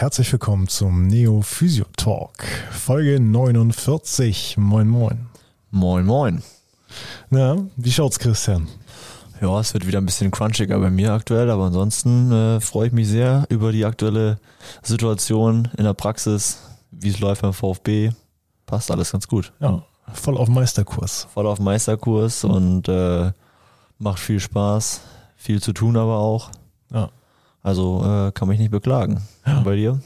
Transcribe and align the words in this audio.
herzlich 0.00 0.32
willkommen 0.32 0.66
zum 0.66 1.08
Neo 1.08 1.42
Physio 1.42 1.84
Talk, 1.94 2.32
Folge 2.70 3.20
49. 3.20 4.56
Moin, 4.56 4.88
moin. 4.88 5.26
Moin, 5.70 6.06
moin. 6.06 6.42
Na, 7.28 7.58
wie 7.76 7.92
schaut's, 7.92 8.18
Christian? 8.18 8.66
Ja, 9.42 9.60
es 9.60 9.74
wird 9.74 9.86
wieder 9.86 9.98
ein 9.98 10.06
bisschen 10.06 10.30
crunchiger 10.30 10.78
bei 10.78 10.88
mir 10.88 11.12
aktuell, 11.12 11.50
aber 11.50 11.64
ansonsten 11.64 12.32
äh, 12.32 12.60
freue 12.60 12.86
ich 12.86 12.94
mich 12.94 13.08
sehr 13.08 13.44
über 13.50 13.72
die 13.72 13.84
aktuelle 13.84 14.38
Situation 14.80 15.68
in 15.76 15.84
der 15.84 15.92
Praxis, 15.92 16.62
wie 16.90 17.10
es 17.10 17.20
läuft 17.20 17.42
beim 17.42 17.52
VfB. 17.52 18.12
Passt 18.64 18.90
alles 18.90 19.12
ganz 19.12 19.28
gut. 19.28 19.52
Ja, 19.60 19.82
voll 20.14 20.38
auf 20.38 20.48
Meisterkurs. 20.48 21.28
Voll 21.34 21.46
auf 21.46 21.60
Meisterkurs 21.60 22.44
und 22.44 22.88
äh, 22.88 23.32
macht 23.98 24.20
viel 24.20 24.40
Spaß, 24.40 25.02
viel 25.36 25.60
zu 25.60 25.74
tun 25.74 25.98
aber 25.98 26.16
auch. 26.16 26.50
Ja. 26.90 27.10
Also 27.62 28.02
äh, 28.04 28.32
kann 28.32 28.48
mich 28.48 28.58
nicht 28.58 28.70
beklagen. 28.70 29.20
Ja. 29.46 29.58
Und 29.58 29.64
bei 29.64 29.76
dir? 29.76 30.00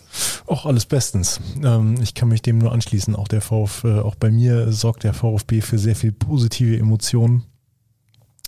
Auch 0.46 0.66
alles 0.66 0.86
bestens. 0.86 1.40
Ähm, 1.62 1.96
ich 2.02 2.14
kann 2.14 2.28
mich 2.28 2.42
dem 2.42 2.58
nur 2.58 2.72
anschließen. 2.72 3.14
Auch 3.14 3.28
der 3.28 3.40
VfB, 3.40 4.00
auch 4.00 4.16
bei 4.16 4.30
mir 4.30 4.72
sorgt 4.72 5.04
der 5.04 5.14
VfB 5.14 5.60
für 5.60 5.78
sehr 5.78 5.94
viel 5.94 6.12
positive 6.12 6.76
Emotionen. 6.76 7.44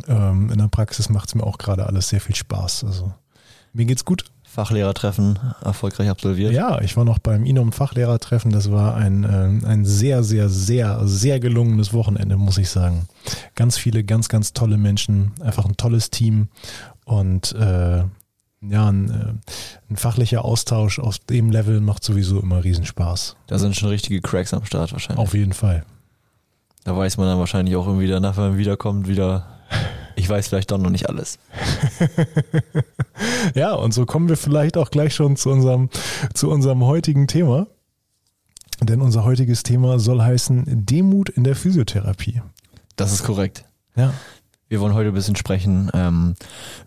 Ähm, 0.09 0.51
in 0.51 0.59
der 0.59 0.69
Praxis 0.69 1.09
macht 1.09 1.29
es 1.29 1.35
mir 1.35 1.45
auch 1.45 1.59
gerade 1.59 1.87
alles 1.87 2.09
sehr 2.09 2.21
viel 2.21 2.35
Spaß. 2.35 2.85
Also 2.85 3.13
mir 3.73 3.85
geht's 3.85 4.05
gut. 4.05 4.25
Fachlehrertreffen 4.43 5.39
erfolgreich 5.63 6.09
absolviert. 6.09 6.53
Ja, 6.53 6.81
ich 6.81 6.97
war 6.97 7.05
noch 7.05 7.19
beim 7.19 7.45
Inom 7.45 7.73
Fachlehrertreffen. 7.73 8.51
Das 8.51 8.71
war 8.71 8.97
ein, 8.97 9.25
äh, 9.25 9.67
ein 9.67 9.85
sehr, 9.85 10.25
sehr, 10.25 10.49
sehr, 10.49 11.07
sehr 11.07 11.41
gelungenes 11.41 11.93
Wochenende, 11.93 12.39
muss 12.39 12.57
ich 12.57 12.71
sagen. 12.71 13.07
Ganz 13.55 13.77
viele, 13.77 14.03
ganz, 14.03 14.31
ganz 14.31 14.55
tolle 14.55 14.79
Menschen, 14.79 15.33
einfach 15.43 15.67
ein 15.67 15.77
tolles 15.77 16.09
Team 16.09 16.49
und 17.05 17.53
äh, 17.53 18.05
ja, 18.63 18.89
ein, 18.89 19.11
äh, 19.11 19.91
ein 19.91 19.97
fachlicher 19.97 20.45
Austausch 20.45 20.99
auf 20.99 21.19
dem 21.19 21.51
Level 21.51 21.81
macht 21.81 22.03
sowieso 22.05 22.41
immer 22.41 22.65
Riesenspaß. 22.65 23.37
Da 23.47 23.59
sind 23.59 23.77
schon 23.77 23.91
richtige 23.91 24.21
Cracks 24.21 24.55
am 24.55 24.65
Start 24.65 24.93
wahrscheinlich. 24.93 25.23
Auf 25.23 25.35
jeden 25.35 25.53
Fall. 25.53 25.85
Da 26.85 26.97
weiß 26.97 27.17
man 27.17 27.27
dann 27.27 27.39
wahrscheinlich 27.39 27.77
auch 27.77 27.87
irgendwie 27.87 28.07
danach, 28.07 28.37
wenn 28.37 28.51
man 28.51 28.59
wiederkommt, 28.59 29.09
wieder, 29.09 29.47
ich 30.15 30.29
weiß 30.29 30.49
vielleicht 30.49 30.71
doch 30.71 30.79
noch 30.79 30.91
nicht 30.91 31.09
alles. 31.09 31.39
ja, 33.55 33.75
und 33.75 33.93
so 33.93 34.07
kommen 34.07 34.29
wir 34.29 34.37
vielleicht 34.37 34.77
auch 34.77 34.91
gleich 34.91 35.15
schon 35.15 35.37
zu 35.37 35.51
unserem, 35.51 35.91
zu 36.33 36.49
unserem 36.51 36.85
heutigen 36.85 37.27
Thema. 37.27 37.67
Denn 38.81 39.01
unser 39.01 39.25
heutiges 39.25 39.63
Thema 39.63 39.99
soll 39.99 40.21
heißen 40.21 40.87
Demut 40.87 41.31
in 41.31 41.45
der 41.45 41.57
Physiotherapie. 41.57 42.43
Das 42.95 43.13
ist 43.13 43.25
korrekt. 43.25 43.65
Ja. 43.97 44.13
Wir 44.69 44.81
wollen 44.81 44.95
heute 44.95 45.09
ein 45.09 45.15
bisschen 45.15 45.37
sprechen 45.37 45.91
ähm, 45.95 46.35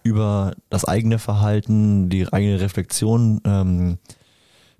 über 0.04 0.54
das 0.70 0.84
eigene 0.84 1.18
Verhalten, 1.18 2.10
die 2.10 2.32
eigene 2.32 2.60
Reflexion, 2.60 3.40
ähm, 3.46 4.00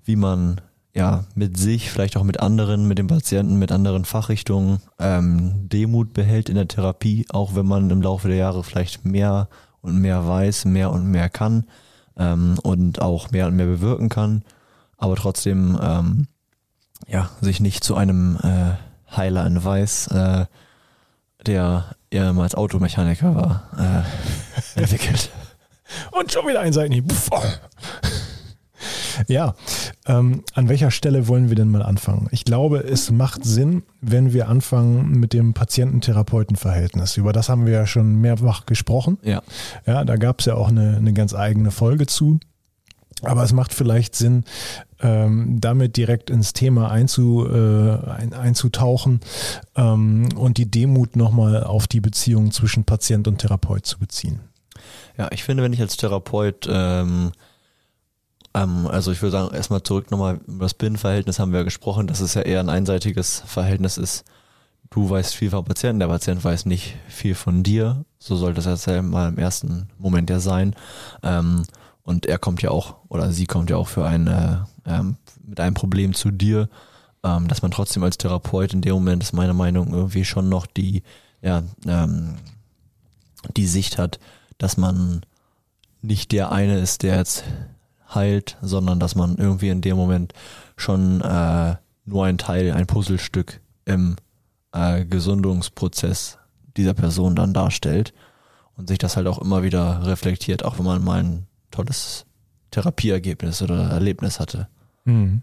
wie 0.04 0.16
man 0.16 0.60
ja 0.94 1.24
mit 1.34 1.56
sich, 1.56 1.90
vielleicht 1.90 2.18
auch 2.18 2.24
mit 2.24 2.40
anderen, 2.40 2.86
mit 2.86 2.98
dem 2.98 3.06
Patienten, 3.06 3.58
mit 3.58 3.72
anderen 3.72 4.04
Fachrichtungen 4.04 4.82
ähm, 4.98 5.68
Demut 5.68 6.12
behält 6.12 6.50
in 6.50 6.56
der 6.56 6.68
Therapie, 6.68 7.24
auch 7.30 7.54
wenn 7.54 7.66
man 7.66 7.88
im 7.88 8.02
Laufe 8.02 8.28
der 8.28 8.36
Jahre 8.36 8.62
vielleicht 8.64 9.04
mehr 9.06 9.48
und 9.80 9.98
mehr 9.98 10.26
weiß, 10.26 10.66
mehr 10.66 10.90
und 10.90 11.06
mehr 11.06 11.30
kann 11.30 11.64
ähm, 12.18 12.58
und 12.62 13.00
auch 13.00 13.30
mehr 13.30 13.46
und 13.46 13.56
mehr 13.56 13.66
bewirken 13.66 14.10
kann, 14.10 14.44
aber 14.98 15.16
trotzdem 15.16 15.78
ähm, 15.80 16.26
ja 17.08 17.30
sich 17.40 17.60
nicht 17.60 17.82
zu 17.82 17.94
einem 17.94 18.36
äh, 18.42 19.16
Heiler 19.16 19.46
in 19.46 19.64
Weiß, 19.64 20.08
äh, 20.08 20.44
der 21.46 21.96
ehemals 22.10 22.54
Automechaniker 22.54 23.34
war, 23.34 24.04
äh, 24.76 24.80
entwickelt. 24.80 25.30
Und 26.12 26.32
schon 26.32 26.46
wieder 26.46 26.60
ein 26.60 26.72
Seitenhieb. 26.72 27.08
Puff. 27.08 27.30
Ja, 29.28 29.54
ähm, 30.06 30.42
an 30.54 30.68
welcher 30.68 30.90
Stelle 30.90 31.28
wollen 31.28 31.48
wir 31.48 31.56
denn 31.56 31.70
mal 31.70 31.82
anfangen? 31.82 32.28
Ich 32.30 32.44
glaube, 32.44 32.78
es 32.78 33.10
macht 33.10 33.44
Sinn, 33.44 33.82
wenn 34.00 34.32
wir 34.32 34.48
anfangen 34.48 35.20
mit 35.20 35.32
dem 35.32 35.52
Patienten-Therapeuten-Verhältnis. 35.52 37.16
Über 37.16 37.32
das 37.32 37.48
haben 37.48 37.66
wir 37.66 37.72
ja 37.72 37.86
schon 37.86 38.20
mehrfach 38.20 38.66
gesprochen. 38.66 39.18
Ja. 39.22 39.42
Ja, 39.86 40.04
da 40.04 40.16
gab 40.16 40.40
es 40.40 40.46
ja 40.46 40.54
auch 40.54 40.68
eine, 40.68 40.96
eine 40.96 41.12
ganz 41.12 41.34
eigene 41.34 41.70
Folge 41.70 42.06
zu. 42.06 42.40
Aber 43.22 43.42
es 43.42 43.52
macht 43.52 43.74
vielleicht 43.74 44.14
Sinn, 44.14 44.44
ähm, 45.00 45.60
damit 45.60 45.96
direkt 45.96 46.30
ins 46.30 46.52
Thema 46.52 46.90
einzu, 46.90 47.46
äh, 47.46 48.10
ein, 48.10 48.32
einzutauchen 48.32 49.20
ähm, 49.76 50.28
und 50.36 50.58
die 50.58 50.70
Demut 50.70 51.16
nochmal 51.16 51.64
auf 51.64 51.86
die 51.86 52.00
Beziehung 52.00 52.50
zwischen 52.50 52.84
Patient 52.84 53.28
und 53.28 53.38
Therapeut 53.38 53.86
zu 53.86 53.98
beziehen. 53.98 54.40
Ja, 55.18 55.28
ich 55.32 55.44
finde, 55.44 55.62
wenn 55.62 55.72
ich 55.72 55.80
als 55.80 55.96
Therapeut, 55.96 56.66
ähm, 56.70 57.32
ähm, 58.54 58.86
also 58.86 59.12
ich 59.12 59.20
würde 59.22 59.32
sagen, 59.32 59.54
erstmal 59.54 59.82
zurück 59.82 60.10
nochmal 60.10 60.40
über 60.46 60.64
das 60.64 60.74
Binnenverhältnis 60.74 61.38
haben 61.38 61.52
wir 61.52 61.60
ja 61.60 61.64
gesprochen, 61.64 62.06
dass 62.06 62.20
es 62.20 62.34
ja 62.34 62.42
eher 62.42 62.60
ein 62.60 62.70
einseitiges 62.70 63.42
Verhältnis 63.46 63.98
ist. 63.98 64.24
Du 64.90 65.08
weißt 65.08 65.36
viel 65.36 65.50
vom 65.50 65.64
Patienten, 65.64 66.00
der 66.00 66.08
Patient 66.08 66.42
weiß 66.42 66.66
nicht 66.66 66.96
viel 67.08 67.34
von 67.34 67.62
dir. 67.62 68.04
So 68.18 68.36
sollte 68.36 68.60
es 68.60 68.86
ja 68.86 69.02
mal 69.02 69.28
im 69.28 69.38
ersten 69.38 69.88
Moment 69.98 70.30
ja 70.30 70.40
sein. 70.40 70.74
Ähm, 71.22 71.62
und 72.10 72.26
er 72.26 72.38
kommt 72.38 72.60
ja 72.60 72.70
auch, 72.70 72.96
oder 73.08 73.30
sie 73.32 73.46
kommt 73.46 73.70
ja 73.70 73.76
auch 73.76 73.86
für 73.86 74.04
ein, 74.04 74.26
äh, 74.26 74.56
ähm, 74.84 75.16
mit 75.46 75.60
einem 75.60 75.74
Problem 75.74 76.12
zu 76.12 76.32
dir, 76.32 76.68
ähm, 77.22 77.46
dass 77.46 77.62
man 77.62 77.70
trotzdem 77.70 78.02
als 78.02 78.18
Therapeut 78.18 78.74
in 78.74 78.82
dem 78.82 78.94
Moment, 78.94 79.22
ist 79.22 79.32
meine 79.32 79.54
Meinung, 79.54 79.94
irgendwie 79.94 80.24
schon 80.24 80.48
noch 80.48 80.66
die, 80.66 81.04
ja, 81.40 81.62
ähm, 81.86 82.34
die 83.56 83.66
Sicht 83.68 83.96
hat, 83.96 84.18
dass 84.58 84.76
man 84.76 85.20
nicht 86.02 86.32
der 86.32 86.50
eine 86.50 86.80
ist, 86.80 87.04
der 87.04 87.16
jetzt 87.16 87.44
heilt, 88.12 88.58
sondern 88.60 88.98
dass 88.98 89.14
man 89.14 89.36
irgendwie 89.36 89.68
in 89.68 89.80
dem 89.80 89.96
Moment 89.96 90.34
schon 90.76 91.20
äh, 91.20 91.76
nur 92.06 92.24
ein 92.24 92.38
Teil, 92.38 92.72
ein 92.72 92.88
Puzzlestück 92.88 93.60
im 93.84 94.16
äh, 94.72 95.04
Gesundungsprozess 95.04 96.38
dieser 96.76 96.94
Person 96.94 97.36
dann 97.36 97.54
darstellt 97.54 98.12
und 98.76 98.88
sich 98.88 98.98
das 98.98 99.16
halt 99.16 99.28
auch 99.28 99.38
immer 99.38 99.62
wieder 99.62 100.04
reflektiert, 100.04 100.64
auch 100.64 100.76
wenn 100.78 100.86
man 100.86 101.04
mal 101.04 101.20
ein 101.20 101.46
tolles 101.70 102.26
Therapieergebnis 102.70 103.62
oder 103.62 103.90
Erlebnis 103.90 104.40
hatte. 104.40 104.68
Mhm. 105.04 105.42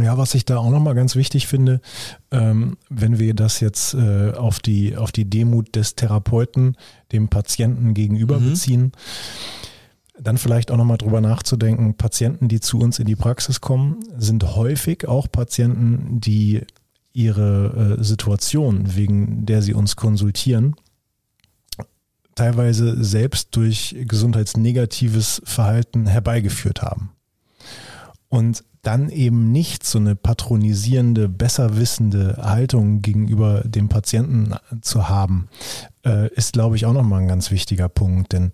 Ja, 0.00 0.16
was 0.16 0.34
ich 0.34 0.44
da 0.44 0.58
auch 0.58 0.70
nochmal 0.70 0.94
ganz 0.94 1.16
wichtig 1.16 1.48
finde, 1.48 1.80
ähm, 2.30 2.76
wenn 2.88 3.18
wir 3.18 3.34
das 3.34 3.58
jetzt 3.58 3.94
äh, 3.94 4.32
auf, 4.32 4.60
die, 4.60 4.96
auf 4.96 5.10
die 5.10 5.28
Demut 5.28 5.74
des 5.74 5.96
Therapeuten 5.96 6.76
dem 7.10 7.28
Patienten 7.28 7.94
gegenüber 7.94 8.38
Mhm. 8.38 8.50
beziehen, 8.50 8.92
dann 10.20 10.38
vielleicht 10.38 10.70
auch 10.70 10.76
nochmal 10.76 10.98
drüber 10.98 11.20
nachzudenken, 11.20 11.94
Patienten, 11.94 12.48
die 12.48 12.60
zu 12.60 12.78
uns 12.78 12.98
in 13.00 13.06
die 13.06 13.16
Praxis 13.16 13.60
kommen, 13.60 13.98
sind 14.16 14.54
häufig 14.56 15.08
auch 15.08 15.30
Patienten, 15.30 16.20
die 16.20 16.62
ihre 17.12 17.96
äh, 17.98 18.04
Situation, 18.04 18.94
wegen 18.94 19.46
der 19.46 19.62
sie 19.62 19.74
uns 19.74 19.96
konsultieren, 19.96 20.76
teilweise 22.38 23.02
selbst 23.02 23.56
durch 23.56 23.96
gesundheitsnegatives 24.06 25.42
Verhalten 25.44 26.06
herbeigeführt 26.06 26.82
haben. 26.82 27.10
Und 28.28 28.62
dann 28.82 29.08
eben 29.08 29.50
nicht 29.50 29.84
so 29.84 29.98
eine 29.98 30.14
patronisierende, 30.14 31.28
besserwissende 31.28 32.38
Haltung 32.40 33.02
gegenüber 33.02 33.62
dem 33.64 33.88
Patienten 33.88 34.54
zu 34.82 35.08
haben, 35.08 35.48
äh, 36.06 36.32
ist, 36.34 36.52
glaube 36.52 36.76
ich, 36.76 36.86
auch 36.86 36.92
nochmal 36.92 37.22
ein 37.22 37.28
ganz 37.28 37.50
wichtiger 37.50 37.88
Punkt. 37.88 38.32
Denn 38.32 38.52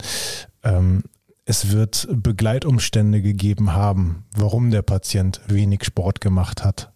ähm, 0.63 1.03
es 1.45 1.71
wird 1.71 2.09
Begleitumstände 2.11 3.21
gegeben 3.21 3.75
haben, 3.75 4.25
warum 4.35 4.71
der 4.71 4.83
Patient 4.83 5.43
wenig 5.47 5.85
Sport 5.85 6.23
gemacht 6.23 6.65
hat. 6.65 6.94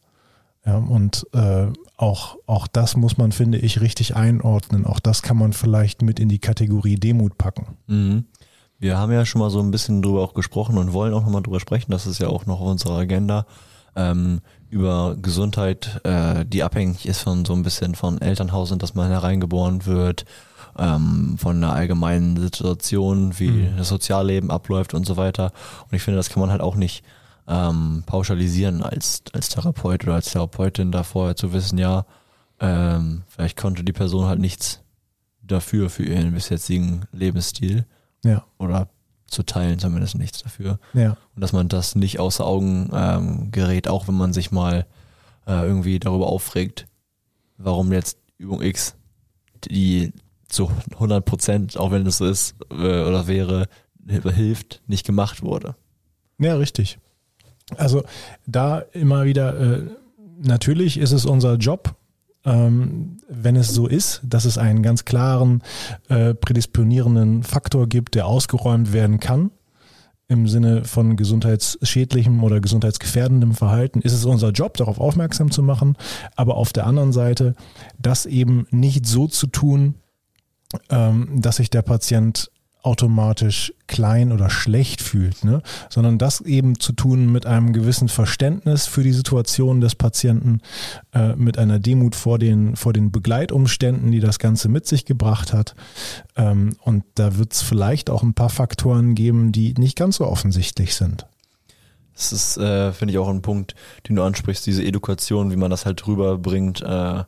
Ja, 0.66 0.76
und 0.76 1.26
äh, 1.32 1.66
auch, 1.96 2.36
auch 2.46 2.66
das 2.66 2.96
muss 2.96 3.16
man, 3.16 3.32
finde 3.32 3.58
ich, 3.58 3.80
richtig 3.80 4.16
einordnen. 4.16 4.84
Auch 4.84 5.00
das 5.00 5.22
kann 5.22 5.36
man 5.38 5.52
vielleicht 5.52 6.02
mit 6.02 6.20
in 6.20 6.28
die 6.28 6.38
Kategorie 6.40 6.96
Demut 6.96 7.38
packen. 7.38 7.76
Mhm. 7.86 8.24
Wir 8.78 8.96
haben 8.98 9.10
ja 9.12 9.24
schon 9.26 9.40
mal 9.40 9.50
so 9.50 9.60
ein 9.60 9.70
bisschen 9.70 10.02
drüber 10.02 10.22
auch 10.22 10.34
gesprochen 10.34 10.78
und 10.78 10.92
wollen 10.92 11.14
auch 11.14 11.24
nochmal 11.24 11.42
drüber 11.42 11.58
sprechen. 11.58 11.90
Das 11.90 12.06
ist 12.06 12.20
ja 12.20 12.28
auch 12.28 12.46
noch 12.46 12.60
auf 12.60 12.68
unserer 12.68 12.98
Agenda. 12.98 13.46
Ähm, 13.96 14.40
über 14.70 15.16
Gesundheit, 15.20 16.00
äh, 16.04 16.44
die 16.44 16.62
abhängig 16.62 17.06
ist 17.06 17.22
von 17.22 17.44
so 17.44 17.54
ein 17.54 17.62
bisschen 17.62 17.94
von 17.94 18.20
Elternhaus 18.20 18.70
und 18.70 18.82
dass 18.82 18.94
man 18.94 19.08
hereingeboren 19.08 19.86
wird, 19.86 20.26
ähm, 20.78 21.36
von 21.38 21.56
einer 21.56 21.72
allgemeinen 21.72 22.36
Situation, 22.36 23.38
wie 23.40 23.50
Mhm. 23.50 23.76
das 23.78 23.88
Sozialleben 23.88 24.50
abläuft 24.50 24.94
und 24.94 25.06
so 25.06 25.16
weiter. 25.16 25.52
Und 25.90 25.96
ich 25.96 26.02
finde, 26.02 26.18
das 26.18 26.28
kann 26.28 26.40
man 26.40 26.50
halt 26.50 26.60
auch 26.60 26.76
nicht 26.76 27.02
ähm, 27.48 28.02
pauschalisieren 28.06 28.82
als, 28.82 29.22
als 29.32 29.48
Therapeut 29.48 30.04
oder 30.04 30.14
als 30.14 30.30
Therapeutin 30.30 30.92
da 30.92 31.02
vorher 31.02 31.34
zu 31.34 31.52
wissen, 31.52 31.78
ja, 31.78 32.04
ähm, 32.60 33.22
vielleicht 33.26 33.56
konnte 33.56 33.84
die 33.84 33.92
Person 33.92 34.26
halt 34.26 34.38
nichts 34.38 34.82
dafür, 35.42 35.88
für 35.88 36.04
ihren 36.04 36.34
bis 36.34 36.50
jetzigen 36.50 37.06
Lebensstil 37.12 37.86
Ja, 38.24 38.44
oder 38.58 38.88
zu 39.26 39.42
teilen 39.42 39.78
zumindest 39.78 40.16
nichts 40.18 40.42
dafür. 40.42 40.78
ja, 40.92 41.16
Und 41.34 41.40
dass 41.42 41.52
man 41.52 41.68
das 41.68 41.94
nicht 41.94 42.18
außer 42.20 42.44
Augen 42.44 42.90
ähm, 42.92 43.50
gerät, 43.50 43.88
auch 43.88 44.08
wenn 44.08 44.16
man 44.16 44.32
sich 44.32 44.50
mal 44.50 44.86
äh, 45.46 45.62
irgendwie 45.66 45.98
darüber 45.98 46.26
aufregt, 46.26 46.86
warum 47.56 47.92
jetzt 47.92 48.18
Übung 48.36 48.60
X, 48.62 48.94
die 49.64 50.12
zu 50.48 50.70
100 50.92 51.24
Prozent, 51.24 51.76
auch 51.78 51.90
wenn 51.90 52.06
es 52.06 52.18
so 52.18 52.26
ist 52.26 52.56
äh, 52.70 52.74
oder 53.04 53.26
wäre, 53.26 53.68
hilft, 54.06 54.82
nicht 54.86 55.06
gemacht 55.06 55.42
wurde. 55.42 55.76
ja, 56.38 56.54
richtig. 56.56 56.98
Also 57.76 58.04
da 58.46 58.80
immer 58.92 59.24
wieder, 59.24 59.58
äh, 59.58 59.82
natürlich 60.40 60.98
ist 60.98 61.12
es 61.12 61.24
unser 61.24 61.56
Job, 61.56 61.94
ähm, 62.44 63.18
wenn 63.28 63.56
es 63.56 63.74
so 63.74 63.86
ist, 63.86 64.22
dass 64.24 64.44
es 64.44 64.58
einen 64.58 64.82
ganz 64.82 65.04
klaren 65.04 65.62
äh, 66.08 66.34
prädisponierenden 66.34 67.42
Faktor 67.42 67.88
gibt, 67.88 68.14
der 68.14 68.26
ausgeräumt 68.26 68.92
werden 68.92 69.20
kann, 69.20 69.50
im 70.28 70.46
Sinne 70.46 70.84
von 70.84 71.16
gesundheitsschädlichem 71.16 72.42
oder 72.44 72.60
gesundheitsgefährdendem 72.60 73.54
Verhalten, 73.54 74.02
ist 74.02 74.12
es 74.12 74.24
unser 74.24 74.50
Job, 74.50 74.76
darauf 74.76 75.00
aufmerksam 75.00 75.50
zu 75.50 75.62
machen. 75.62 75.96
Aber 76.36 76.56
auf 76.56 76.72
der 76.72 76.86
anderen 76.86 77.12
Seite, 77.12 77.54
das 77.98 78.26
eben 78.26 78.66
nicht 78.70 79.06
so 79.06 79.26
zu 79.26 79.46
tun, 79.46 79.94
ähm, 80.90 81.40
dass 81.40 81.56
sich 81.56 81.70
der 81.70 81.82
Patient 81.82 82.50
automatisch 82.88 83.72
klein 83.86 84.32
oder 84.32 84.48
schlecht 84.48 85.02
fühlt, 85.02 85.44
ne? 85.44 85.62
sondern 85.90 86.16
das 86.18 86.40
eben 86.40 86.80
zu 86.80 86.92
tun 86.92 87.30
mit 87.30 87.44
einem 87.44 87.72
gewissen 87.74 88.08
Verständnis 88.08 88.86
für 88.86 89.02
die 89.02 89.12
Situation 89.12 89.80
des 89.82 89.94
Patienten, 89.94 90.62
äh, 91.12 91.36
mit 91.36 91.58
einer 91.58 91.78
Demut 91.78 92.16
vor 92.16 92.38
den, 92.38 92.76
vor 92.76 92.94
den 92.94 93.12
Begleitumständen, 93.12 94.10
die 94.10 94.20
das 94.20 94.38
Ganze 94.38 94.68
mit 94.68 94.86
sich 94.86 95.04
gebracht 95.04 95.52
hat. 95.52 95.74
Ähm, 96.34 96.76
und 96.80 97.04
da 97.14 97.36
wird 97.36 97.52
es 97.52 97.60
vielleicht 97.60 98.08
auch 98.08 98.22
ein 98.22 98.34
paar 98.34 98.50
Faktoren 98.50 99.14
geben, 99.14 99.52
die 99.52 99.74
nicht 99.74 99.96
ganz 99.96 100.16
so 100.16 100.26
offensichtlich 100.26 100.94
sind. 100.94 101.26
Das 102.14 102.32
ist, 102.32 102.56
äh, 102.56 102.92
finde 102.92 103.12
ich, 103.12 103.18
auch 103.18 103.28
ein 103.28 103.42
Punkt, 103.42 103.74
den 104.08 104.16
du 104.16 104.22
ansprichst, 104.22 104.66
diese 104.66 104.82
Education, 104.82 105.52
wie 105.52 105.56
man 105.56 105.70
das 105.70 105.86
halt 105.86 106.04
rüberbringt. 106.06 106.80
Äh, 106.80 107.24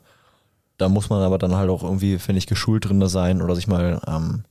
da 0.78 0.88
muss 0.88 1.10
man 1.10 1.22
aber 1.22 1.36
dann 1.36 1.54
halt 1.54 1.68
auch 1.68 1.82
irgendwie, 1.82 2.18
finde 2.18 2.38
ich, 2.38 2.46
geschult 2.46 2.88
drin 2.88 3.06
sein 3.06 3.42
oder 3.42 3.54
sich 3.54 3.68
mal 3.68 4.00
ähm, 4.06 4.44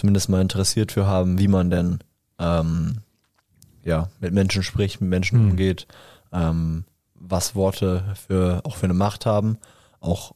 zumindest 0.00 0.28
mal 0.28 0.40
interessiert 0.40 0.92
für 0.92 1.06
haben, 1.06 1.38
wie 1.38 1.48
man 1.48 1.70
denn 1.70 1.98
ähm, 2.38 2.98
ja 3.84 4.08
mit 4.18 4.32
Menschen 4.32 4.62
spricht, 4.62 5.00
mit 5.00 5.10
Menschen 5.10 5.42
mhm. 5.42 5.50
umgeht, 5.50 5.86
ähm, 6.32 6.84
was 7.14 7.54
Worte 7.54 8.14
für 8.26 8.62
auch 8.64 8.76
für 8.76 8.86
eine 8.86 8.94
Macht 8.94 9.26
haben, 9.26 9.58
auch 10.00 10.34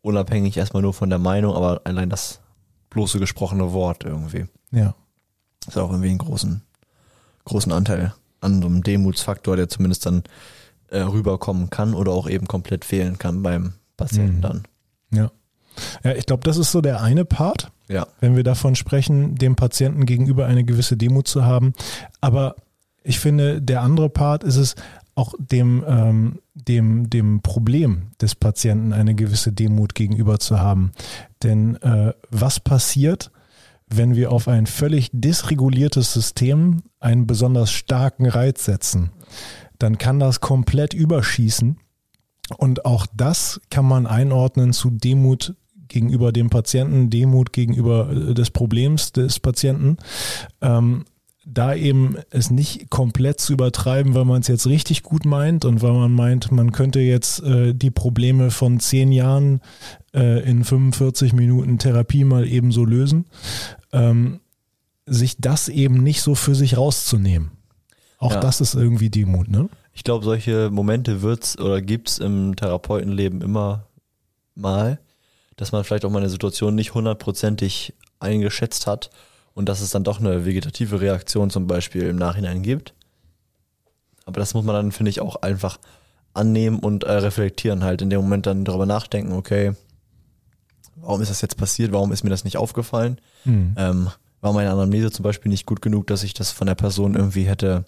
unabhängig 0.00 0.56
erstmal 0.56 0.82
nur 0.82 0.94
von 0.94 1.10
der 1.10 1.18
Meinung, 1.18 1.54
aber 1.54 1.80
allein 1.84 2.08
das 2.08 2.40
bloße 2.90 3.18
gesprochene 3.18 3.72
Wort 3.72 4.04
irgendwie. 4.04 4.46
Ja. 4.70 4.94
Ist 5.66 5.76
auch 5.76 5.90
irgendwie 5.90 6.10
einen 6.10 6.18
großen, 6.18 6.62
großen 7.44 7.72
Anteil 7.72 8.14
an 8.40 8.62
so 8.62 8.68
einem 8.68 8.84
Demutsfaktor, 8.84 9.56
der 9.56 9.68
zumindest 9.68 10.06
dann 10.06 10.22
äh, 10.88 11.00
rüberkommen 11.00 11.68
kann 11.68 11.94
oder 11.94 12.12
auch 12.12 12.28
eben 12.28 12.46
komplett 12.46 12.84
fehlen 12.84 13.18
kann 13.18 13.42
beim 13.42 13.74
Patienten 13.96 14.36
mhm. 14.36 14.42
dann. 14.42 14.62
Ja. 15.10 15.30
Ja, 16.04 16.12
ich 16.12 16.26
glaube, 16.26 16.42
das 16.44 16.56
ist 16.56 16.72
so 16.72 16.80
der 16.80 17.02
eine 17.02 17.24
Part. 17.24 17.70
Ja. 17.88 18.06
Wenn 18.20 18.36
wir 18.36 18.44
davon 18.44 18.74
sprechen, 18.74 19.34
dem 19.36 19.56
Patienten 19.56 20.06
gegenüber 20.06 20.46
eine 20.46 20.64
gewisse 20.64 20.96
Demut 20.96 21.26
zu 21.26 21.44
haben. 21.44 21.72
Aber 22.20 22.56
ich 23.02 23.18
finde, 23.18 23.62
der 23.62 23.80
andere 23.82 24.10
Part 24.10 24.44
ist 24.44 24.56
es, 24.56 24.74
auch 25.18 25.34
dem, 25.38 25.84
ähm, 25.88 26.38
dem, 26.54 27.10
dem 27.10 27.42
Problem 27.42 28.12
des 28.20 28.36
Patienten 28.36 28.92
eine 28.92 29.16
gewisse 29.16 29.52
Demut 29.52 29.96
gegenüber 29.96 30.38
zu 30.38 30.60
haben. 30.60 30.92
Denn 31.42 31.74
äh, 31.82 32.12
was 32.30 32.60
passiert, 32.60 33.32
wenn 33.88 34.14
wir 34.14 34.30
auf 34.30 34.46
ein 34.46 34.66
völlig 34.66 35.10
dysreguliertes 35.12 36.12
System 36.12 36.84
einen 37.00 37.26
besonders 37.26 37.72
starken 37.72 38.26
Reiz 38.26 38.64
setzen? 38.64 39.10
Dann 39.80 39.98
kann 39.98 40.20
das 40.20 40.40
komplett 40.40 40.94
überschießen. 40.94 41.78
Und 42.56 42.84
auch 42.84 43.06
das 43.12 43.60
kann 43.70 43.86
man 43.86 44.06
einordnen 44.06 44.72
zu 44.72 44.90
Demut 44.90 45.54
gegenüber 45.88 46.32
dem 46.32 46.50
Patienten, 46.50 47.10
Demut 47.10 47.52
gegenüber 47.52 48.10
äh, 48.10 48.34
des 48.34 48.50
Problems 48.50 49.12
des 49.12 49.40
Patienten. 49.40 49.96
Ähm, 50.60 51.04
da 51.50 51.74
eben 51.74 52.16
es 52.30 52.50
nicht 52.50 52.90
komplett 52.90 53.40
zu 53.40 53.54
übertreiben, 53.54 54.14
weil 54.14 54.26
man 54.26 54.42
es 54.42 54.48
jetzt 54.48 54.66
richtig 54.66 55.02
gut 55.02 55.24
meint 55.24 55.64
und 55.64 55.80
weil 55.80 55.94
man 55.94 56.12
meint, 56.12 56.52
man 56.52 56.72
könnte 56.72 57.00
jetzt 57.00 57.42
äh, 57.42 57.74
die 57.74 57.90
Probleme 57.90 58.50
von 58.50 58.80
zehn 58.80 59.12
Jahren 59.12 59.60
äh, 60.14 60.42
in 60.48 60.62
45 60.62 61.32
Minuten 61.32 61.78
Therapie 61.78 62.24
mal 62.24 62.46
ebenso 62.46 62.84
lösen, 62.84 63.24
ähm, 63.92 64.40
sich 65.06 65.38
das 65.38 65.70
eben 65.70 66.02
nicht 66.02 66.20
so 66.20 66.34
für 66.34 66.54
sich 66.54 66.76
rauszunehmen. 66.76 67.52
Auch 68.18 68.32
ja. 68.32 68.40
das 68.40 68.60
ist 68.60 68.74
irgendwie 68.74 69.08
Demut, 69.08 69.48
ne? 69.48 69.70
Ich 69.94 70.04
glaube, 70.04 70.24
solche 70.24 70.70
Momente 70.70 71.22
wird's 71.22 71.58
oder 71.58 71.80
gibt's 71.80 72.18
im 72.18 72.56
Therapeutenleben 72.56 73.40
immer 73.40 73.86
mal 74.54 75.00
dass 75.58 75.72
man 75.72 75.84
vielleicht 75.84 76.04
auch 76.04 76.10
mal 76.10 76.20
eine 76.20 76.30
Situation 76.30 76.74
nicht 76.74 76.94
hundertprozentig 76.94 77.92
eingeschätzt 78.20 78.86
hat 78.86 79.10
und 79.54 79.68
dass 79.68 79.80
es 79.80 79.90
dann 79.90 80.04
doch 80.04 80.20
eine 80.20 80.46
vegetative 80.46 81.00
Reaktion 81.00 81.50
zum 81.50 81.66
Beispiel 81.66 82.04
im 82.04 82.16
Nachhinein 82.16 82.62
gibt. 82.62 82.94
Aber 84.24 84.40
das 84.40 84.54
muss 84.54 84.64
man 84.64 84.74
dann, 84.74 84.92
finde 84.92 85.10
ich, 85.10 85.20
auch 85.20 85.36
einfach 85.36 85.78
annehmen 86.32 86.78
und 86.78 87.04
äh, 87.04 87.12
reflektieren, 87.12 87.82
halt 87.82 88.00
in 88.00 88.08
dem 88.08 88.20
Moment 88.20 88.46
dann 88.46 88.64
darüber 88.64 88.86
nachdenken, 88.86 89.32
okay, 89.32 89.74
warum 90.96 91.20
ist 91.20 91.30
das 91.30 91.42
jetzt 91.42 91.56
passiert, 91.56 91.92
warum 91.92 92.12
ist 92.12 92.22
mir 92.22 92.30
das 92.30 92.44
nicht 92.44 92.56
aufgefallen? 92.56 93.20
Mhm. 93.44 93.74
Ähm, 93.76 94.10
war 94.40 94.52
meine 94.52 94.70
Anamnese 94.70 95.10
zum 95.10 95.24
Beispiel 95.24 95.50
nicht 95.50 95.66
gut 95.66 95.82
genug, 95.82 96.06
dass 96.06 96.22
ich 96.22 96.34
das 96.34 96.52
von 96.52 96.68
der 96.68 96.76
Person 96.76 97.16
irgendwie 97.16 97.44
hätte 97.44 97.84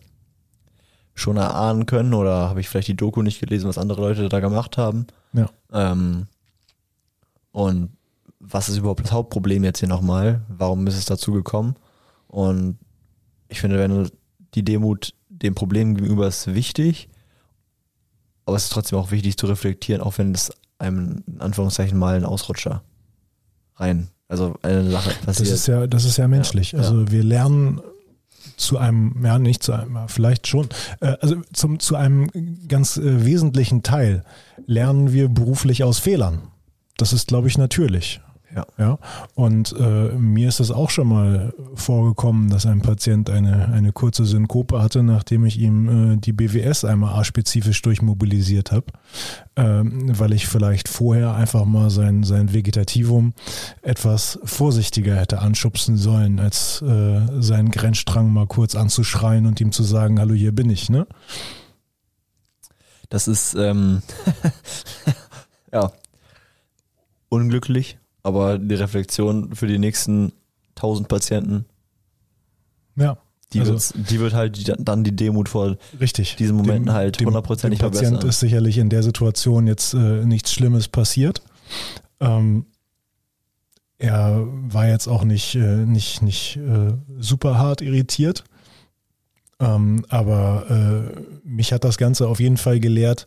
schon 1.14 1.37
erahnen 1.37 1.87
können 1.87 2.14
oder 2.14 2.49
habe 2.49 2.61
ich 2.61 2.69
vielleicht 2.69 2.88
die 2.88 2.96
Doku 2.96 3.22
nicht 3.22 3.38
gelesen, 3.38 3.69
was 3.69 3.78
andere 3.78 4.00
Leute 4.00 4.28
da 4.28 4.40
gemacht 4.40 4.76
haben? 4.76 5.06
Ja. 5.32 5.49
Ähm, 5.72 6.26
und 7.52 7.91
was 8.38 8.69
ist 8.69 8.79
überhaupt 8.79 9.05
das 9.05 9.12
Hauptproblem 9.12 9.64
jetzt 9.64 9.81
hier 9.81 9.88
nochmal? 9.88 10.43
Warum 10.49 10.87
ist 10.87 10.97
es 10.97 11.05
dazu 11.05 11.32
gekommen? 11.32 11.76
Und 12.26 12.79
ich 13.49 13.61
finde, 13.61 13.79
wenn 13.79 14.11
die 14.55 14.64
Demut 14.64 15.14
dem 15.29 15.55
Problem 15.55 15.94
gegenüber 15.94 16.26
ist 16.26 16.55
wichtig, 16.55 17.08
aber 18.47 18.56
es 18.56 18.64
ist 18.64 18.73
trotzdem 18.73 18.99
auch 18.99 19.11
wichtig 19.11 19.37
zu 19.37 19.47
reflektieren, 19.47 20.02
auch 20.02 20.19
wenn 20.19 20.35
es 20.35 20.50
einem 20.79 21.23
in 21.26 21.41
Anführungszeichen 21.41 21.99
mal 21.99 22.17
ein 22.17 22.25
Ausrutscher 22.25 22.82
rein, 23.76 24.08
also 24.29 24.56
eine 24.62 24.91
Sache 24.91 25.11
passiert. 25.25 25.49
Das 25.49 25.61
ist 25.61 25.67
ja, 25.67 25.87
das 25.87 26.05
ist 26.05 26.17
ja 26.17 26.29
menschlich. 26.29 26.73
Ja, 26.73 26.79
also 26.79 27.03
ja. 27.03 27.11
wir 27.11 27.25
lernen 27.25 27.81
zu 28.56 28.79
einem, 28.79 29.25
ja 29.25 29.38
nicht 29.38 29.62
zu 29.62 29.73
einem, 29.73 30.08
vielleicht 30.08 30.46
schon, 30.46 30.69
äh, 31.00 31.17
also 31.20 31.37
zum, 31.53 31.79
zu 31.79 31.96
einem 31.96 32.29
ganz 32.69 32.96
äh, 32.96 33.25
wesentlichen 33.25 33.82
Teil 33.82 34.25
lernen 34.67 35.12
wir 35.12 35.29
beruflich 35.29 35.85
aus 35.85 35.99
Fehlern. 35.99 36.43
Das 37.00 37.14
ist, 37.14 37.28
glaube 37.28 37.48
ich, 37.48 37.56
natürlich. 37.56 38.20
Ja. 38.54 38.66
ja? 38.76 38.98
Und 39.34 39.74
äh, 39.78 40.12
mir 40.12 40.48
ist 40.48 40.60
es 40.60 40.70
auch 40.70 40.90
schon 40.90 41.08
mal 41.08 41.54
vorgekommen, 41.74 42.50
dass 42.50 42.66
ein 42.66 42.82
Patient 42.82 43.30
eine, 43.30 43.69
eine 43.69 43.92
kurze 43.92 44.26
Synkope 44.26 44.82
hatte, 44.82 45.02
nachdem 45.02 45.46
ich 45.46 45.58
ihm 45.58 46.14
äh, 46.14 46.16
die 46.19 46.34
BWS 46.34 46.84
einmal 46.84 47.19
A-spezifisch 47.19 47.80
durchmobilisiert 47.80 48.70
habe, 48.70 48.86
ähm, 49.56 50.19
weil 50.19 50.34
ich 50.34 50.46
vielleicht 50.46 50.88
vorher 50.88 51.34
einfach 51.34 51.64
mal 51.64 51.88
sein, 51.88 52.22
sein 52.22 52.52
Vegetativum 52.52 53.32
etwas 53.80 54.38
vorsichtiger 54.44 55.16
hätte 55.16 55.38
anschubsen 55.38 55.96
sollen, 55.96 56.38
als 56.38 56.82
äh, 56.82 57.20
seinen 57.40 57.70
Grenzstrang 57.70 58.30
mal 58.30 58.46
kurz 58.46 58.74
anzuschreien 58.74 59.46
und 59.46 59.58
ihm 59.62 59.72
zu 59.72 59.84
sagen, 59.84 60.20
hallo, 60.20 60.34
hier 60.34 60.52
bin 60.52 60.69
ich, 60.69 60.90
ne? 60.90 61.06
Das 63.08 63.26
ist, 63.26 63.54
ähm, 63.54 64.02
ja, 65.72 65.90
unglücklich, 67.31 67.99
aber 68.22 68.58
die 68.58 68.75
Reflexion 68.75 69.55
für 69.55 69.67
die 69.67 69.79
nächsten 69.79 70.32
1000 70.77 71.08
Patienten, 71.08 71.65
ja, 72.96 73.17
die, 73.53 73.60
also, 73.60 73.94
die 73.94 74.20
wird 74.20 74.32
halt 74.32 74.56
die, 74.56 74.72
dann 74.79 75.03
die 75.03 75.17
Demut 75.17 75.49
vor 75.49 75.77
richtig, 75.99 76.37
diesen 76.37 76.56
Momenten 76.56 76.87
dem, 76.87 76.94
halt 76.94 77.20
hundertprozentig 77.20 77.81
verbessern. 77.81 78.05
Dem 78.05 78.15
Patient 78.15 78.31
ist 78.31 78.41
sicherlich 78.41 78.79
in 78.79 78.91
der 78.91 79.03
Situation 79.03 79.67
jetzt 79.67 79.94
äh, 79.94 80.25
nichts 80.25 80.53
Schlimmes 80.53 80.87
passiert. 80.87 81.43
Ähm, 82.20 82.67
er 83.99 84.46
war 84.46 84.89
jetzt 84.89 85.08
auch 85.08 85.25
nicht, 85.25 85.56
äh, 85.56 85.84
nicht, 85.84 86.22
nicht 86.22 86.56
äh, 86.58 86.93
super 87.19 87.58
hart 87.58 87.82
irritiert. 87.82 88.44
Ähm, 89.58 90.06
aber 90.08 90.70
äh, 90.70 91.20
mich 91.44 91.72
hat 91.72 91.84
das 91.84 91.99
Ganze 91.99 92.29
auf 92.29 92.41
jeden 92.41 92.56
Fall 92.56 92.81
gelehrt, 92.81 93.27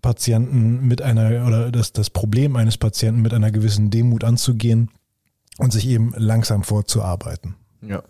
Patienten 0.00 0.86
mit 0.86 1.02
einer 1.02 1.46
oder 1.46 1.70
das, 1.70 1.92
das 1.92 2.10
Problem 2.10 2.56
eines 2.56 2.78
Patienten 2.78 3.22
mit 3.22 3.34
einer 3.34 3.50
gewissen 3.50 3.90
Demut 3.90 4.24
anzugehen 4.24 4.90
und 5.58 5.72
sich 5.72 5.86
eben 5.88 6.12
langsam 6.16 6.64
vorzuarbeiten. 6.64 7.56
Ja. 7.82 8.02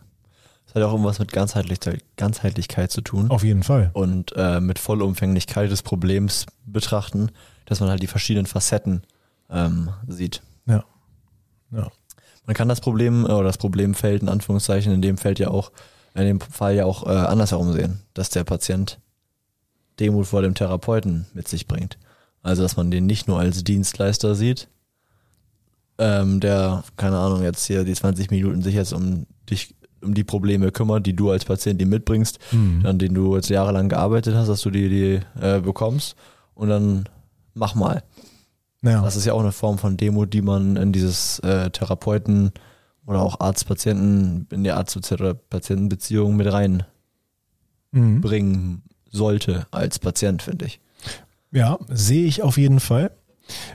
Das 0.66 0.75
hat 0.76 0.82
auch 0.85 0.92
irgendwas 0.92 1.18
mit 1.18 1.32
Ganzheitlichkeit, 1.32 2.04
Ganzheitlichkeit 2.16 2.92
zu 2.92 3.00
tun. 3.00 3.28
Auf 3.30 3.42
jeden 3.42 3.64
Fall. 3.64 3.90
Und 3.92 4.32
äh, 4.37 4.61
mit 4.61 4.78
Vollumfänglichkeit 4.78 5.68
des 5.68 5.82
Problems 5.82 6.47
betrachten, 6.64 7.30
dass 7.66 7.80
man 7.80 7.88
halt 7.88 8.02
die 8.02 8.06
verschiedenen 8.06 8.47
Facetten 8.47 9.02
ähm, 9.50 9.90
sieht. 10.06 10.42
Ja. 10.66 10.85
ja. 11.73 11.90
Man 12.47 12.54
kann 12.54 12.68
das 12.68 12.80
Problem 12.80 13.25
äh, 13.25 13.32
oder 13.32 13.44
das 13.44 13.59
Problemfeld 13.59 14.23
in 14.23 14.28
Anführungszeichen 14.28 14.92
in 14.92 15.02
dem 15.02 15.18
Feld 15.18 15.40
ja 15.40 15.49
auch, 15.49 15.73
in 16.14 16.23
dem 16.25 16.40
Fall 16.40 16.76
ja 16.76 16.85
auch 16.85 17.04
äh, 17.04 17.11
andersherum 17.11 17.73
sehen, 17.73 18.00
dass 18.14 18.30
der 18.30 18.44
Patient 18.44 19.00
Demut 20.00 20.26
vor 20.26 20.42
dem 20.42 20.54
Therapeuten 20.54 21.26
mit 21.35 21.47
sich 21.49 21.66
bringt. 21.69 21.99
Also, 22.42 22.62
dass 22.62 22.76
man 22.76 22.90
den 22.90 23.07
nicht 23.07 23.28
nur 23.28 23.38
als 23.38 23.62
Dienstleister 23.62 24.35
sieht, 24.35 24.69
ähm, 25.99 26.40
der, 26.40 26.83
keine 26.97 27.19
Ahnung, 27.19 27.42
jetzt 27.42 27.66
hier 27.66 27.85
die 27.85 27.92
20 27.95 28.30
Minuten 28.30 28.62
sich 28.62 28.75
jetzt 28.75 28.92
um 28.95 29.26
dich 29.49 29.75
um 30.02 30.14
die 30.14 30.25
Probleme 30.25 30.73
kümmert, 30.73 31.04
die 31.07 31.14
du 31.14 31.30
als 31.30 31.45
Patient 31.45 31.78
dir 31.78 31.87
mitbringst, 31.87 32.38
Mhm. 32.52 32.87
an 32.87 32.99
denen 32.99 33.14
du 33.14 33.37
jetzt 33.37 33.50
jahrelang 33.50 33.90
gearbeitet 33.90 34.35
hast, 34.35 34.49
dass 34.49 34.62
du 34.62 34.71
die, 34.71 34.88
die 34.88 35.21
äh, 35.38 35.61
bekommst 35.61 36.16
und 36.54 36.71
dann 36.71 37.04
mach 37.52 37.75
mal. 37.75 38.02
Ja. 38.83 39.02
Das 39.02 39.16
ist 39.16 39.26
ja 39.26 39.35
auch 39.35 39.40
eine 39.40 39.52
Form 39.52 39.76
von 39.76 39.99
Demut, 39.99 40.33
die 40.33 40.40
man 40.40 40.76
in 40.76 40.92
dieses 40.92 41.38
äh, 41.40 41.69
Therapeuten 41.69 42.52
oder 43.04 43.21
auch 43.21 43.40
Arzt-Patienten, 43.40 44.47
in 44.50 44.64
die 44.64 44.71
Arzt-Patienten-Beziehung 44.73 46.35
mit 46.35 46.50
reinbringen 46.50 46.87
Mhm. 47.92 48.83
Sollte 49.10 49.66
als 49.70 49.98
Patient, 49.98 50.42
finde 50.42 50.66
ich. 50.66 50.80
Ja, 51.52 51.78
sehe 51.88 52.26
ich 52.26 52.42
auf 52.42 52.56
jeden 52.58 52.80
Fall. 52.80 53.10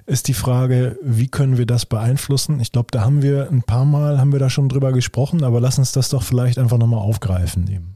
Ist 0.05 0.29
die 0.29 0.33
Frage, 0.33 0.97
wie 1.01 1.27
können 1.27 1.57
wir 1.57 1.65
das 1.65 1.85
beeinflussen? 1.85 2.61
Ich 2.61 2.71
glaube, 2.71 2.87
da 2.91 3.01
haben 3.01 3.21
wir 3.21 3.49
ein 3.51 3.63
paar 3.63 3.83
Mal, 3.83 4.19
haben 4.19 4.31
wir 4.31 4.39
da 4.39 4.49
schon 4.49 4.69
drüber 4.69 4.93
gesprochen, 4.93 5.43
aber 5.43 5.59
lass 5.59 5.77
uns 5.77 5.91
das 5.91 6.07
doch 6.09 6.23
vielleicht 6.23 6.57
einfach 6.57 6.77
nochmal 6.77 7.01
aufgreifen 7.01 7.67
eben. 7.69 7.95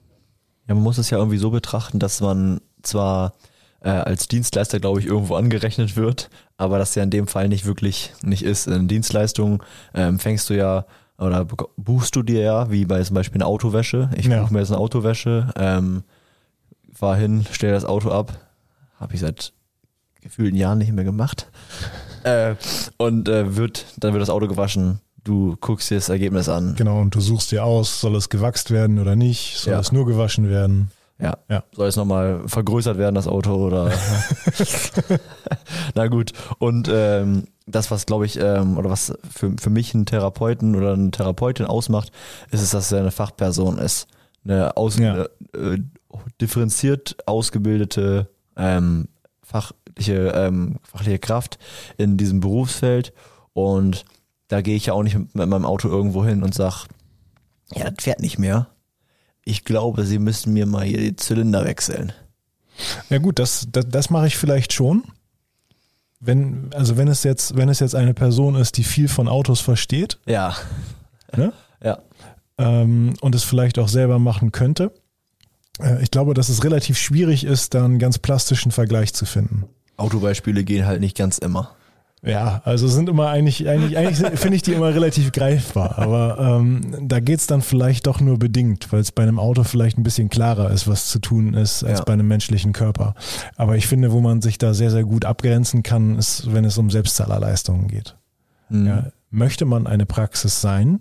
Ja, 0.67 0.75
man 0.75 0.83
muss 0.83 0.97
es 0.97 1.09
ja 1.09 1.17
irgendwie 1.17 1.37
so 1.37 1.51
betrachten, 1.51 1.97
dass 1.99 2.19
man 2.19 2.59
zwar 2.83 3.33
äh, 3.81 3.89
als 3.89 4.27
Dienstleister, 4.27 4.81
glaube 4.81 4.99
ich, 4.99 5.05
irgendwo 5.05 5.35
angerechnet 5.35 5.95
wird, 5.95 6.29
aber 6.57 6.77
das 6.79 6.95
ja 6.95 7.03
in 7.03 7.09
dem 7.11 7.27
Fall 7.27 7.47
nicht 7.47 7.65
wirklich 7.65 8.11
nicht 8.21 8.43
ist. 8.43 8.67
In 8.67 8.89
Dienstleistungen 8.89 9.59
äh, 9.93 10.01
empfängst 10.01 10.49
du 10.49 10.55
ja 10.57 10.85
oder 11.17 11.45
buchst 11.77 12.13
du 12.15 12.23
dir 12.23 12.41
ja, 12.41 12.71
wie 12.71 12.83
bei 12.85 13.01
zum 13.03 13.13
Beispiel 13.13 13.37
eine 13.41 13.45
Autowäsche. 13.47 14.09
Ich 14.17 14.25
Ja. 14.25 14.41
buche 14.41 14.53
mir 14.53 14.59
jetzt 14.59 14.71
eine 14.71 14.79
Autowäsche, 14.79 15.49
ähm, 15.55 16.03
fahr 16.99 17.15
hin, 17.15 17.45
stell 17.51 17.71
das 17.71 17.85
Auto 17.85 18.11
ab, 18.11 18.37
habe 18.99 19.13
ich 19.13 19.21
seit 19.21 19.53
gefühlten 20.21 20.57
Jahren 20.57 20.79
nicht 20.79 20.91
mehr 20.91 21.05
gemacht. 21.05 21.47
äh, 22.23 22.55
und 22.97 23.29
äh, 23.29 23.55
wird, 23.55 23.85
dann 23.97 24.11
wird 24.13 24.21
das 24.21 24.29
Auto 24.29 24.47
gewaschen. 24.47 24.99
Du 25.23 25.55
guckst 25.61 25.89
dir 25.89 25.95
das 25.95 26.09
Ergebnis 26.09 26.49
an. 26.49 26.75
Genau, 26.77 26.99
und 26.99 27.15
du 27.15 27.21
suchst 27.21 27.51
dir 27.51 27.63
aus, 27.63 28.01
soll 28.01 28.15
es 28.15 28.29
gewachst 28.29 28.71
werden 28.71 28.99
oder 28.99 29.15
nicht, 29.15 29.57
soll 29.57 29.73
Ja. 29.73 29.79
es 29.79 29.91
nur 29.91 30.05
gewaschen 30.05 30.49
werden. 30.49 30.91
Ja. 31.21 31.37
Ja. 31.49 31.63
Soll 31.73 31.87
es 31.87 31.95
nochmal 31.97 32.41
vergrößert 32.47 32.97
werden, 32.97 33.15
das 33.15 33.27
Auto 33.27 33.53
oder? 33.55 33.91
Na 35.95 36.07
gut. 36.07 36.31
Und 36.59 36.89
ähm, 36.91 37.47
das, 37.67 37.91
was 37.91 38.05
glaube 38.05 38.25
ich, 38.25 38.39
ähm, 38.39 38.77
oder 38.77 38.89
was 38.89 39.13
für, 39.29 39.53
für 39.59 39.69
mich 39.69 39.93
einen 39.93 40.05
Therapeuten 40.05 40.75
oder 40.75 40.93
eine 40.93 41.11
Therapeutin 41.11 41.65
ausmacht, 41.65 42.11
ist 42.51 42.61
es, 42.61 42.71
dass 42.71 42.91
er 42.91 42.99
eine 42.99 43.11
Fachperson 43.11 43.77
ist. 43.77 44.07
Eine 44.45 44.77
aus, 44.77 44.97
Ja. 44.97 45.23
äh, 45.53 45.79
differenziert 46.41 47.17
ausgebildete 47.25 48.29
ähm, 48.55 49.09
fachliche, 49.43 50.31
ähm, 50.35 50.77
fachliche 50.83 51.19
Kraft 51.19 51.57
in 51.97 52.17
diesem 52.17 52.39
Berufsfeld. 52.39 53.13
Und 53.53 54.05
da 54.47 54.61
gehe 54.61 54.75
ich 54.75 54.87
ja 54.87 54.93
auch 54.93 55.03
nicht 55.03 55.17
mit, 55.17 55.33
meinem 55.35 55.65
Auto 55.65 55.89
irgendwo 55.89 56.25
hin 56.25 56.43
und 56.43 56.53
sag, 56.53 56.87
ja, 57.73 57.89
das 57.89 58.03
fährt 58.03 58.19
nicht 58.19 58.39
mehr. 58.39 58.67
Ich 59.45 59.63
glaube, 59.63 60.05
Sie 60.05 60.19
müssen 60.19 60.53
mir 60.53 60.65
mal 60.65 60.83
hier 60.83 60.99
die 60.99 61.15
Zylinder 61.15 61.65
wechseln. 61.65 62.13
Ja 63.09 63.17
gut, 63.17 63.39
das, 63.39 63.67
das, 63.71 63.87
das 63.87 64.09
mache 64.09 64.27
ich 64.27 64.37
vielleicht 64.37 64.73
schon. 64.73 65.03
Wenn, 66.19 66.71
also 66.73 66.97
wenn 66.97 67.07
es 67.07 67.23
jetzt, 67.23 67.55
wenn 67.55 67.69
es 67.69 67.79
jetzt 67.79 67.95
eine 67.95 68.13
Person 68.13 68.55
ist, 68.55 68.77
die 68.77 68.83
viel 68.83 69.07
von 69.07 69.27
Autos 69.27 69.61
versteht 69.61 70.19
Ja. 70.25 70.55
Ne? 71.35 71.53
Ja. 71.81 71.99
ähm, 72.57 73.13
und 73.21 73.35
es 73.35 73.45
vielleicht 73.45 73.79
auch 73.79 73.87
selber 73.87 74.19
machen 74.19 74.51
könnte, 74.51 74.91
ich 76.01 76.11
glaube, 76.11 76.33
dass 76.33 76.49
es 76.49 76.63
relativ 76.63 76.97
schwierig 76.97 77.43
ist, 77.45 77.73
da 77.73 77.85
einen 77.85 77.99
ganz 77.99 78.19
plastischen 78.19 78.71
Vergleich 78.71 79.13
zu 79.13 79.25
finden. 79.25 79.65
Autobeispiele 79.97 80.63
gehen 80.63 80.85
halt 80.85 81.01
nicht 81.01 81.17
ganz 81.17 81.37
immer. 81.37 81.71
Ja, 82.21 82.61
also 82.65 82.89
sind 82.89 83.07
immer 83.07 83.29
eigentlich, 83.29 83.69
eigentlich, 83.69 83.97
eigentlich 83.97 84.39
finde 84.39 84.57
ich 84.57 84.61
die 84.61 84.73
immer 84.73 84.93
relativ 84.93 85.31
greifbar, 85.31 85.97
aber 85.97 86.37
ähm, 86.59 86.81
da 87.07 87.21
geht's 87.21 87.47
dann 87.47 87.61
vielleicht 87.61 88.07
doch 88.07 88.19
nur 88.19 88.37
bedingt, 88.37 88.91
weil 88.91 88.99
es 88.99 89.13
bei 89.13 89.23
einem 89.23 89.39
Auto 89.39 89.63
vielleicht 89.63 89.97
ein 89.97 90.03
bisschen 90.03 90.27
klarer 90.27 90.69
ist, 90.71 90.85
was 90.85 91.07
zu 91.07 91.19
tun 91.19 91.53
ist, 91.53 91.81
als 91.85 91.99
Ja. 91.99 92.03
bei 92.05 92.11
einem 92.13 92.27
menschlichen 92.27 92.73
Körper. 92.73 93.15
Aber 93.55 93.77
ich 93.77 93.87
finde, 93.87 94.11
wo 94.11 94.19
man 94.19 94.41
sich 94.41 94.57
da 94.57 94.73
sehr, 94.73 94.91
sehr 94.91 95.05
gut 95.05 95.23
abgrenzen 95.23 95.81
kann, 95.81 96.17
ist, 96.17 96.53
wenn 96.53 96.65
es 96.65 96.77
um 96.77 96.89
Selbstzahlerleistungen 96.89 97.87
geht. 97.87 98.17
Mhm. 98.67 98.85
Ja, 98.87 99.07
möchte 99.31 99.63
man 99.63 99.87
eine 99.87 100.05
Praxis 100.05 100.59
sein, 100.59 100.99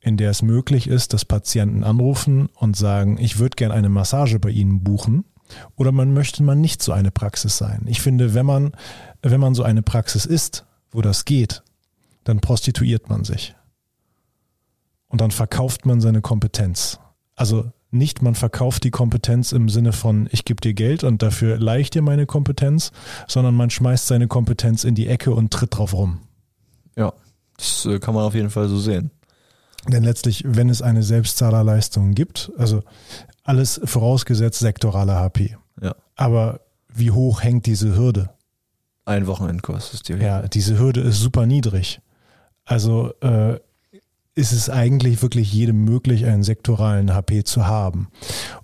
in 0.00 0.16
der 0.16 0.30
es 0.30 0.42
möglich 0.42 0.86
ist, 0.86 1.12
dass 1.12 1.24
Patienten 1.24 1.84
anrufen 1.84 2.48
und 2.54 2.76
sagen, 2.76 3.18
ich 3.18 3.38
würde 3.38 3.56
gern 3.56 3.72
eine 3.72 3.88
Massage 3.88 4.38
bei 4.38 4.50
Ihnen 4.50 4.82
buchen, 4.82 5.24
oder 5.76 5.92
man 5.92 6.12
möchte 6.12 6.42
man 6.42 6.60
nicht 6.60 6.82
so 6.82 6.92
eine 6.92 7.10
Praxis 7.10 7.56
sein. 7.56 7.82
Ich 7.86 8.00
finde, 8.00 8.34
wenn 8.34 8.46
man, 8.46 8.72
wenn 9.22 9.40
man 9.40 9.54
so 9.54 9.62
eine 9.62 9.82
Praxis 9.82 10.26
ist, 10.26 10.64
wo 10.90 11.02
das 11.02 11.24
geht, 11.24 11.62
dann 12.24 12.40
prostituiert 12.40 13.08
man 13.08 13.24
sich. 13.24 13.54
Und 15.08 15.20
dann 15.20 15.30
verkauft 15.30 15.86
man 15.86 16.00
seine 16.00 16.20
Kompetenz. 16.20 17.00
Also 17.34 17.72
nicht, 17.90 18.22
man 18.22 18.36
verkauft 18.36 18.84
die 18.84 18.92
Kompetenz 18.92 19.50
im 19.50 19.68
Sinne 19.68 19.92
von, 19.92 20.28
ich 20.30 20.44
gebe 20.44 20.60
dir 20.60 20.74
Geld 20.74 21.02
und 21.02 21.22
dafür 21.22 21.58
leihe 21.58 21.80
ich 21.80 21.90
dir 21.90 22.02
meine 22.02 22.26
Kompetenz, 22.26 22.92
sondern 23.26 23.56
man 23.56 23.70
schmeißt 23.70 24.06
seine 24.06 24.28
Kompetenz 24.28 24.84
in 24.84 24.94
die 24.94 25.08
Ecke 25.08 25.32
und 25.32 25.52
tritt 25.52 25.76
drauf 25.76 25.94
rum. 25.94 26.20
Ja. 26.96 27.12
Das 27.56 27.84
äh, 27.86 27.98
kann 27.98 28.14
man 28.14 28.24
auf 28.24 28.34
jeden 28.34 28.50
Fall 28.50 28.68
so 28.68 28.78
sehen. 28.78 29.10
Denn 29.88 30.04
letztlich, 30.04 30.44
wenn 30.46 30.68
es 30.68 30.82
eine 30.82 31.02
Selbstzahlerleistung 31.02 32.14
gibt, 32.14 32.52
also 32.58 32.82
alles 33.42 33.80
vorausgesetzt 33.84 34.58
sektorale 34.58 35.14
HP. 35.14 35.56
Ja. 35.80 35.94
Aber 36.16 36.60
wie 36.88 37.10
hoch 37.10 37.42
hängt 37.42 37.66
diese 37.66 37.96
Hürde? 37.96 38.30
Ein 39.04 39.26
Wochenendkurs 39.26 39.94
ist 39.94 40.08
die. 40.08 40.14
Ja, 40.14 40.42
diese 40.42 40.78
Hürde 40.78 41.00
ist 41.00 41.20
super 41.20 41.46
niedrig. 41.46 42.00
Also 42.64 43.12
äh, 43.20 43.58
ist 44.34 44.52
es 44.52 44.70
eigentlich 44.70 45.22
wirklich 45.22 45.52
jedem 45.52 45.84
möglich, 45.84 46.24
einen 46.24 46.42
sektoralen 46.42 47.12
HP 47.12 47.44
zu 47.44 47.66
haben. 47.66 48.08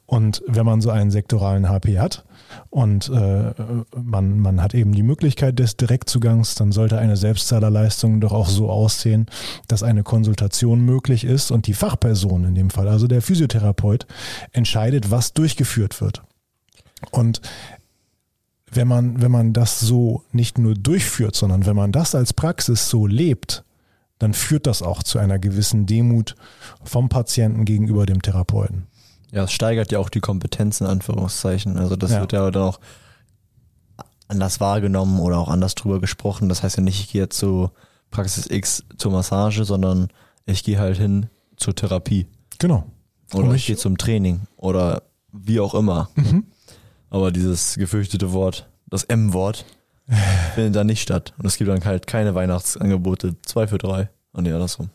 Und 0.07 0.43
wenn 0.47 0.65
man 0.65 0.81
so 0.81 0.91
einen 0.91 1.11
sektoralen 1.11 1.69
HP 1.69 1.99
hat 1.99 2.25
und 2.71 3.09
äh, 3.09 3.53
man, 4.01 4.39
man 4.39 4.63
hat 4.63 4.75
eben 4.75 4.93
die 4.93 5.03
Möglichkeit 5.03 5.59
des 5.59 5.77
Direktzugangs, 5.77 6.55
dann 6.55 6.71
sollte 6.71 6.99
eine 6.99 7.17
Selbstzahlerleistung 7.17 8.21
doch 8.21 8.33
auch 8.33 8.49
so 8.49 8.71
aussehen, 8.71 9.27
dass 9.67 9.83
eine 9.83 10.05
Konsultation 10.05 10.81
möglich 10.81 11.25
ist 11.25 11.51
und 11.51 11.67
die 11.67 11.75
Fachperson 11.75 12.45
in 12.45 12.55
dem 12.55 12.71
Fall, 12.71 12.87
also 12.87 13.09
der 13.09 13.21
Physiotherapeut, 13.21 14.07
entscheidet, 14.53 15.11
was 15.11 15.33
durchgeführt 15.33 16.01
wird. 16.01 16.23
Und 17.11 17.41
wenn 18.71 18.87
man, 18.87 19.21
wenn 19.21 19.31
man 19.31 19.53
das 19.53 19.81
so 19.81 20.23
nicht 20.31 20.59
nur 20.59 20.75
durchführt, 20.75 21.35
sondern 21.35 21.67
wenn 21.67 21.77
man 21.77 21.93
das 21.93 22.15
als 22.15 22.33
Praxis 22.33 22.89
so 22.89 23.07
lebt, 23.07 23.65
dann 24.19 24.33
führt 24.35 24.67
das 24.67 24.83
auch 24.83 25.03
zu 25.03 25.19
einer 25.19 25.39
gewissen 25.39 25.87
Demut 25.87 26.37
vom 26.85 27.09
Patienten 27.09 27.65
gegenüber 27.65 28.07
dem 28.07 28.23
Therapeuten. 28.23 28.87
Ja, 29.33 29.45
es 29.45 29.53
steigert 29.53 29.93
ja 29.93 29.99
auch 29.99 30.09
die 30.09 30.21
Kompetenz 30.21 30.81
in 30.81 30.87
Anführungszeichen. 30.87 31.77
Also 31.77 31.97
das 31.97 32.13
Ja. 32.13 32.21
wird 32.21 32.33
ja 32.33 32.51
dann 32.51 32.63
auch 32.63 32.81
anders 34.29 34.61
wahrgenommen 34.61 35.21
oder 35.21 35.39
auch 35.39 35.49
anders 35.49 35.75
drüber 35.75 36.01
gesprochen. 36.01 36.49
Das 36.49 36.63
heißt 36.63 36.77
ja 36.79 36.83
nicht, 36.83 37.01
ich 37.01 37.13
gehe 37.13 37.23
jetzt 37.23 37.39
zu 37.39 37.71
Praxis 38.11 38.47
X 38.51 38.85
zur 38.99 39.13
Massage, 39.13 39.65
sondern 39.65 40.09
ich 40.47 40.65
gehe 40.65 40.79
halt 40.79 40.97
hin 40.97 41.27
zur 41.57 41.75
Therapie. 41.75 42.27
Genau. 42.59 42.85
Oder 43.35 43.51
ich 43.51 43.57
ich- 43.63 43.67
gehe 43.67 43.77
zum 43.77 43.99
Training 43.99 44.43
oder 44.57 45.03
wie 45.33 45.61
auch 45.61 45.75
immer. 45.75 46.09
Mhm. 46.15 46.45
Aber 47.11 47.31
dieses 47.31 47.75
gefürchtete 47.77 48.33
Wort, 48.33 48.69
das 48.87 49.05
M-Wort, 49.05 49.65
findet 50.55 50.77
da 50.77 50.85
nicht 50.85 51.03
statt. 51.03 51.35
Und 51.39 51.47
es 51.47 51.57
gibt 51.57 51.71
dann 51.71 51.85
halt 51.85 52.07
keine 52.07 52.35
Weihnachtsangebote. 52.35 53.37
Zwei 53.43 53.67
für 53.67 53.79
drei. 53.79 54.09
Und 54.33 54.45
nee, 54.45 54.53
andersrum. 54.53 54.91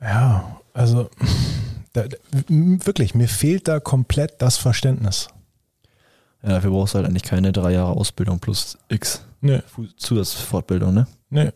Ja, 0.00 0.60
also 0.72 1.10
da, 1.92 2.04
wirklich, 2.48 3.14
mir 3.14 3.28
fehlt 3.28 3.68
da 3.68 3.80
komplett 3.80 4.40
das 4.40 4.56
Verständnis. 4.56 5.28
Ja, 6.42 6.50
dafür 6.50 6.70
brauchst 6.70 6.94
du 6.94 6.98
halt 6.98 7.06
eigentlich 7.06 7.22
keine 7.22 7.52
drei 7.52 7.72
Jahre 7.72 7.92
Ausbildung 7.92 8.38
plus 8.38 8.78
X 8.88 9.24
Nee, 9.42 9.62
Zusatzfortbildung, 9.96 10.92
ne? 10.94 11.06
nee. 11.30 11.50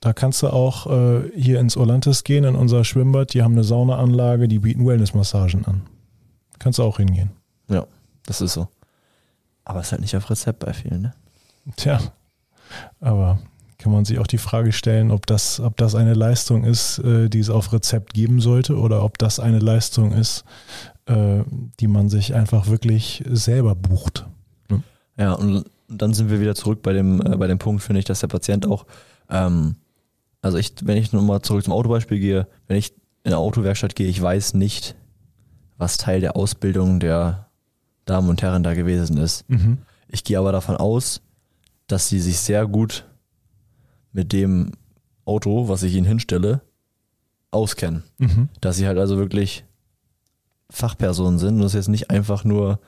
Da 0.00 0.12
kannst 0.12 0.42
du 0.42 0.48
auch 0.48 0.86
äh, 0.86 1.30
hier 1.34 1.60
ins 1.60 1.78
Olantes 1.78 2.24
gehen, 2.24 2.44
in 2.44 2.56
unser 2.56 2.84
Schwimmbad. 2.84 3.32
Die 3.32 3.42
haben 3.42 3.52
eine 3.52 3.64
Saunaanlage, 3.64 4.48
die 4.48 4.58
bieten 4.58 4.86
Wellnessmassagen 4.86 5.64
an. 5.64 5.86
Kannst 6.58 6.78
du 6.78 6.82
auch 6.82 6.98
hingehen. 6.98 7.30
Ja, 7.70 7.86
das 8.26 8.42
ist 8.42 8.52
so. 8.52 8.68
Aber 9.64 9.80
es 9.80 9.86
ist 9.86 9.92
halt 9.92 10.02
nicht 10.02 10.14
auf 10.14 10.28
Rezept 10.28 10.58
bei 10.58 10.74
vielen, 10.74 11.00
ne? 11.00 11.14
Tja, 11.76 12.00
aber 13.00 13.38
kann 13.78 13.92
man 13.92 14.04
sich 14.04 14.18
auch 14.18 14.26
die 14.26 14.38
Frage 14.38 14.72
stellen, 14.72 15.10
ob 15.10 15.26
das, 15.26 15.60
ob 15.60 15.76
das 15.76 15.94
eine 15.94 16.14
Leistung 16.14 16.64
ist, 16.64 16.98
äh, 17.00 17.28
die 17.28 17.40
es 17.40 17.50
auf 17.50 17.72
Rezept 17.72 18.14
geben 18.14 18.40
sollte 18.40 18.78
oder 18.78 19.04
ob 19.04 19.18
das 19.18 19.38
eine 19.38 19.58
Leistung 19.58 20.12
ist, 20.12 20.44
äh, 21.06 21.42
die 21.80 21.86
man 21.86 22.08
sich 22.08 22.34
einfach 22.34 22.66
wirklich 22.68 23.22
selber 23.30 23.74
bucht. 23.74 24.26
Ja, 25.16 25.32
und 25.34 25.64
dann 25.88 26.14
sind 26.14 26.30
wir 26.30 26.40
wieder 26.40 26.54
zurück 26.54 26.82
bei 26.82 26.92
dem, 26.92 27.20
äh, 27.20 27.36
bei 27.36 27.46
dem 27.46 27.58
Punkt, 27.58 27.82
finde 27.82 28.00
ich, 28.00 28.04
dass 28.04 28.20
der 28.20 28.28
Patient 28.28 28.66
auch, 28.66 28.86
ähm, 29.28 29.76
also 30.42 30.58
ich, 30.58 30.74
wenn 30.82 30.96
ich 30.96 31.12
nochmal 31.12 31.42
zurück 31.42 31.64
zum 31.64 31.72
Autobeispiel 31.72 32.18
gehe, 32.18 32.48
wenn 32.66 32.76
ich 32.76 32.92
in 33.22 33.32
eine 33.32 33.38
Autowerkstatt 33.38 33.94
gehe, 33.94 34.08
ich 34.08 34.20
weiß 34.20 34.54
nicht, 34.54 34.96
was 35.76 35.96
Teil 35.96 36.20
der 36.20 36.36
Ausbildung 36.36 37.00
der 37.00 37.48
Damen 38.04 38.28
und 38.28 38.42
Herren 38.42 38.62
da 38.62 38.74
gewesen 38.74 39.16
ist. 39.16 39.48
Mhm. 39.48 39.78
Ich 40.08 40.24
gehe 40.24 40.38
aber 40.38 40.52
davon 40.52 40.76
aus, 40.76 41.22
dass 41.94 42.08
sie 42.08 42.18
sich 42.18 42.40
sehr 42.40 42.66
gut 42.66 43.04
mit 44.12 44.32
dem 44.32 44.72
Auto, 45.24 45.68
was 45.68 45.84
ich 45.84 45.94
ihnen 45.94 46.06
hinstelle, 46.08 46.60
auskennen. 47.52 48.02
Mhm. 48.18 48.48
Dass 48.60 48.74
sie 48.78 48.88
halt 48.88 48.98
also 48.98 49.16
wirklich 49.16 49.64
Fachpersonen 50.70 51.38
sind 51.38 51.60
und 51.60 51.62
es 51.66 51.72
jetzt 51.72 51.86
nicht 51.88 52.10
einfach 52.10 52.42
nur, 52.42 52.80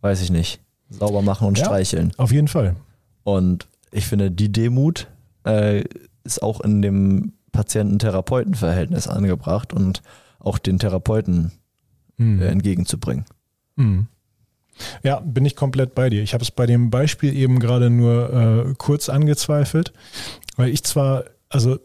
weiß 0.00 0.22
ich 0.22 0.30
nicht, 0.30 0.62
sauber 0.88 1.20
machen 1.20 1.46
und 1.48 1.58
Ja. 1.58 1.66
streicheln. 1.66 2.12
Auf 2.16 2.32
jeden 2.32 2.48
Fall. 2.48 2.76
Und 3.24 3.68
ich 3.90 4.06
finde, 4.06 4.30
die 4.30 4.50
Demut 4.50 5.08
äh, 5.44 5.84
ist 6.24 6.42
auch 6.42 6.62
in 6.62 6.80
dem 6.80 7.34
Patienten-Therapeuten-Verhältnis 7.52 9.06
angebracht 9.06 9.74
und 9.74 10.00
auch 10.38 10.56
den 10.58 10.78
Therapeuten 10.78 11.52
Mhm. 12.16 12.40
äh, 12.40 12.46
entgegenzubringen. 12.46 13.26
Mhm. 13.76 14.06
Ja, 15.02 15.20
bin 15.20 15.44
ich 15.44 15.56
komplett 15.56 15.94
bei 15.94 16.10
dir. 16.10 16.22
Ich 16.22 16.34
habe 16.34 16.42
es 16.42 16.50
bei 16.50 16.66
dem 16.66 16.90
Beispiel 16.90 17.36
eben 17.36 17.58
gerade 17.58 17.90
nur 17.90 18.66
äh, 18.68 18.74
kurz 18.78 19.08
angezweifelt, 19.08 19.92
weil 20.56 20.70
ich 20.70 20.84
zwar, 20.84 21.24
also 21.48 21.78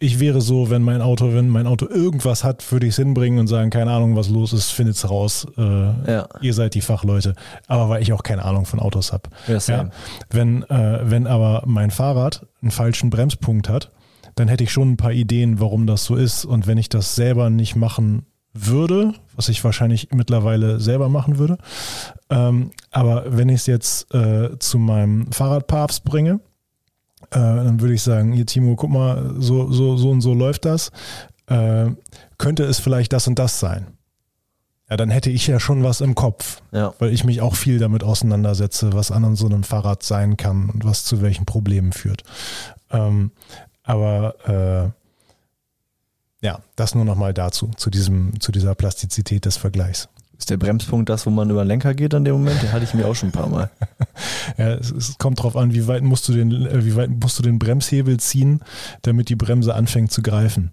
ich 0.00 0.20
wäre 0.20 0.40
so, 0.40 0.70
wenn 0.70 0.82
mein 0.82 1.00
Auto, 1.00 1.32
wenn 1.32 1.48
mein 1.48 1.66
Auto 1.66 1.88
irgendwas 1.88 2.44
hat, 2.44 2.70
würde 2.72 2.86
ich 2.86 2.90
es 2.90 2.96
hinbringen 2.96 3.38
und 3.38 3.46
sagen, 3.46 3.70
keine 3.70 3.90
Ahnung, 3.92 4.16
was 4.16 4.28
los 4.28 4.52
ist, 4.52 4.70
findet's 4.70 5.08
raus. 5.08 5.46
Äh, 5.56 5.62
Ja, 5.62 6.28
Ihr 6.42 6.52
seid 6.52 6.74
die 6.74 6.80
Fachleute. 6.82 7.34
Aber 7.68 7.88
weil 7.88 8.02
ich 8.02 8.12
auch 8.12 8.22
keine 8.22 8.44
Ahnung 8.44 8.66
von 8.66 8.80
Autos 8.80 9.12
habe. 9.12 9.30
ja, 9.68 9.76
Ja, 9.84 9.90
wenn, 10.30 10.62
äh, 10.64 11.00
wenn 11.04 11.26
aber 11.26 11.62
mein 11.66 11.90
Fahrrad 11.90 12.46
einen 12.60 12.70
falschen 12.70 13.08
Bremspunkt 13.08 13.68
hat, 13.68 13.92
dann 14.34 14.48
hätte 14.48 14.64
ich 14.64 14.72
schon 14.72 14.90
ein 14.92 14.96
paar 14.96 15.12
Ideen, 15.12 15.60
warum 15.60 15.86
das 15.86 16.04
so 16.04 16.16
ist. 16.16 16.44
Und 16.44 16.66
wenn 16.66 16.76
ich 16.76 16.88
das 16.88 17.14
selber 17.14 17.48
nicht 17.48 17.76
machen 17.76 18.26
würde, 18.54 19.12
was 19.34 19.48
ich 19.48 19.62
wahrscheinlich 19.64 20.08
mittlerweile 20.12 20.80
selber 20.80 21.08
machen 21.08 21.38
würde, 21.38 21.58
ähm, 22.30 22.70
aber 22.90 23.36
wenn 23.36 23.48
ich 23.48 23.56
es 23.56 23.66
jetzt 23.66 24.14
äh, 24.14 24.58
zu 24.58 24.78
meinem 24.78 25.30
Fahrradpapst 25.32 26.04
bringe, 26.04 26.40
äh, 27.30 27.38
dann 27.38 27.80
würde 27.80 27.94
ich 27.94 28.02
sagen, 28.02 28.32
hier 28.32 28.46
Timo, 28.46 28.76
guck 28.76 28.90
mal, 28.90 29.34
so, 29.38 29.70
so, 29.70 29.96
so 29.96 30.10
und 30.10 30.20
so 30.20 30.34
läuft 30.34 30.64
das. 30.64 30.92
Äh, 31.46 31.90
könnte 32.38 32.64
es 32.64 32.78
vielleicht 32.78 33.12
das 33.12 33.26
und 33.26 33.38
das 33.38 33.60
sein? 33.60 33.88
Ja, 34.88 34.96
dann 34.96 35.10
hätte 35.10 35.30
ich 35.30 35.46
ja 35.46 35.58
schon 35.58 35.82
was 35.82 36.00
im 36.00 36.14
Kopf 36.14 36.60
ja. 36.70 36.92
weil 36.98 37.12
ich 37.12 37.24
mich 37.24 37.40
auch 37.40 37.54
viel 37.54 37.78
damit 37.78 38.04
auseinandersetze, 38.04 38.92
was 38.92 39.10
an 39.10 39.34
so 39.34 39.46
einem 39.46 39.64
Fahrrad 39.64 40.02
sein 40.02 40.36
kann 40.36 40.68
und 40.68 40.84
was 40.84 41.04
zu 41.04 41.22
welchen 41.22 41.46
Problemen 41.46 41.92
führt. 41.92 42.22
Ähm, 42.90 43.30
aber 43.82 44.92
äh, 44.94 45.03
ja, 46.44 46.60
das 46.76 46.94
nur 46.94 47.06
nochmal 47.06 47.32
dazu, 47.32 47.70
zu 47.76 47.88
diesem, 47.88 48.38
zu 48.38 48.52
dieser 48.52 48.74
Plastizität 48.74 49.46
des 49.46 49.56
Vergleichs. 49.56 50.10
Ist 50.36 50.50
der 50.50 50.58
Bremspunkt 50.58 51.08
das, 51.08 51.24
wo 51.24 51.30
man 51.30 51.48
über 51.48 51.64
den 51.64 51.68
Lenker 51.68 51.94
geht 51.94 52.12
an 52.12 52.26
dem 52.26 52.34
Moment? 52.34 52.62
Den 52.62 52.70
hatte 52.70 52.84
ich 52.84 52.92
mir 52.92 53.06
auch 53.06 53.14
schon 53.14 53.30
ein 53.30 53.32
paar 53.32 53.48
Mal. 53.48 53.70
Ja, 54.58 54.74
es, 54.74 54.90
es 54.90 55.16
kommt 55.16 55.42
drauf 55.42 55.56
an, 55.56 55.72
wie 55.72 55.86
weit 55.88 56.02
musst 56.02 56.28
du 56.28 56.32
den, 56.34 56.66
äh, 56.66 56.84
wie 56.84 56.94
weit 56.96 57.08
musst 57.08 57.38
du 57.38 57.42
den 57.42 57.58
Bremshebel 57.58 58.20
ziehen, 58.20 58.60
damit 59.00 59.30
die 59.30 59.36
Bremse 59.36 59.74
anfängt 59.74 60.12
zu 60.12 60.20
greifen. 60.20 60.72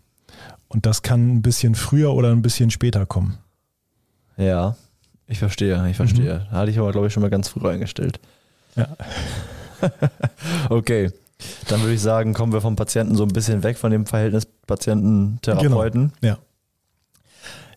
Und 0.67 0.85
das 0.85 1.01
kann 1.01 1.35
ein 1.35 1.41
bisschen 1.41 1.73
früher 1.73 2.13
oder 2.13 2.31
ein 2.31 2.41
bisschen 2.41 2.69
später 2.69 3.05
kommen. 3.05 3.37
Ja, 4.35 4.75
ich 5.25 5.39
verstehe, 5.39 5.89
ich 5.89 5.95
verstehe. 5.95 6.47
Hatte 6.51 6.69
ich 6.69 6.79
aber, 6.79 6.91
glaube 6.91 7.07
ich, 7.07 7.13
schon 7.13 7.21
mal 7.21 7.29
ganz 7.29 7.47
früh 7.47 7.67
eingestellt. 7.67 8.19
Ja. 8.75 8.89
okay, 10.69 11.11
dann 11.69 11.79
würde 11.81 11.93
ich 11.93 12.01
sagen, 12.01 12.33
kommen 12.33 12.51
wir 12.51 12.61
vom 12.61 12.75
Patienten 12.75 13.15
so 13.15 13.23
ein 13.23 13.33
bisschen 13.33 13.63
weg 13.63 13.77
von 13.77 13.91
dem 13.91 14.05
Verhältnis 14.05 14.47
Patienten-Therapeuten. 14.67 16.13
Ja. 16.21 16.37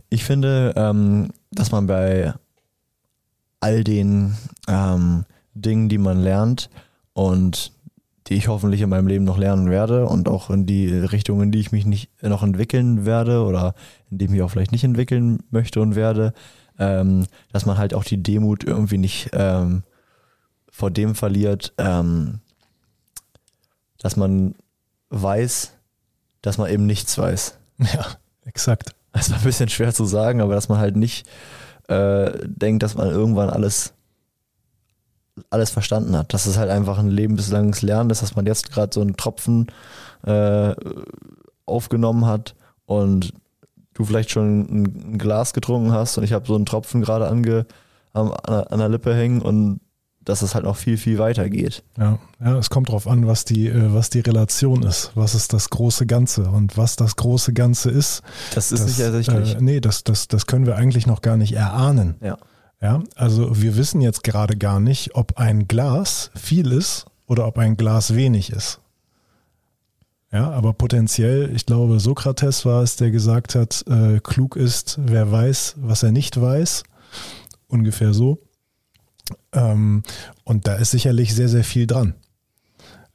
Ich 0.08 0.24
finde, 0.24 0.72
ähm, 0.76 1.30
dass 1.50 1.72
man 1.72 1.86
bei 1.86 2.34
all 3.60 3.82
den 3.82 4.36
ähm, 4.68 5.24
Dingen, 5.54 5.88
die 5.88 5.98
man 5.98 6.20
lernt 6.20 6.70
und 7.14 7.72
die 8.26 8.34
ich 8.34 8.48
hoffentlich 8.48 8.80
in 8.80 8.88
meinem 8.88 9.06
Leben 9.06 9.24
noch 9.24 9.38
lernen 9.38 9.70
werde 9.70 10.06
und 10.06 10.28
auch 10.28 10.50
in 10.50 10.66
die 10.66 10.88
Richtung, 10.88 11.42
in 11.42 11.52
die 11.52 11.60
ich 11.60 11.72
mich 11.72 11.84
nicht 11.84 12.10
noch 12.22 12.42
entwickeln 12.42 13.04
werde 13.04 13.44
oder 13.44 13.74
in 14.10 14.18
die 14.18 14.24
ich 14.26 14.30
mich 14.30 14.42
auch 14.42 14.50
vielleicht 14.50 14.72
nicht 14.72 14.84
entwickeln 14.84 15.42
möchte 15.50 15.80
und 15.80 15.94
werde, 15.94 16.32
ähm, 16.78 17.26
dass 17.52 17.66
man 17.66 17.76
halt 17.76 17.92
auch 17.94 18.04
die 18.04 18.22
Demut 18.22 18.64
irgendwie 18.64 18.98
nicht 18.98 19.30
ähm, 19.32 19.82
vor 20.70 20.90
dem 20.90 21.14
verliert, 21.14 21.74
ähm, 21.78 22.40
dass 23.98 24.16
man 24.16 24.54
weiß, 25.10 25.73
dass 26.44 26.58
man 26.58 26.70
eben 26.70 26.86
nichts 26.86 27.16
weiß. 27.16 27.54
Ja, 27.78 28.06
exakt. 28.44 28.94
Das 29.12 29.30
war 29.30 29.38
ein 29.38 29.44
bisschen 29.44 29.68
schwer 29.68 29.92
zu 29.92 30.04
sagen, 30.04 30.40
aber 30.40 30.54
dass 30.54 30.68
man 30.68 30.78
halt 30.78 30.96
nicht 30.96 31.26
äh, 31.88 32.30
denkt, 32.44 32.82
dass 32.82 32.94
man 32.94 33.08
irgendwann 33.08 33.50
alles 33.50 33.94
alles 35.50 35.70
verstanden 35.70 36.16
hat. 36.16 36.32
Dass 36.32 36.46
es 36.46 36.58
halt 36.58 36.70
einfach 36.70 36.98
ein 36.98 37.10
lebenslanges 37.10 37.82
Lernen 37.82 38.10
ist, 38.10 38.22
dass 38.22 38.36
man 38.36 38.46
jetzt 38.46 38.70
gerade 38.70 38.92
so 38.92 39.00
einen 39.00 39.16
Tropfen 39.16 39.66
äh, 40.24 40.74
aufgenommen 41.66 42.26
hat 42.26 42.54
und 42.86 43.32
du 43.94 44.04
vielleicht 44.04 44.30
schon 44.30 44.60
ein, 44.60 45.18
Glas 45.18 45.52
getrunken 45.52 45.92
hast 45.92 46.18
und 46.18 46.24
ich 46.24 46.32
habe 46.32 46.46
so 46.46 46.54
einen 46.54 46.66
Tropfen 46.66 47.00
gerade 47.00 47.26
ange, 47.28 47.66
an, 48.12 48.30
an 48.30 48.78
der 48.78 48.88
Lippe 48.88 49.14
hängen 49.14 49.40
und 49.40 49.80
dass 50.24 50.42
es 50.42 50.54
halt 50.54 50.64
noch 50.64 50.76
viel, 50.76 50.96
viel 50.96 51.18
weiter 51.18 51.48
geht. 51.48 51.82
Ja, 51.98 52.18
ja, 52.42 52.58
es 52.58 52.70
kommt 52.70 52.88
drauf 52.88 53.06
an, 53.06 53.26
was 53.26 53.44
die, 53.44 53.68
äh, 53.68 53.92
was 53.94 54.10
die 54.10 54.20
Relation 54.20 54.82
ist. 54.82 55.10
Was 55.14 55.34
ist 55.34 55.52
das 55.52 55.70
große 55.70 56.06
Ganze? 56.06 56.48
Und 56.50 56.76
was 56.76 56.96
das 56.96 57.16
große 57.16 57.52
Ganze 57.52 57.90
ist, 57.90 58.22
Das 58.54 58.72
ist 58.72 58.80
das, 58.80 58.88
nicht 58.88 59.00
ersichtlich. 59.00 59.54
Äh, 59.54 59.60
nee, 59.60 59.80
das, 59.80 60.04
das, 60.04 60.28
das 60.28 60.46
können 60.46 60.66
wir 60.66 60.76
eigentlich 60.76 61.06
noch 61.06 61.22
gar 61.22 61.36
nicht 61.36 61.52
erahnen. 61.54 62.16
ja. 62.20 62.36
Ja, 62.82 63.02
also 63.14 63.62
wir 63.62 63.76
wissen 63.78 64.02
jetzt 64.02 64.24
gerade 64.24 64.58
gar 64.58 64.78
nicht, 64.78 65.14
ob 65.14 65.38
ein 65.38 65.68
Glas 65.68 66.30
viel 66.34 66.70
ist 66.70 67.06
oder 67.26 67.46
ob 67.46 67.56
ein 67.56 67.78
Glas 67.78 68.14
wenig 68.14 68.50
ist. 68.52 68.80
Ja, 70.30 70.50
aber 70.50 70.74
potenziell, 70.74 71.50
ich 71.54 71.64
glaube, 71.64 71.98
Sokrates 71.98 72.66
war 72.66 72.82
es, 72.82 72.96
der 72.96 73.10
gesagt 73.10 73.54
hat, 73.54 73.84
äh, 73.88 74.20
klug 74.20 74.56
ist, 74.56 74.98
wer 75.00 75.30
weiß, 75.32 75.76
was 75.78 76.02
er 76.02 76.12
nicht 76.12 76.38
weiß. 76.38 76.82
Ungefähr 77.68 78.12
so. 78.12 78.38
Ähm, 79.52 80.02
und 80.44 80.66
da 80.66 80.74
ist 80.74 80.90
sicherlich 80.90 81.34
sehr, 81.34 81.48
sehr 81.48 81.64
viel 81.64 81.86
dran. 81.86 82.14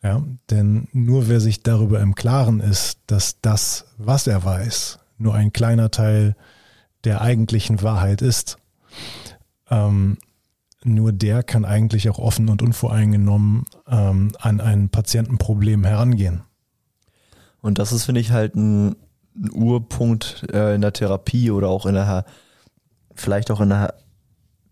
Ja, 0.02 0.24
denn 0.50 0.88
nur 0.93 1.28
wer 1.28 1.41
sich 1.41 1.62
darüber 1.62 2.00
im 2.00 2.15
Klaren 2.15 2.62
ist, 2.62 3.00
dass 3.08 3.41
das, 3.41 3.86
was 3.98 4.28
er 4.28 4.45
weiß, 4.45 5.00
nur 5.17 5.36
ein 5.36 5.52
kleiner 5.52 5.91
Teil 5.91 6.38
der 7.04 7.22
eigentlichen 7.22 7.82
Wahrheit 7.82 8.22
ist, 8.22 8.58
ähm, 9.69 10.17
nur 10.84 11.12
der 11.12 11.43
kann 11.43 11.65
eigentlich 11.65 12.10
auch 12.10 12.19
offen 12.19 12.48
und 12.48 12.62
unvoreingenommen 12.62 13.65
ähm, 13.88 14.32
an 14.39 14.62
ein 14.62 14.89
Patientenproblem 14.89 15.84
herangehen. 15.84 16.43
Und 17.62 17.80
das 17.80 17.91
ist, 17.91 18.06
finde 18.06 18.22
ich, 18.22 18.32
halt 18.32 18.56
ein, 18.56 18.95
ein 19.36 19.52
Urpunkt 19.52 20.45
äh, 20.54 20.76
in 20.76 20.82
der 20.82 20.93
Therapie 20.93 21.52
oder 21.52 21.67
auch 21.67 21.86
in 21.86 21.95
der, 21.95 22.26
vielleicht 23.13 23.52
auch 23.52 23.60
in 23.60 23.69
der, 23.69 23.95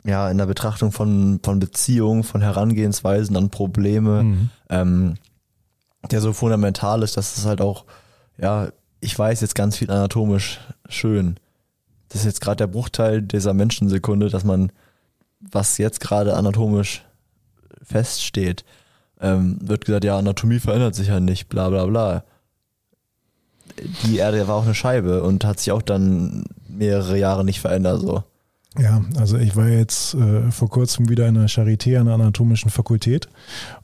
ja, 0.08 0.30
in 0.32 0.38
der 0.38 0.46
Betrachtung 0.46 0.92
von, 0.92 1.40
von 1.44 1.60
Beziehungen, 1.60 2.24
von 2.24 2.42
Herangehensweisen 2.42 3.36
an 3.36 3.50
Probleme, 3.50 4.24
Mhm. 4.24 4.50
ähm, 4.70 5.16
der 6.10 6.22
so 6.22 6.34
fundamental 6.34 7.04
ist, 7.04 7.18
dass 7.18 7.38
es 7.38 7.46
halt 7.46 7.62
auch, 7.62 7.86
ja, 8.38 8.70
ich 9.02 9.18
weiß 9.18 9.42
jetzt 9.42 9.56
ganz 9.56 9.78
viel 9.78 9.92
anatomisch 9.92 10.60
schön. 10.90 11.36
Das 12.10 12.22
ist 12.22 12.26
jetzt 12.26 12.42
gerade 12.42 12.58
der 12.58 12.68
Bruchteil 12.68 13.22
dieser 13.22 13.54
Menschensekunde, 13.54 14.30
dass 14.30 14.44
man, 14.44 14.72
was 15.40 15.78
jetzt 15.78 16.00
gerade 16.00 16.36
anatomisch 16.36 17.04
feststeht, 17.84 18.64
ähm, 19.20 19.58
wird 19.62 19.86
gesagt, 19.86 20.06
ja, 20.06 20.18
Anatomie 20.18 20.60
verändert 20.60 20.96
sich 20.96 21.10
ja 21.10 21.20
nicht, 21.20 21.50
bla 21.50 21.70
bla 21.70 21.86
bla 21.86 22.24
die 24.06 24.18
Erde 24.18 24.48
war 24.48 24.56
auch 24.56 24.64
eine 24.66 24.76
Scheibe 24.76 25.24
und 25.24 25.46
hat 25.46 25.60
sich 25.60 25.72
auch 25.72 25.82
dann 25.82 26.46
mehrere 26.68 27.18
Jahre 27.18 27.44
nicht 27.44 27.60
verändert. 27.60 28.02
So. 28.02 28.24
Ja, 28.80 29.02
also 29.18 29.38
ich 29.38 29.56
war 29.56 29.68
jetzt 29.68 30.14
äh, 30.14 30.52
vor 30.52 30.70
kurzem 30.70 31.10
wieder 31.10 31.28
in 31.28 31.34
der 31.34 31.48
Charité 31.48 32.00
an 32.00 32.06
der 32.06 32.16
anatomischen 32.16 32.70
Fakultät 32.70 33.28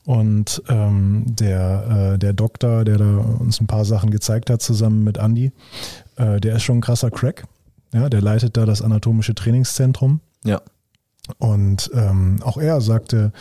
und 0.05 0.61
ähm, 0.69 1.23
der, 1.27 2.13
äh, 2.13 2.19
der 2.19 2.33
Doktor, 2.33 2.85
der 2.85 2.97
da 2.97 3.17
uns 3.17 3.59
ein 3.59 3.67
paar 3.67 3.85
Sachen 3.85 4.11
gezeigt 4.11 4.49
hat, 4.49 4.61
zusammen 4.61 5.03
mit 5.03 5.17
Andy, 5.17 5.51
äh, 6.17 6.39
der 6.39 6.57
ist 6.57 6.63
schon 6.63 6.77
ein 6.77 6.81
krasser 6.81 7.09
Crack. 7.09 7.45
Ja, 7.91 8.09
der 8.09 8.21
leitet 8.21 8.57
da 8.57 8.65
das 8.65 8.81
anatomische 8.81 9.35
Trainingszentrum. 9.35 10.19
Ja. 10.43 10.61
Und 11.37 11.89
ähm, 11.93 12.39
auch 12.43 12.57
er 12.57 12.81
sagte, 12.81 13.31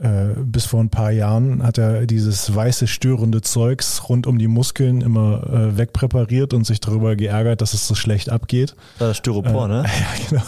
bis 0.00 0.66
vor 0.66 0.80
ein 0.80 0.90
paar 0.90 1.10
Jahren 1.10 1.62
hat 1.64 1.76
er 1.78 2.06
dieses 2.06 2.54
weiße 2.54 2.86
störende 2.86 3.40
Zeugs 3.40 4.08
rund 4.08 4.28
um 4.28 4.38
die 4.38 4.46
Muskeln 4.46 5.00
immer 5.00 5.42
äh, 5.52 5.76
wegpräpariert 5.76 6.54
und 6.54 6.64
sich 6.64 6.78
darüber 6.78 7.16
geärgert, 7.16 7.60
dass 7.62 7.74
es 7.74 7.88
so 7.88 7.96
schlecht 7.96 8.30
abgeht. 8.30 8.76
Das 9.00 9.16
Styropor, 9.16 9.66
Äh, 9.66 9.68
ne? 9.68 9.84
Ja, 10.00 10.28
genau. 10.28 10.42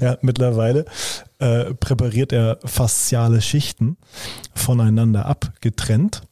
ja, 0.12 0.18
mittlerweile 0.20 0.84
äh, 1.38 1.72
präpariert 1.74 2.32
er 2.32 2.58
fasziale 2.64 3.40
Schichten 3.40 3.96
voneinander 4.54 5.24
abgetrennt 5.26 6.22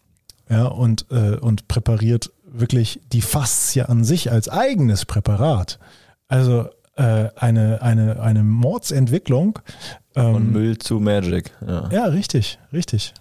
ja, 0.51 0.66
und, 0.66 1.07
äh, 1.11 1.37
und 1.37 1.66
präpariert 1.69 2.31
wirklich 2.45 3.01
die 3.12 3.23
Faszie 3.23 3.88
an 3.88 4.05
sich 4.05 4.31
als 4.31 4.49
eigenes 4.49 5.07
Präparat. 5.07 5.79
Also 6.29 6.64
äh, 6.64 6.69
eine, 6.96 7.81
eine, 7.83 8.20
eine 8.20 8.42
Mordsentwicklung. 8.42 9.59
Von 10.14 10.37
Ähm, 10.37 10.53
Müll 10.53 10.79
zu 10.79 11.00
Magic. 11.00 11.50
Ja. 11.66 11.88
ja, 11.90 12.05
richtig, 12.07 12.59
richtig. 12.72 13.14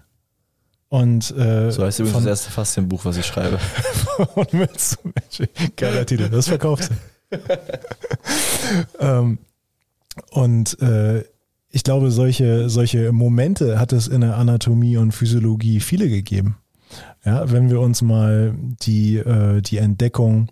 Und 0.89 1.29
äh, 1.37 1.71
So 1.71 1.83
heißt 1.83 1.99
übrigens 1.99 2.13
von, 2.15 2.23
das 2.23 2.41
erste 2.41 2.51
Faszienbuch, 2.51 3.05
was 3.05 3.17
ich 3.17 3.25
schreibe. 3.25 3.59
von 4.33 4.47
Müll 4.51 4.69
zu 4.71 4.97
Magic. 5.03 5.77
Geiler 5.77 6.05
Titel, 6.05 6.29
das 6.29 6.47
verkauft 6.47 6.89
ähm, 8.99 9.37
und 10.31 10.81
äh, 10.81 11.23
ich 11.69 11.83
glaube, 11.83 12.09
solche, 12.09 12.69
solche 12.69 13.11
Momente 13.11 13.79
hat 13.79 13.93
es 13.93 14.07
in 14.07 14.21
der 14.21 14.35
Anatomie 14.37 14.97
und 14.97 15.11
Physiologie 15.11 15.79
viele 15.79 16.09
gegeben. 16.09 16.57
Ja, 17.23 17.51
wenn 17.51 17.69
wir 17.69 17.81
uns 17.81 18.01
mal 18.01 18.55
die, 18.81 19.17
äh, 19.17 19.61
die 19.61 19.77
Entdeckung, 19.77 20.49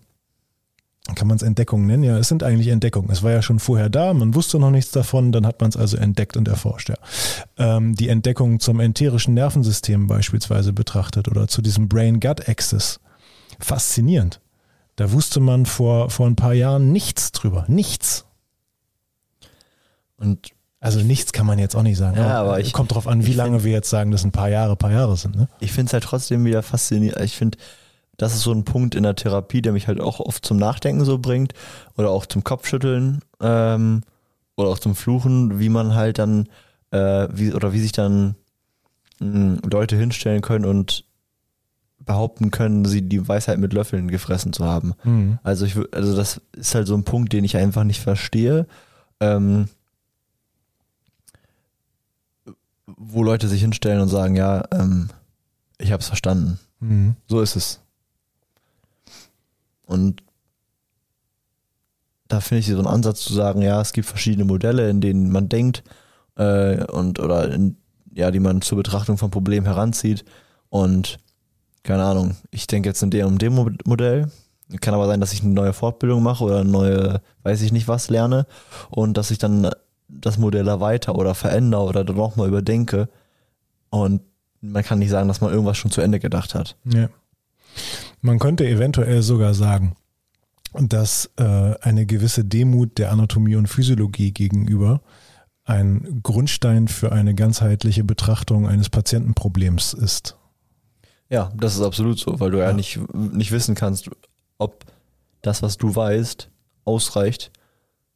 kann 1.15 1.27
man 1.27 1.37
es 1.37 1.43
Entdeckung 1.43 1.85
nennen? 1.85 2.03
Ja, 2.03 2.17
es 2.17 2.27
sind 2.27 2.43
eigentlich 2.43 2.67
Entdeckungen. 2.67 3.09
Es 3.11 3.23
war 3.23 3.31
ja 3.31 3.41
schon 3.41 3.59
vorher 3.59 3.89
da, 3.89 4.13
man 4.13 4.35
wusste 4.35 4.59
noch 4.59 4.71
nichts 4.71 4.91
davon, 4.91 5.31
dann 5.31 5.45
hat 5.45 5.61
man 5.61 5.69
es 5.69 5.77
also 5.77 5.97
entdeckt 5.97 6.37
und 6.37 6.47
erforscht. 6.47 6.89
Ja. 6.89 6.95
Ähm, 7.57 7.95
die 7.95 8.09
Entdeckung 8.09 8.59
zum 8.59 8.79
enterischen 8.79 9.33
Nervensystem 9.33 10.07
beispielsweise 10.07 10.73
betrachtet 10.73 11.27
oder 11.27 11.47
zu 11.47 11.61
diesem 11.61 11.87
Brain-Gut-Axis. 11.87 12.99
Faszinierend. 13.59 14.41
Da 14.95 15.11
wusste 15.11 15.39
man 15.39 15.65
vor, 15.65 16.09
vor 16.09 16.27
ein 16.27 16.35
paar 16.35 16.53
Jahren 16.53 16.91
nichts 16.91 17.31
drüber. 17.31 17.65
Nichts. 17.67 18.25
Und 20.17 20.49
also 20.79 20.99
nichts 21.01 21.33
kann 21.33 21.45
man 21.45 21.59
jetzt 21.59 21.75
auch 21.75 21.83
nicht 21.83 21.97
sagen. 21.97 22.17
Ja, 22.17 22.39
aber 22.39 22.59
ich, 22.59 22.71
kommt 22.71 22.93
drauf 22.93 23.07
an, 23.07 23.25
wie 23.25 23.33
lange 23.33 23.63
wir 23.63 23.71
jetzt 23.71 23.89
sagen, 23.89 24.11
dass 24.11 24.23
ein 24.23 24.31
paar 24.31 24.49
Jahre, 24.49 24.75
paar 24.75 24.91
Jahre 24.91 25.17
sind. 25.17 25.35
Ne? 25.35 25.47
Ich 25.59 25.71
finde 25.71 25.89
es 25.89 25.93
halt 25.93 26.03
trotzdem 26.03 26.45
wieder 26.45 26.61
faszinierend. 26.61 27.21
Ich 27.23 27.35
finde, 27.35 27.57
das 28.17 28.33
ist 28.33 28.41
so 28.41 28.51
ein 28.51 28.65
Punkt 28.65 28.95
in 28.95 29.03
der 29.03 29.15
Therapie, 29.15 29.61
der 29.61 29.73
mich 29.73 29.87
halt 29.87 30.01
auch 30.01 30.19
oft 30.19 30.43
zum 30.43 30.57
Nachdenken 30.57 31.05
so 31.05 31.19
bringt 31.19 31.53
oder 31.97 32.09
auch 32.09 32.25
zum 32.25 32.43
Kopfschütteln 32.43 33.21
ähm, 33.39 34.01
oder 34.55 34.69
auch 34.69 34.79
zum 34.79 34.95
Fluchen, 34.95 35.59
wie 35.59 35.69
man 35.69 35.93
halt 35.95 36.17
dann 36.19 36.47
äh, 36.91 37.27
wie 37.31 37.53
oder 37.53 37.73
wie 37.73 37.79
sich 37.79 37.91
dann 37.91 38.35
mh, 39.19 39.59
Leute 39.71 39.95
hinstellen 39.95 40.41
können 40.41 40.65
und 40.65 41.05
behaupten 41.99 42.51
können, 42.51 42.85
sie 42.85 43.01
die 43.01 43.27
Weisheit 43.27 43.59
mit 43.59 43.73
Löffeln 43.73 44.07
gefressen 44.07 44.53
zu 44.53 44.65
haben. 44.65 44.93
Mhm. 45.03 45.39
Also 45.43 45.65
ich 45.65 45.75
also 45.91 46.15
das 46.15 46.41
ist 46.53 46.73
halt 46.73 46.87
so 46.87 46.95
ein 46.95 47.03
Punkt, 47.03 47.33
den 47.33 47.43
ich 47.43 47.57
einfach 47.57 47.83
nicht 47.83 48.01
verstehe. 48.01 48.65
Ähm, 49.19 49.67
wo 52.85 53.21
Leute 53.21 53.47
sich 53.47 53.61
hinstellen 53.61 54.01
und 54.01 54.07
sagen, 54.09 54.35
ja, 54.35 54.63
ähm, 54.71 55.09
ich 55.77 55.91
habe 55.91 56.01
es 56.01 56.07
verstanden. 56.07 56.59
Mhm. 56.79 57.15
So 57.27 57.41
ist 57.41 57.55
es. 57.55 57.81
Und 59.87 60.21
da 62.27 62.39
finde 62.41 62.59
ich 62.59 62.67
so 62.67 62.77
einen 62.77 62.87
Ansatz 62.87 63.21
zu 63.21 63.33
sagen, 63.33 63.61
ja, 63.61 63.81
es 63.81 63.93
gibt 63.93 64.07
verschiedene 64.07 64.45
Modelle, 64.45 64.89
in 64.89 65.01
denen 65.01 65.31
man 65.31 65.49
denkt 65.49 65.83
äh, 66.35 66.83
und 66.85 67.19
oder 67.19 67.51
in, 67.51 67.77
ja, 68.13 68.31
die 68.31 68.39
man 68.39 68.61
zur 68.61 68.77
Betrachtung 68.77 69.17
von 69.17 69.31
Problemen 69.31 69.65
heranzieht. 69.65 70.25
Und 70.69 71.17
keine 71.83 72.03
Ahnung, 72.03 72.35
ich 72.51 72.67
denke 72.67 72.89
jetzt 72.89 73.01
in 73.01 73.11
dem 73.11 73.27
und 73.27 73.41
dem 73.41 73.55
Mo- 73.55 73.71
Modell. 73.85 74.29
Kann 74.81 74.93
aber 74.93 75.07
sein, 75.07 75.21
dass 75.21 75.31
ich 75.31 75.41
eine 75.41 75.53
neue 75.53 75.71
Fortbildung 75.71 76.21
mache 76.21 76.43
oder 76.43 76.59
eine 76.59 76.69
neue, 76.69 77.21
weiß 77.43 77.61
ich 77.61 77.71
nicht 77.71 77.87
was 77.87 78.09
lerne 78.09 78.45
und 78.89 79.15
dass 79.15 79.31
ich 79.31 79.37
dann 79.37 79.69
das 80.09 80.37
Modell 80.37 80.67
erweiter 80.67 81.15
oder 81.15 81.33
verändere 81.35 81.83
oder 81.83 82.03
dann 82.03 82.17
nochmal 82.17 82.49
überdenke. 82.49 83.07
Und 83.89 84.21
man 84.59 84.83
kann 84.83 84.99
nicht 84.99 85.11
sagen, 85.11 85.29
dass 85.29 85.39
man 85.39 85.51
irgendwas 85.51 85.77
schon 85.77 85.91
zu 85.91 86.01
Ende 86.01 86.19
gedacht 86.19 86.53
hat. 86.53 86.75
Ja. 86.83 87.07
Man 88.27 88.39
könnte 88.39 88.67
eventuell 88.67 89.21
sogar 89.21 89.53
sagen, 89.53 89.95
dass 90.73 91.29
äh, 91.37 91.43
eine 91.79 92.05
gewisse 92.05 92.43
Demut 92.43 92.97
der 92.97 93.09
Anatomie 93.13 93.55
und 93.55 93.67
Physiologie 93.67 94.33
gegenüber 94.33 95.01
ein 95.63 96.19
Grundstein 96.23 96.89
für 96.89 97.13
eine 97.13 97.35
ganzheitliche 97.35 98.03
Betrachtung 98.03 98.67
eines 98.67 98.89
Patientenproblems 98.89 99.93
ist. 99.93 100.35
Ja, 101.29 101.53
das 101.55 101.75
ist 101.75 101.81
absolut 101.81 102.19
so, 102.19 102.37
weil 102.41 102.51
du 102.51 102.57
ja, 102.57 102.67
Ja. 102.67 102.73
nicht, 102.73 102.99
nicht 103.13 103.53
wissen 103.53 103.75
kannst, 103.75 104.09
ob 104.57 104.83
das, 105.41 105.61
was 105.61 105.77
du 105.77 105.95
weißt, 105.95 106.49
ausreicht 106.83 107.53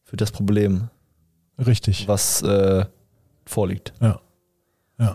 für 0.04 0.18
das 0.18 0.32
Problem, 0.34 0.90
Richtig. 1.58 2.10
was 2.10 2.42
äh, 2.42 2.86
vorliegt. 3.46 3.94
Ja. 4.02 4.20
Ja. 5.00 5.14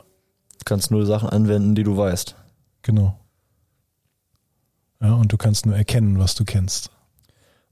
Du 0.58 0.64
kannst 0.64 0.90
nur 0.90 1.04
Sachen 1.04 1.28
anwenden, 1.28 1.74
die 1.74 1.82
du 1.82 1.98
weißt. 1.98 2.34
Genau. 2.80 3.20
Ja, 5.00 5.14
und 5.14 5.32
du 5.32 5.36
kannst 5.36 5.66
nur 5.66 5.76
erkennen, 5.76 6.18
was 6.18 6.34
du 6.34 6.44
kennst. 6.44 6.90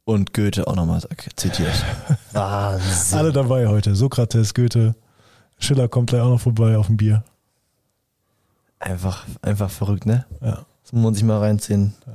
Und 0.04 0.34
Goethe 0.34 0.66
auch 0.66 0.76
nochmal 0.76 1.02
zitiert. 1.37 1.84
Wahnsinn. 2.32 3.18
Alle 3.18 3.32
dabei 3.32 3.68
heute. 3.68 3.94
Sokrates, 3.94 4.52
Goethe, 4.52 4.94
Schiller 5.58 5.88
kommt 5.88 6.10
gleich 6.10 6.20
auch 6.20 6.30
noch 6.30 6.40
vorbei 6.40 6.76
auf 6.76 6.88
dem 6.88 6.98
Bier. 6.98 7.24
Einfach, 8.78 9.24
einfach 9.40 9.70
verrückt, 9.70 10.04
ne? 10.04 10.26
Ja. 10.42 10.66
Das 10.82 10.92
muss 10.92 11.02
man 11.02 11.14
sich 11.14 11.24
mal 11.24 11.38
reinziehen. 11.38 11.94
Ja. 12.06 12.12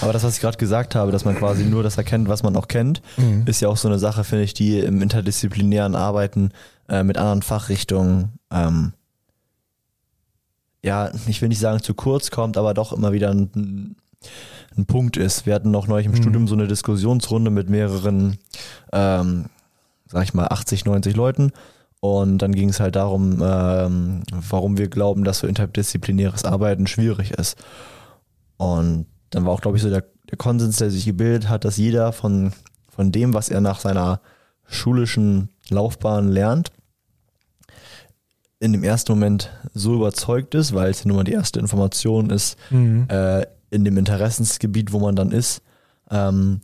Aber 0.00 0.12
das, 0.12 0.22
was 0.22 0.36
ich 0.36 0.40
gerade 0.40 0.56
gesagt 0.56 0.94
habe, 0.94 1.12
dass 1.12 1.24
man 1.24 1.36
quasi 1.36 1.64
nur 1.64 1.82
das 1.82 1.98
erkennt, 1.98 2.28
was 2.28 2.42
man 2.42 2.56
auch 2.56 2.68
kennt, 2.68 3.02
ist 3.46 3.60
ja 3.60 3.68
auch 3.68 3.76
so 3.76 3.88
eine 3.88 3.98
Sache, 3.98 4.24
finde 4.24 4.44
ich, 4.44 4.54
die 4.54 4.78
im 4.78 5.02
interdisziplinären 5.02 5.96
Arbeiten 5.96 6.52
äh, 6.88 7.02
mit 7.02 7.18
anderen 7.18 7.42
Fachrichtungen, 7.42 8.38
ähm, 8.50 8.92
ja, 10.82 11.10
ich 11.26 11.42
will 11.42 11.48
nicht 11.48 11.58
sagen 11.58 11.82
zu 11.82 11.94
kurz 11.94 12.30
kommt, 12.30 12.56
aber 12.56 12.74
doch 12.74 12.92
immer 12.92 13.12
wieder 13.12 13.30
ein, 13.30 13.96
ein 14.76 14.86
Punkt 14.86 15.16
ist. 15.16 15.46
Wir 15.46 15.54
hatten 15.54 15.70
noch 15.70 15.86
neulich 15.88 16.06
im 16.06 16.12
Mhm. 16.12 16.16
Studium 16.16 16.48
so 16.48 16.54
eine 16.54 16.68
Diskussionsrunde 16.68 17.50
mit 17.50 17.68
mehreren, 17.68 18.38
ähm, 18.92 19.46
sag 20.06 20.24
ich 20.24 20.34
mal, 20.34 20.46
80, 20.48 20.84
90 20.84 21.16
Leuten. 21.16 21.52
Und 22.00 22.38
dann 22.38 22.52
ging 22.54 22.68
es 22.68 22.78
halt 22.78 22.94
darum, 22.94 23.42
ähm, 23.42 24.22
warum 24.30 24.78
wir 24.78 24.88
glauben, 24.88 25.24
dass 25.24 25.40
so 25.40 25.48
interdisziplinäres 25.48 26.44
Arbeiten 26.44 26.86
schwierig 26.86 27.32
ist. 27.32 27.56
Und 28.56 29.06
dann 29.30 29.44
war 29.44 29.52
auch, 29.52 29.60
glaube 29.60 29.76
ich, 29.76 29.82
so 29.82 29.90
der, 29.90 30.04
der 30.30 30.38
Konsens, 30.38 30.76
der 30.76 30.90
sich 30.90 31.04
gebildet 31.06 31.48
hat, 31.48 31.64
dass 31.64 31.76
jeder 31.76 32.12
von, 32.12 32.52
von 32.88 33.10
dem, 33.10 33.34
was 33.34 33.48
er 33.48 33.60
nach 33.60 33.80
seiner 33.80 34.20
schulischen 34.68 35.48
Laufbahn 35.70 36.28
lernt, 36.28 36.70
in 38.60 38.72
dem 38.72 38.82
ersten 38.84 39.12
Moment 39.12 39.50
so 39.72 39.94
überzeugt 39.94 40.54
ist, 40.54 40.74
weil 40.74 40.90
es 40.90 41.00
ja 41.04 41.08
nun 41.08 41.16
mal 41.16 41.24
die 41.24 41.32
erste 41.32 41.60
Information 41.60 42.30
ist, 42.30 42.56
Mhm. 42.70 43.06
äh, 43.08 43.46
in 43.70 43.84
dem 43.84 43.96
Interessensgebiet, 43.98 44.92
wo 44.92 44.98
man 44.98 45.14
dann 45.14 45.30
ist. 45.30 45.62
Ähm, 46.10 46.60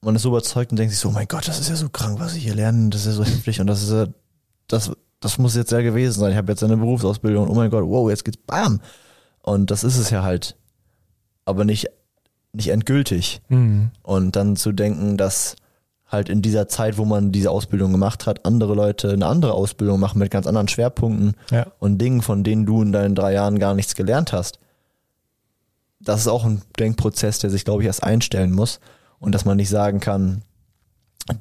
man 0.00 0.16
ist 0.16 0.22
so 0.22 0.30
überzeugt 0.30 0.70
und 0.70 0.78
denkt 0.78 0.92
sich 0.92 1.00
so, 1.00 1.08
oh 1.08 1.12
mein 1.12 1.28
Gott, 1.28 1.46
das 1.46 1.60
ist 1.60 1.68
ja 1.68 1.76
so 1.76 1.88
krank, 1.88 2.18
was 2.18 2.34
ich 2.34 2.44
hier 2.44 2.54
lerne, 2.54 2.90
das 2.90 3.02
ist 3.02 3.06
ja 3.06 3.12
so 3.12 3.24
heftig 3.24 3.60
und 3.60 3.66
das 3.66 3.82
ist 3.82 3.90
ja, 3.90 4.06
das, 4.68 4.90
das 5.20 5.38
muss 5.38 5.54
jetzt 5.54 5.72
ja 5.72 5.80
gewesen 5.80 6.20
sein. 6.20 6.30
Ich 6.32 6.36
habe 6.36 6.50
jetzt 6.52 6.62
eine 6.64 6.76
Berufsausbildung 6.76 7.44
und 7.44 7.50
oh 7.50 7.54
mein 7.54 7.70
Gott, 7.70 7.84
wow, 7.86 8.08
jetzt 8.10 8.24
geht's 8.24 8.38
bam. 8.46 8.80
Und 9.42 9.70
das 9.70 9.84
ist 9.84 9.96
es 9.96 10.10
ja 10.10 10.22
halt. 10.22 10.56
Aber 11.44 11.64
nicht, 11.64 11.86
nicht 12.52 12.68
endgültig. 12.68 13.40
Mhm. 13.48 13.90
Und 14.02 14.34
dann 14.36 14.56
zu 14.56 14.72
denken, 14.72 15.16
dass 15.16 15.54
halt 16.08 16.28
in 16.28 16.40
dieser 16.42 16.68
Zeit, 16.68 16.98
wo 16.98 17.04
man 17.04 17.32
diese 17.32 17.50
Ausbildung 17.50 17.90
gemacht 17.92 18.26
hat, 18.26 18.46
andere 18.46 18.74
Leute 18.74 19.10
eine 19.10 19.26
andere 19.26 19.52
Ausbildung 19.54 19.98
machen 19.98 20.18
mit 20.20 20.30
ganz 20.30 20.46
anderen 20.46 20.68
Schwerpunkten 20.68 21.34
Ja. 21.50 21.66
und 21.80 21.98
Dingen, 21.98 22.22
von 22.22 22.44
denen 22.44 22.64
du 22.66 22.82
in 22.82 22.92
deinen 22.92 23.14
drei 23.14 23.32
Jahren 23.32 23.58
gar 23.58 23.74
nichts 23.74 23.94
gelernt 23.94 24.32
hast. 24.32 24.58
Das 26.00 26.20
ist 26.20 26.28
auch 26.28 26.44
ein 26.44 26.62
Denkprozess, 26.78 27.38
der 27.40 27.50
sich, 27.50 27.64
glaube 27.64 27.82
ich, 27.82 27.86
erst 27.86 28.04
einstellen 28.04 28.52
muss. 28.52 28.80
Und 29.18 29.34
dass 29.34 29.44
man 29.44 29.56
nicht 29.56 29.70
sagen 29.70 29.98
kann, 29.98 30.42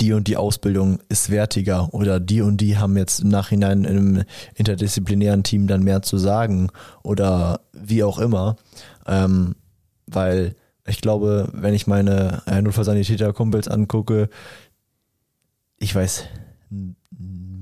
die 0.02 0.14
und 0.14 0.28
die 0.28 0.38
Ausbildung 0.38 0.98
ist 1.10 1.30
wertiger 1.30 1.94
oder 1.94 2.20
die 2.20 2.42
und 2.42 2.58
die 2.58 2.78
haben 2.78 2.98
jetzt 2.98 3.20
im 3.20 3.30
Nachhinein 3.30 3.84
im 3.84 4.24
interdisziplinären 4.56 5.44
Team 5.44 5.68
dann 5.68 5.84
mehr 5.84 6.02
zu 6.02 6.18
sagen 6.18 6.70
oder 7.04 7.60
wie 7.74 8.04
auch 8.04 8.18
immer. 8.18 8.56
Ähm, 9.06 9.56
weil 10.08 10.56
ich 10.88 11.02
glaube, 11.02 11.50
wenn 11.54 11.74
ich 11.74 11.88
meine 11.88 12.42
äh, 12.46 12.62
Notfallsanitäter-Kumpels 12.62 13.68
angucke, 13.68 14.30
ich 15.78 15.94
weiß 15.96 16.26
einen 16.72 16.96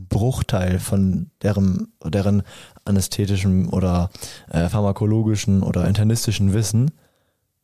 Bruchteil 0.10 0.80
von 0.80 1.30
deren, 1.42 1.94
deren 2.04 2.44
anästhetischen 2.86 3.70
oder 3.70 4.10
äh, 4.50 4.68
pharmakologischen 4.70 5.64
oder 5.64 5.88
internistischen 5.88 6.54
Wissen. 6.54 6.92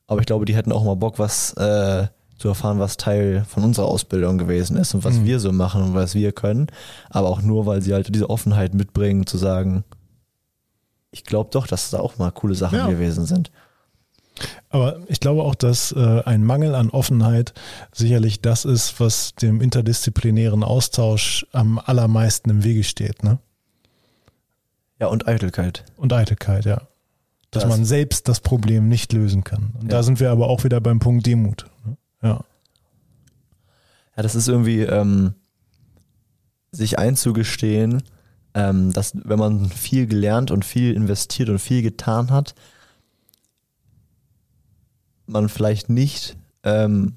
Aber 0.07 0.21
ich 0.21 0.25
glaube, 0.27 0.45
die 0.45 0.55
hätten 0.55 0.71
auch 0.71 0.83
mal 0.83 0.95
Bock, 0.95 1.19
was 1.19 1.53
äh, 1.53 2.07
zu 2.37 2.47
erfahren, 2.47 2.79
was 2.79 2.97
Teil 2.97 3.43
von 3.47 3.63
unserer 3.63 3.87
Ausbildung 3.87 4.37
gewesen 4.37 4.77
ist 4.77 4.93
und 4.95 5.03
was 5.03 5.15
Mhm. 5.17 5.25
wir 5.25 5.39
so 5.39 5.51
machen 5.51 5.83
und 5.83 5.93
was 5.93 6.15
wir 6.15 6.31
können. 6.31 6.67
Aber 7.09 7.27
auch 7.29 7.41
nur, 7.41 7.65
weil 7.65 7.81
sie 7.81 7.93
halt 7.93 8.13
diese 8.15 8.29
Offenheit 8.29 8.73
mitbringen, 8.73 9.27
zu 9.27 9.37
sagen, 9.37 9.83
ich 11.11 11.25
glaube 11.25 11.49
doch, 11.51 11.67
dass 11.67 11.89
da 11.89 11.99
auch 11.99 12.17
mal 12.17 12.31
coole 12.31 12.55
Sachen 12.55 12.77
Ja. 12.79 12.87
gewesen 12.87 13.25
sind. 13.25 13.51
Aber 14.69 14.99
ich 15.07 15.19
glaube 15.19 15.43
auch, 15.43 15.55
dass 15.55 15.91
äh, 15.91 16.21
ein 16.25 16.43
Mangel 16.43 16.75
an 16.75 16.89
Offenheit 16.89 17.53
sicherlich 17.91 18.41
das 18.41 18.65
ist, 18.65 18.99
was 18.99 19.33
dem 19.35 19.61
interdisziplinären 19.61 20.63
Austausch 20.63 21.45
am 21.51 21.79
allermeisten 21.79 22.49
im 22.49 22.63
Wege 22.63 22.83
steht, 22.83 23.23
ne? 23.23 23.39
Ja, 24.99 25.07
und 25.07 25.27
Eitelkeit. 25.27 25.85
Und 25.97 26.11
Eitelkeit, 26.13 26.65
ja. 26.65 26.81
Dass 27.51 27.63
Das- 27.63 27.69
man 27.69 27.85
selbst 27.85 28.27
das 28.27 28.41
Problem 28.41 28.87
nicht 28.89 29.13
lösen 29.13 29.43
kann. 29.43 29.71
Und 29.79 29.83
Ja. 29.83 29.97
da 29.97 30.03
sind 30.03 30.19
wir 30.19 30.29
aber 30.31 30.47
auch 30.49 30.63
wieder 30.63 30.81
beim 30.81 30.99
Punkt 30.99 31.25
Demut. 31.25 31.65
Ne? 31.85 31.97
Ja. 32.21 32.43
Ja, 34.15 34.23
das 34.23 34.35
ist 34.35 34.47
irgendwie, 34.49 34.81
ähm, 34.81 35.33
sich 36.71 36.99
einzugestehen, 36.99 38.03
ähm, 38.53 38.91
dass 38.93 39.13
wenn 39.15 39.39
man 39.39 39.69
viel 39.69 40.05
gelernt 40.07 40.51
und 40.51 40.65
viel 40.65 40.93
investiert 40.93 41.49
und 41.49 41.59
viel 41.59 41.81
getan 41.81 42.29
hat, 42.29 42.53
man 45.29 45.49
vielleicht 45.49 45.89
nicht 45.89 46.37
ähm, 46.63 47.15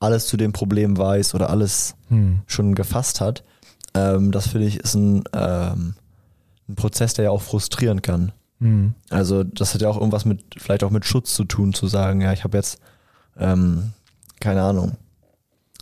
alles 0.00 0.26
zu 0.26 0.36
dem 0.36 0.52
Problem 0.52 0.96
weiß 0.96 1.34
oder 1.34 1.50
alles 1.50 1.94
Hm. 2.08 2.40
schon 2.46 2.74
gefasst 2.74 3.20
hat. 3.20 3.44
Ähm, 3.94 4.32
das 4.32 4.48
finde 4.48 4.66
ich 4.66 4.78
ist 4.78 4.94
ein, 4.94 5.24
ähm, 5.32 5.94
ein 6.68 6.74
Prozess, 6.76 7.14
der 7.14 7.26
ja 7.26 7.30
auch 7.30 7.42
frustrieren 7.42 8.02
kann. 8.02 8.32
Hm. 8.60 8.94
Also 9.10 9.44
das 9.44 9.74
hat 9.74 9.82
ja 9.82 9.88
auch 9.88 9.96
irgendwas 9.96 10.24
mit, 10.24 10.42
vielleicht 10.58 10.84
auch 10.84 10.90
mit 10.90 11.04
Schutz 11.04 11.34
zu 11.34 11.44
tun, 11.44 11.72
zu 11.74 11.86
sagen, 11.86 12.20
ja, 12.20 12.32
ich 12.32 12.44
habe 12.44 12.56
jetzt, 12.56 12.78
ähm, 13.38 13.92
keine 14.40 14.62
Ahnung, 14.62 14.96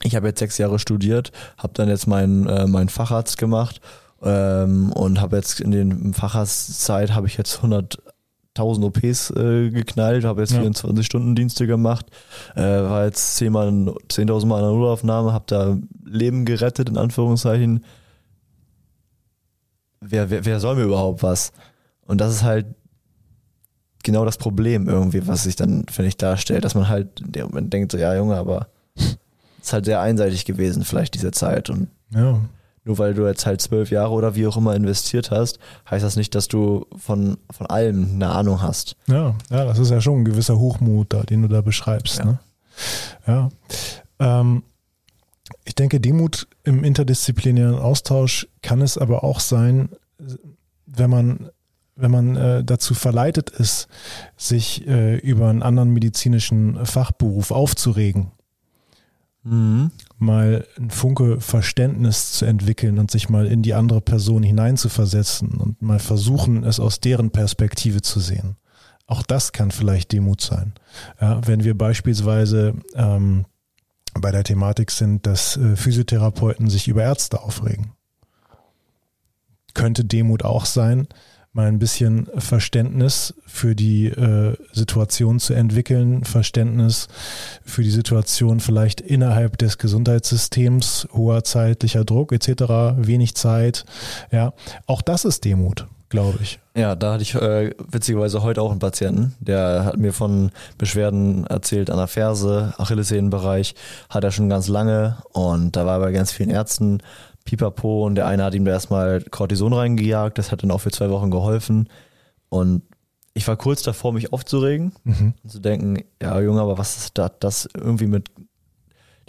ich 0.03 0.15
habe 0.15 0.29
jetzt 0.29 0.39
sechs 0.39 0.59
Jahre 0.59 0.79
studiert, 0.79 1.33
habe 1.57 1.73
dann 1.75 1.89
jetzt 1.89 2.07
meinen 2.07 2.47
äh, 2.47 2.67
meinen 2.67 2.91
Facharzt 2.91 3.39
gemacht 3.39 3.81
ähm, 4.23 4.93
und 4.93 5.21
habe 5.21 5.37
jetzt 5.37 5.61
in 5.61 5.71
den 5.71 6.15
Facharztzeit 6.15 7.15
habe 7.15 7.27
ich 7.27 7.37
jetzt 7.37 7.63
100.000 8.57 8.85
OPs 8.85 9.31
äh, 9.31 9.71
geknallt, 9.71 10.25
habe 10.25 10.41
jetzt 10.41 10.53
Ja. 10.53 10.63
24-Stunden-Dienste 10.63 11.67
gemacht, 11.67 12.07
äh, 12.55 12.61
war 12.63 13.05
jetzt 13.07 13.37
10 13.37 13.53
Mal, 13.53 13.69
10.000 13.69 14.47
Mal 14.47 14.59
in 14.59 14.65
der 14.65 14.73
Notaufnahme, 14.73 15.33
habe 15.33 15.45
da 15.49 15.77
Leben 16.05 16.45
gerettet, 16.45 16.89
in 16.89 16.97
Anführungszeichen. 16.97 17.85
Wer, 20.01 20.31
wer, 20.31 20.45
wer 20.45 20.61
soll 20.61 20.77
mir 20.77 20.85
überhaupt 20.85 21.23
was? 21.23 21.53
Und 22.07 22.21
das 22.21 22.33
ist 22.33 22.43
halt 22.43 22.67
genau 24.05 24.25
das 24.25 24.37
Problem 24.39 24.89
irgendwie, 24.89 25.27
was 25.27 25.43
sich 25.45 25.57
dann, 25.57 25.85
finde 25.91 26.09
ich, 26.09 26.17
darstellt, 26.17 26.65
dass 26.65 26.75
man 26.75 26.89
halt 26.89 27.21
in 27.21 27.33
dem 27.33 27.47
Moment 27.47 27.73
denkt, 27.73 27.93
so, 27.93 27.99
ja, 27.99 28.15
Junge, 28.15 28.37
aber 28.37 28.69
ist 29.61 29.73
halt 29.73 29.85
sehr 29.85 30.01
einseitig 30.01 30.45
gewesen, 30.45 30.85
vielleicht 30.85 31.15
diese 31.15 31.33
Zeit. 31.33 31.71
Und 31.71 31.89
Ja. 32.11 32.41
Nur 32.87 32.99
weil 32.99 33.15
du 33.15 33.27
jetzt 33.27 33.45
halt 33.45 33.61
zwölf 33.61 33.91
Jahre 33.91 34.13
oder 34.13 34.37
wie 34.37 34.47
auch 34.47 34.57
immer 34.57 34.75
investiert 34.75 35.33
hast, 35.33 35.59
heißt 35.91 36.05
das 36.05 36.15
nicht, 36.15 36.35
dass 36.37 36.47
du 36.47 36.87
von, 36.97 37.37
von 37.51 37.67
allem 37.67 38.13
eine 38.15 38.31
Ahnung 38.31 38.63
hast. 38.63 38.97
Ja, 39.09 39.35
ja, 39.51 39.65
das 39.65 39.81
ist 39.81 39.91
ja 39.91 40.01
schon 40.01 40.21
ein 40.21 40.25
gewisser 40.25 40.59
Hochmut 40.59 41.13
da, 41.13 41.25
den 41.25 41.43
du 41.43 41.49
da 41.49 41.61
beschreibst. 41.63 42.19
Ja. 42.19 42.25
Ne? 42.25 42.39
Ja. 43.27 43.49
Ähm, 44.21 44.63
ich 45.65 45.75
denke, 45.75 46.01
Demut 46.01 46.47
im 46.63 46.85
interdisziplinären 46.85 47.77
Austausch 47.77 48.47
kann 48.63 48.81
es 48.81 48.97
aber 48.97 49.25
auch 49.25 49.41
sein, 49.41 49.89
wenn 50.87 51.11
man, 51.11 51.51
wenn 51.97 52.13
man 52.13 52.37
äh, 52.37 52.65
dazu 52.65 52.95
verleitet 52.95 53.51
ist, 53.51 53.89
sich 54.37 54.87
äh, 54.87 55.17
über 55.17 55.49
einen 55.49 55.65
anderen 55.65 55.91
medizinischen 55.91 56.87
Fachberuf 56.87 57.51
aufzuregen, 57.51 58.31
Mhm. 59.47 59.93
Mal 60.19 60.67
ein 60.79 60.91
Funke 60.91 61.41
Verständnis 61.41 62.33
zu 62.33 62.47
entwickeln 62.47 62.99
und 62.99 63.11
sich 63.11 63.29
mal 63.29 63.47
in 63.47 63.63
die 63.63 63.75
andere 63.75 64.01
Person 64.01 64.43
hineinzuversetzen 64.43 65.53
und 65.53 65.83
mal 65.83 65.99
versuchen, 65.99 66.65
es 66.65 66.81
aus 66.81 67.01
deren 67.01 67.31
Perspektive 67.31 68.03
zu 68.03 68.21
sehen. 68.21 68.57
Auch 69.07 69.23
das 69.23 69.53
kann 69.53 69.71
vielleicht 69.71 70.13
Demut 70.13 70.41
sein. 70.41 70.75
Ja, 71.21 71.47
wenn 71.47 71.65
wir 71.65 71.77
beispielsweise 71.77 72.75
ähm, 72.95 73.45
bei 74.15 74.31
der 74.31 74.45
Thematik 74.45 74.91
sind, 74.91 75.27
dass 75.27 75.57
äh, 75.57 75.77
Physiotherapeuten 75.77 76.71
sich 76.71 76.89
über 76.89 77.03
Ärzte 77.03 77.41
aufregen. 77.41 77.93
Könnte 79.75 80.05
Demut 80.05 80.43
auch 80.43 80.65
sein, 80.65 81.07
mal 81.57 81.67
ein 81.67 81.79
bisschen 81.79 82.29
Verständnis 82.37 83.35
für 83.47 83.75
die 83.75 84.09
äh, 84.09 84.55
Situation 84.73 85.41
zu 85.41 85.55
entwickeln, 85.55 86.23
Verständnis 86.23 87.09
für 87.65 87.83
die 87.83 87.91
Situation 87.91 88.61
vielleicht 88.61 89.01
innerhalb 89.01 89.57
des 89.57 89.79
Gesundheitssystems, 89.79 91.09
hoher 91.13 91.45
zeitlicher 91.45 92.05
Druck 92.05 92.33
etc., 92.33 92.99
wenig 92.99 93.35
Zeit. 93.35 93.87
Ja, 94.31 94.53
auch 94.87 95.01
das 95.01 95.25
ist 95.25 95.47
Demut, 95.47 95.87
glaube 96.11 96.39
ich. 96.43 96.59
Ja, 96.77 96.95
da 96.95 97.15
hatte 97.15 97.23
ich 97.23 97.35
äh, 97.35 97.73
witzigerweise 97.91 98.43
heute 98.43 98.61
auch 98.61 98.71
einen 98.71 98.79
Patienten, 98.79 99.35
der 99.41 99.87
hat 99.87 99.97
mir 99.97 100.13
von 100.13 100.51
Beschwerden 100.77 101.47
erzählt 101.47 101.89
an 101.89 101.97
der 101.97 102.07
Ferse, 102.07 102.75
Achillessehnenbereich, 102.77 103.75
hat 104.11 104.25
er 104.25 104.31
schon 104.31 104.51
ganz 104.51 104.69
lange 104.69 105.17
und 105.33 105.75
da 105.75 105.87
war 105.87 106.01
bei 106.01 106.13
ganz 106.13 106.33
vielen 106.33 106.51
Ärzten, 106.51 107.01
Pipapo 107.47 108.05
und 108.05 108.17
der 108.17 108.27
eine 108.27 108.45
hat 108.45 108.55
ihm 108.55 108.65
da 108.67 108.73
erstmal 108.73 109.23
Cortison 109.23 109.73
reingejagt, 109.73 110.37
das 110.37 110.53
hat 110.53 110.63
dann 110.63 110.71
auch 110.71 110.81
für 110.83 110.91
zwei 110.91 111.09
Wochen 111.09 111.31
geholfen 111.31 111.89
und 112.51 112.83
ich 113.33 113.47
war 113.49 113.57
kurz 113.57 113.83
davor, 113.83 114.13
mich 114.13 114.33
aufzuregen 114.33 114.93
Mhm. 115.05 115.35
und 115.43 115.51
zu 115.51 115.59
denken, 115.61 116.05
ja 116.23 116.39
Junge, 116.41 116.61
aber 116.61 116.77
was 116.79 116.97
ist 116.97 117.19
da, 117.19 117.29
das 117.29 117.69
irgendwie 117.75 118.07
mit 118.07 118.29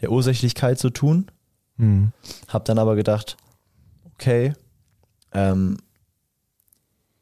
der 0.01 0.11
Ursächlichkeit 0.11 0.79
zu 0.79 0.89
tun? 0.89 1.27
Mhm. 1.77 2.11
Hab 2.47 2.65
dann 2.65 2.79
aber 2.79 2.95
gedacht, 2.95 3.37
okay, 4.13 4.53
ähm, 5.33 5.77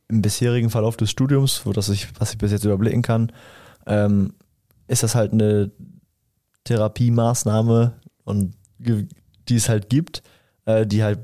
im 0.07 0.21
bisherigen 0.21 0.69
Verlauf 0.69 0.95
des 0.97 1.09
Studiums, 1.09 1.65
wo 1.65 1.73
das 1.73 1.89
ich, 1.89 2.07
was 2.19 2.31
ich 2.31 2.37
bis 2.37 2.51
jetzt 2.51 2.63
überblicken 2.65 3.01
kann, 3.01 3.31
ähm, 3.87 4.33
ist 4.87 5.01
das 5.01 5.15
halt 5.15 5.33
eine 5.33 5.71
Therapiemaßnahme 6.65 7.93
und 8.23 8.53
die 8.79 9.55
es 9.55 9.69
halt 9.69 9.89
gibt, 9.89 10.21
äh, 10.65 10.85
die 10.85 11.03
halt 11.03 11.19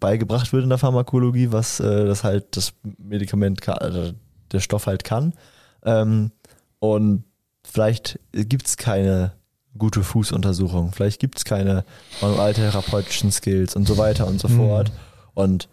beigebracht 0.00 0.52
wird 0.52 0.64
in 0.64 0.68
der 0.68 0.78
Pharmakologie, 0.78 1.50
was 1.52 1.80
äh, 1.80 2.04
das 2.06 2.24
halt 2.24 2.56
das 2.56 2.72
Medikament, 2.98 3.60
kann, 3.62 3.78
also 3.78 4.12
der 4.52 4.60
Stoff 4.60 4.86
halt 4.86 5.04
kann. 5.04 5.32
Ähm, 5.84 6.30
und 6.78 7.24
vielleicht 7.64 8.18
gibt 8.32 8.66
es 8.66 8.76
keine 8.76 9.32
gute 9.76 10.02
Fußuntersuchung, 10.02 10.92
vielleicht 10.92 11.20
gibt 11.20 11.38
es 11.38 11.44
keine 11.44 11.84
manualtherapeutischen 12.20 13.30
Skills 13.32 13.76
und 13.76 13.86
so 13.86 13.96
weiter 13.96 14.26
und 14.26 14.40
so 14.40 14.48
Mhm. 14.48 14.56
fort. 14.56 14.92
Und 15.34 15.68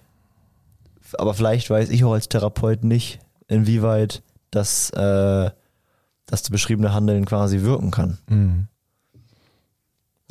aber 1.17 1.33
vielleicht 1.33 1.69
weiß 1.69 1.89
ich 1.89 2.03
auch 2.03 2.13
als 2.13 2.29
Therapeut 2.29 2.83
nicht, 2.83 3.19
inwieweit 3.47 4.21
das, 4.51 4.89
äh, 4.91 5.49
das 6.25 6.49
beschriebene 6.49 6.93
Handeln 6.93 7.25
quasi 7.25 7.61
wirken 7.61 7.91
kann. 7.91 8.17
Mhm. 8.27 8.67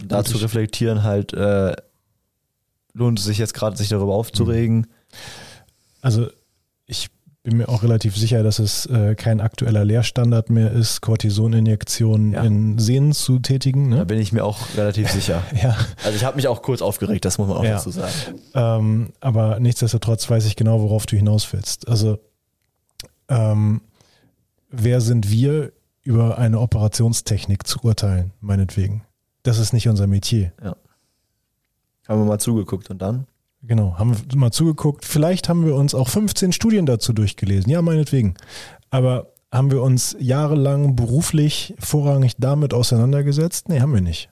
Und 0.00 0.12
da 0.12 0.24
zu 0.24 0.36
ich- 0.36 0.42
reflektieren 0.42 1.02
halt, 1.02 1.32
äh, 1.32 1.74
lohnt 2.94 3.18
es 3.18 3.24
sich 3.26 3.38
jetzt 3.38 3.54
gerade, 3.54 3.76
sich 3.76 3.88
darüber 3.88 4.14
aufzuregen. 4.14 4.86
Also 6.00 6.28
ich 6.86 7.08
bin 7.42 7.58
mir 7.58 7.68
auch 7.68 7.82
relativ 7.82 8.16
sicher, 8.16 8.42
dass 8.42 8.58
es 8.58 8.86
äh, 8.86 9.14
kein 9.16 9.40
aktueller 9.42 9.84
Lehrstandard 9.84 10.48
mehr 10.48 10.70
ist, 10.72 11.02
Cortisoninjektionen 11.02 12.32
Ja. 12.32 12.42
in 12.42 12.78
Sehnen 12.78 13.12
zu 13.12 13.38
tätigen. 13.38 13.90
Da 13.90 13.96
Ne? 13.98 14.06
bin 14.06 14.18
ich 14.18 14.32
mir 14.32 14.44
auch 14.44 14.58
relativ 14.76 15.10
sicher. 15.10 15.42
Ja, 15.62 15.76
Also 16.04 16.16
ich 16.16 16.24
habe 16.24 16.36
mich 16.36 16.48
auch 16.48 16.62
kurz 16.62 16.80
aufgeregt, 16.80 17.24
das 17.26 17.36
muss 17.36 17.48
man 17.48 17.58
auch 17.58 17.64
Ja. 17.64 17.72
dazu 17.74 17.90
sagen. 17.90 18.12
ähm, 18.54 19.12
aber 19.20 19.60
nichtsdestotrotz 19.60 20.28
weiß 20.30 20.46
ich 20.46 20.56
genau, 20.56 20.80
worauf 20.80 21.04
du 21.04 21.16
hinaus 21.16 21.52
willst. 21.52 21.86
Also 21.88 22.18
ähm, 23.28 23.82
wer 24.70 25.00
sind 25.00 25.30
wir, 25.30 25.72
über 26.02 26.36
eine 26.36 26.60
Operationstechnik 26.60 27.66
zu 27.66 27.78
urteilen, 27.82 28.32
meinetwegen? 28.40 29.04
Das 29.42 29.58
ist 29.58 29.72
nicht 29.72 29.88
unser 29.88 30.06
Metier. 30.06 30.52
Haben 32.08 32.20
wir 32.20 32.26
mal 32.26 32.38
zugeguckt 32.38 32.90
und 32.90 33.00
dann? 33.00 33.26
Genau, 33.62 33.98
haben 33.98 34.14
wir 34.14 34.38
mal 34.38 34.50
zugeguckt. 34.52 35.04
Vielleicht 35.04 35.48
haben 35.48 35.64
wir 35.64 35.74
uns 35.74 35.94
auch 35.94 36.08
15 36.08 36.52
Studien 36.52 36.84
dazu 36.84 37.12
durchgelesen. 37.12 37.70
Ja, 37.70 37.80
meinetwegen. 37.80 38.34
Aber 38.90 39.32
haben 39.50 39.70
wir 39.70 39.82
uns 39.82 40.16
jahrelang 40.18 40.96
beruflich 40.96 41.74
vorrangig 41.78 42.34
damit 42.38 42.74
auseinandergesetzt? 42.74 43.68
Nee, 43.68 43.80
haben 43.80 43.94
wir 43.94 44.00
nicht. 44.02 44.28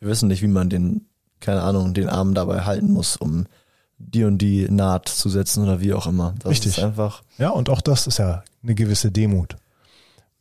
Wir 0.00 0.08
wissen 0.08 0.28
nicht, 0.28 0.42
wie 0.42 0.48
man 0.48 0.70
den, 0.70 1.06
keine 1.40 1.62
Ahnung, 1.62 1.94
den 1.94 2.08
Arm 2.08 2.34
dabei 2.34 2.62
halten 2.62 2.92
muss, 2.92 3.16
um 3.16 3.46
die 3.98 4.24
und 4.24 4.38
die 4.38 4.68
Naht 4.70 5.08
zu 5.08 5.28
setzen 5.28 5.64
oder 5.64 5.80
wie 5.80 5.92
auch 5.92 6.06
immer. 6.06 6.34
Das 6.38 6.50
Richtig. 6.50 6.82
einfach, 6.82 7.22
Ja, 7.36 7.50
und 7.50 7.68
auch 7.68 7.80
das 7.80 8.06
ist 8.06 8.18
ja 8.18 8.44
eine 8.62 8.74
gewisse 8.74 9.10
Demut. 9.10 9.56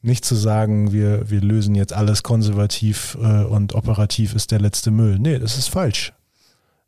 Nicht 0.08 0.24
zu 0.24 0.36
sagen, 0.36 0.94
wir, 0.94 1.30
wir 1.30 1.42
lösen 1.42 1.76
jetzt 1.76 1.92
alles 1.92 2.24
konservativ 2.24 3.18
äh, 3.22 3.44
und 3.44 3.76
operativ 3.76 4.34
ist 4.36 4.52
der 4.52 4.62
letzte 4.62 4.90
Müll. 4.90 5.20
Nee, 5.20 5.38
das 5.38 5.58
ist 5.58 5.68
falsch. 5.68 6.14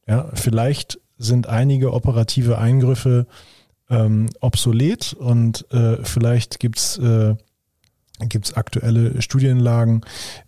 Ja, 0.08 0.32
vielleicht 0.36 1.02
sind 1.18 1.46
einige 1.48 1.92
operative 1.92 2.60
Eingriffe 2.60 3.28
ähm, 3.90 4.30
obsolet 4.40 5.12
und 5.12 5.70
äh, 5.70 5.98
vielleicht 6.06 6.62
gibt's 6.62 6.98
äh, 6.98 7.36
gibt's 8.22 8.54
aktuelle 8.54 9.22
Studienlagen, 9.22 10.06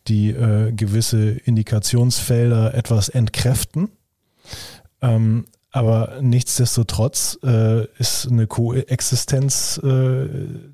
die 0.07 0.29
äh, 0.29 0.71
gewisse 0.71 1.31
Indikationsfelder 1.31 2.73
etwas 2.73 3.09
entkräften. 3.09 3.89
Ähm, 5.01 5.43
aber 5.71 6.19
nichtsdestotrotz 6.21 7.39
äh, 7.43 7.85
ist 7.97 8.27
eine 8.29 8.47
Koexistenz 8.47 9.77
äh, 9.83 10.27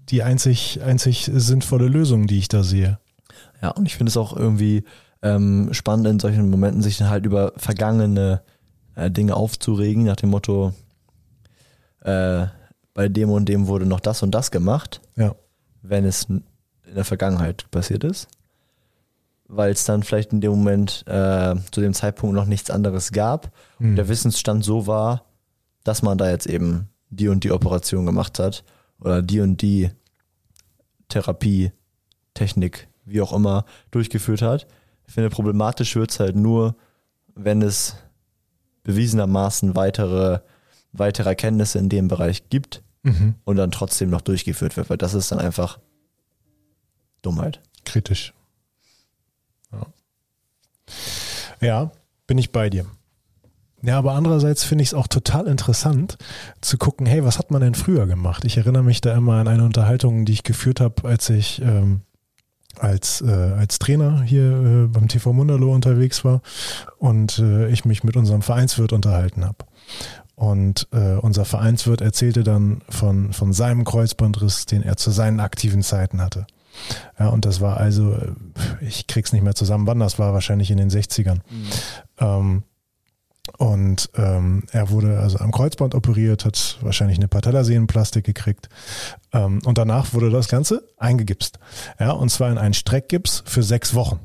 die 0.09 0.23
einzig, 0.23 0.81
einzig 0.83 1.29
sinnvolle 1.33 1.87
Lösung, 1.87 2.27
die 2.27 2.39
ich 2.39 2.47
da 2.47 2.63
sehe. 2.63 2.99
ja, 3.61 3.69
und 3.71 3.85
ich 3.85 3.95
finde 3.95 4.09
es 4.09 4.17
auch 4.17 4.35
irgendwie 4.35 4.83
ähm, 5.21 5.69
spannend 5.73 6.07
in 6.07 6.19
solchen 6.19 6.49
Momenten, 6.49 6.81
sich 6.81 6.97
dann 6.97 7.09
halt 7.09 7.25
über 7.25 7.53
vergangene 7.57 8.41
äh, 8.95 9.09
Dinge 9.11 9.35
aufzuregen, 9.35 10.03
nach 10.03 10.15
dem 10.15 10.29
Motto, 10.29 10.73
äh, 12.01 12.47
bei 12.93 13.07
dem 13.09 13.29
und 13.29 13.47
dem 13.49 13.67
wurde 13.67 13.85
noch 13.85 13.99
das 13.99 14.23
und 14.23 14.31
das 14.31 14.49
gemacht, 14.51 15.01
Ja. 15.15 15.35
wenn 15.81 16.05
es 16.05 16.23
in 16.25 16.43
der 16.95 17.05
Vergangenheit 17.05 17.69
passiert 17.69 18.03
ist. 18.03 18.27
Weil 19.49 19.71
es 19.71 19.85
dann 19.85 20.03
vielleicht 20.03 20.33
in 20.33 20.41
dem 20.41 20.51
Moment 20.51 21.03
äh, 21.07 21.55
zu 21.71 21.79
dem 21.81 21.93
Zeitpunkt 21.93 22.35
noch 22.35 22.45
nichts 22.45 22.69
anderes 22.69 23.11
gab 23.11 23.51
Hm. 23.77 23.95
der 23.95 24.07
Wissensstand 24.09 24.63
so 24.65 24.87
war, 24.87 25.23
dass 25.83 26.01
man 26.01 26.17
da 26.17 26.29
jetzt 26.29 26.47
eben 26.47 26.89
die 27.09 27.29
und 27.29 27.43
die 27.45 27.51
Operation 27.51 28.05
gemacht 28.05 28.39
hat 28.39 28.63
oder 28.99 29.21
die 29.21 29.39
und 29.39 29.61
die 29.61 29.89
Therapietechnik 31.09 32.87
wie 33.05 33.21
auch 33.21 33.31
immer 33.33 33.65
durchgeführt 33.91 34.41
hat. 34.41 34.67
Ich 35.07 35.13
finde, 35.13 35.29
problematisch 35.29 35.95
wird 35.95 36.11
es 36.11 36.19
halt 36.19 36.35
nur, 36.35 36.75
wenn 37.35 37.61
es 37.61 37.95
bewiesenermaßen 38.83 39.75
weitere, 39.75 40.39
weitere 40.91 41.29
Erkenntnisse 41.29 41.79
in 41.79 41.89
dem 41.89 42.07
Bereich 42.07 42.49
gibt 42.49 42.83
Mhm. 43.03 43.35
und 43.45 43.55
dann 43.55 43.71
trotzdem 43.71 44.09
noch 44.09 44.19
durchgeführt 44.21 44.75
wird, 44.75 44.89
weil 44.89 44.97
das 44.97 45.13
ist 45.13 45.31
dann 45.31 45.39
einfach 45.39 45.79
Dummheit. 47.21 47.61
Kritisch. 47.85 48.33
Ja. 51.61 51.91
bin 52.27 52.37
ich 52.37 52.51
bei 52.51 52.69
dir. 52.69 52.85
Ja, 53.83 53.97
aber 53.99 54.13
andererseits 54.13 54.63
finde 54.63 54.81
ich 54.81 54.89
es 54.89 54.93
auch 54.93 55.07
total 55.07 55.47
interessant 55.47 56.17
zu 56.61 56.77
gucken, 56.77 57.05
hey, 57.05 57.23
was 57.23 57.37
hat 57.37 57.51
man 57.51 57.61
denn 57.61 57.75
früher 57.75 58.07
gemacht? 58.07 58.43
Ich 58.43 58.57
erinnere 58.57 58.83
mich 58.83 59.01
da 59.01 59.15
immer 59.15 59.35
an 59.35 59.47
eine 59.47 59.63
Unterhaltung, 59.63 60.25
die 60.25 60.33
ich 60.33 60.43
geführt 60.43 60.81
habe, 60.81 61.07
als 61.07 61.29
ich 61.29 61.61
ähm, 61.61 62.01
als, 62.79 63.21
äh, 63.21 63.31
als 63.31 63.79
Trainer 63.79 64.21
hier 64.21 64.51
äh, 64.51 64.87
beim 64.87 65.07
TV 65.07 65.33
Munderlo 65.33 65.73
unterwegs 65.73 66.23
war 66.23 66.41
und 66.97 67.39
äh, 67.39 67.69
ich 67.69 67.85
mich 67.85 68.03
mit 68.03 68.15
unserem 68.15 68.41
Vereinswirt 68.41 68.93
unterhalten 68.93 69.45
habe. 69.45 69.57
Und 70.35 70.87
äh, 70.91 71.15
unser 71.15 71.45
Vereinswirt 71.45 72.01
erzählte 72.01 72.43
dann 72.43 72.81
von, 72.89 73.33
von 73.33 73.53
seinem 73.53 73.83
Kreuzbandriss, 73.83 74.67
den 74.67 74.83
er 74.83 74.97
zu 74.97 75.09
seinen 75.11 75.39
aktiven 75.39 75.81
Zeiten 75.81 76.21
hatte. 76.21 76.45
Ja, 77.19 77.29
und 77.29 77.45
das 77.45 77.61
war 77.61 77.77
also, 77.77 78.17
ich 78.81 79.07
krieg's 79.07 79.33
nicht 79.33 79.43
mehr 79.43 79.55
zusammen, 79.55 79.87
wann 79.87 79.99
das 79.99 80.19
war, 80.19 80.33
wahrscheinlich 80.33 80.71
in 80.71 80.77
den 80.77 80.89
60ern. 80.89 81.39
Ähm, 82.19 82.63
und 83.57 84.09
ähm, 84.15 84.63
er 84.71 84.89
wurde 84.89 85.19
also 85.19 85.39
am 85.39 85.51
Kreuzband 85.51 85.95
operiert, 85.95 86.45
hat 86.45 86.77
wahrscheinlich 86.81 87.17
eine 87.17 87.27
Patellasehnenplastik 87.27 88.25
gekriegt. 88.25 88.69
Ähm, 89.31 89.61
und 89.65 89.77
danach 89.77 90.13
wurde 90.13 90.29
das 90.29 90.47
Ganze 90.47 90.83
eingegipst. 90.97 91.57
Ja, 91.99 92.11
und 92.11 92.29
zwar 92.29 92.51
in 92.51 92.57
einen 92.57 92.73
Streckgips 92.73 93.43
für 93.45 93.63
sechs 93.63 93.93
Wochen. 93.95 94.19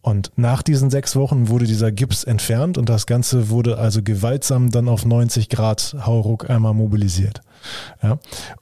Und 0.00 0.32
nach 0.36 0.62
diesen 0.62 0.90
sechs 0.90 1.16
Wochen 1.16 1.48
wurde 1.48 1.64
dieser 1.64 1.90
Gips 1.90 2.24
entfernt 2.24 2.76
und 2.76 2.90
das 2.90 3.06
Ganze 3.06 3.48
wurde 3.48 3.78
also 3.78 4.02
gewaltsam 4.02 4.70
dann 4.70 4.86
auf 4.86 5.06
90 5.06 5.48
Grad 5.48 5.96
Hauruck 6.04 6.50
einmal 6.50 6.74
mobilisiert. 6.74 7.40
Ja, 8.02 8.18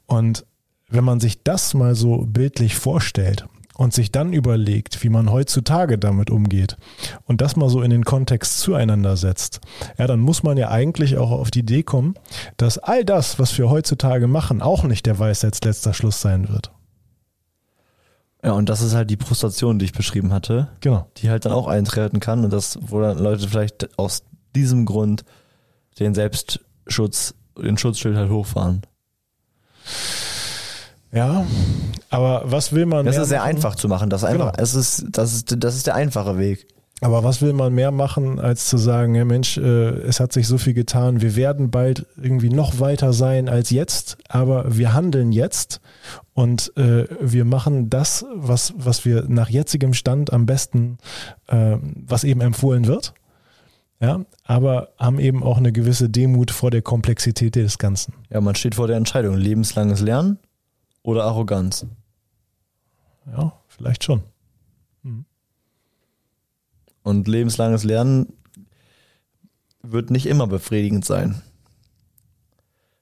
und 0.07 0.47
wenn 0.93 1.05
man 1.05 1.21
sich 1.21 1.43
das 1.43 1.75
mal 1.75 1.95
so 1.95 2.19
bildlich 2.27 2.77
vorstellt 2.77 3.47
und 3.75 3.95
sich 3.95 4.13
dann 4.13 4.33
überlegt, 4.33 5.03
wie 5.03 5.09
man 5.09 5.31
heutzutage 5.31 5.99
damit 5.99 6.31
umgeht 6.31 6.77
und 7.25 7.41
das 7.41 7.57
mal 7.57 7.69
so 7.71 7.83
in 7.83 7.91
den 7.91 8.05
Kontext 8.05 8.59
zueinander 8.61 9.17
setzt, 9.17 9.61
ja, 9.99 10.07
dann 10.07 10.21
muss 10.21 10.43
man 10.43 10.57
ja 10.59 10.71
eigentlich 10.71 11.17
auch 11.17 11.31
auf 11.31 11.51
die 11.51 11.61
Idee 11.61 11.83
kommen, 11.83 12.15
dass 12.59 12.79
all 12.79 13.05
das, 13.05 13.39
was 13.39 13.57
wir 13.57 13.71
heutzutage 13.71 14.27
machen, 14.27 14.61
auch 14.63 14.85
nicht 14.85 15.07
der 15.07 15.19
Weisheits 15.19 15.63
letzter 15.65 15.95
Schluss 15.95 16.21
sein 16.21 16.49
wird. 16.49 16.71
Ja, 18.45 18.53
und 18.53 18.69
das 18.69 18.83
ist 18.83 18.95
halt 18.95 19.09
die 19.09 19.17
Frustration, 19.17 19.79
die 19.79 19.85
ich 19.85 19.93
beschrieben 19.93 20.33
hatte, 20.33 20.69
Genau. 20.81 21.07
die 21.19 21.31
halt 21.31 21.45
dann 21.45 21.53
auch 21.53 21.69
eintreten 21.69 22.19
kann 22.21 22.45
und 22.45 22.53
das, 22.53 22.79
wo 22.83 23.01
dann 23.01 23.19
Leute 23.19 23.49
vielleicht 23.49 23.97
aus 23.99 24.25
diesem 24.55 24.85
Grund 24.85 25.25
den 26.01 26.15
Selbstschutz, 26.15 27.35
den 27.57 27.79
Schutzschild 27.79 28.17
halt 28.17 28.31
hochfahren. 28.31 28.83
Ja, 31.13 31.45
aber 32.11 32.43
was 32.47 32.73
will 32.73 32.87
man 32.87 33.05
Das 33.07 33.17
ist 33.17 33.29
sehr 33.29 33.39
machen? 33.41 33.51
einfach 33.51 33.75
zu 33.77 33.89
machen. 33.89 34.09
Das 34.11 34.23
ist 34.23 34.29
einfach, 34.29 34.53
Genau. 34.53 34.63
es 34.63 34.75
ist, 34.75 35.05
das 35.11 35.35
ist, 35.35 35.55
das 35.63 35.77
ist 35.77 35.87
der 35.87 35.95
einfache 35.95 36.39
Weg. 36.39 36.67
Aber 37.03 37.25
was 37.25 37.43
will 37.43 37.53
man 37.53 37.75
mehr 37.75 37.91
machen, 37.91 38.39
als 38.39 38.69
zu 38.69 38.79
sagen, 38.79 39.17
ja 39.17 39.25
Mensch, 39.25 39.59
äh, 39.59 39.61
es 39.63 40.21
hat 40.21 40.33
sich 40.33 40.47
so 40.47 40.57
viel 40.57 40.73
getan, 40.73 41.21
wir 41.21 41.35
werden 41.35 41.71
bald 41.71 42.07
irgendwie 42.17 42.49
noch 42.49 42.79
weiter 42.79 43.13
sein 43.13 43.49
als 43.49 43.71
jetzt, 43.71 44.19
aber 44.29 44.77
wir 44.77 44.95
handeln 44.95 45.33
jetzt 45.33 45.81
und 46.33 46.73
äh, 46.77 47.07
wir 47.21 47.45
machen 47.45 47.91
das, 47.91 48.25
was, 48.37 48.73
was 48.77 49.05
wir 49.05 49.25
nach 49.27 49.49
jetzigem 49.51 49.95
Stand 49.95 50.33
am 50.33 50.47
besten, 50.47 50.99
äh, 51.49 51.77
was 52.07 52.23
eben 52.23 52.41
empfohlen 52.41 52.87
wird. 52.87 53.15
Ja, 54.01 54.21
aber 54.45 54.89
haben 54.97 55.19
eben 55.19 55.43
auch 55.43 55.59
eine 55.59 55.73
gewisse 55.73 56.09
Demut 56.09 56.53
vor 56.53 56.71
der 56.71 56.83
Komplexität 56.83 57.57
des 57.57 57.79
Ganzen. 57.79 58.15
Ja, 58.31 58.41
man 58.41 58.55
steht 58.55 58.77
vor 58.77 58.87
der 58.87 58.97
Entscheidung, 58.97 59.37
lebenslanges 59.37 60.01
Lernen 60.01 60.39
oder 61.03 61.25
Arroganz. 61.25 61.87
Ja, 63.27 63.53
vielleicht 63.69 64.05
schon. 64.05 64.23
Und 67.03 67.27
lebenslanges 67.29 67.85
Lernen 67.85 68.33
wird 69.83 70.11
nicht 70.11 70.27
immer 70.27 70.47
befriedigend 70.47 71.05
sein. 71.05 71.43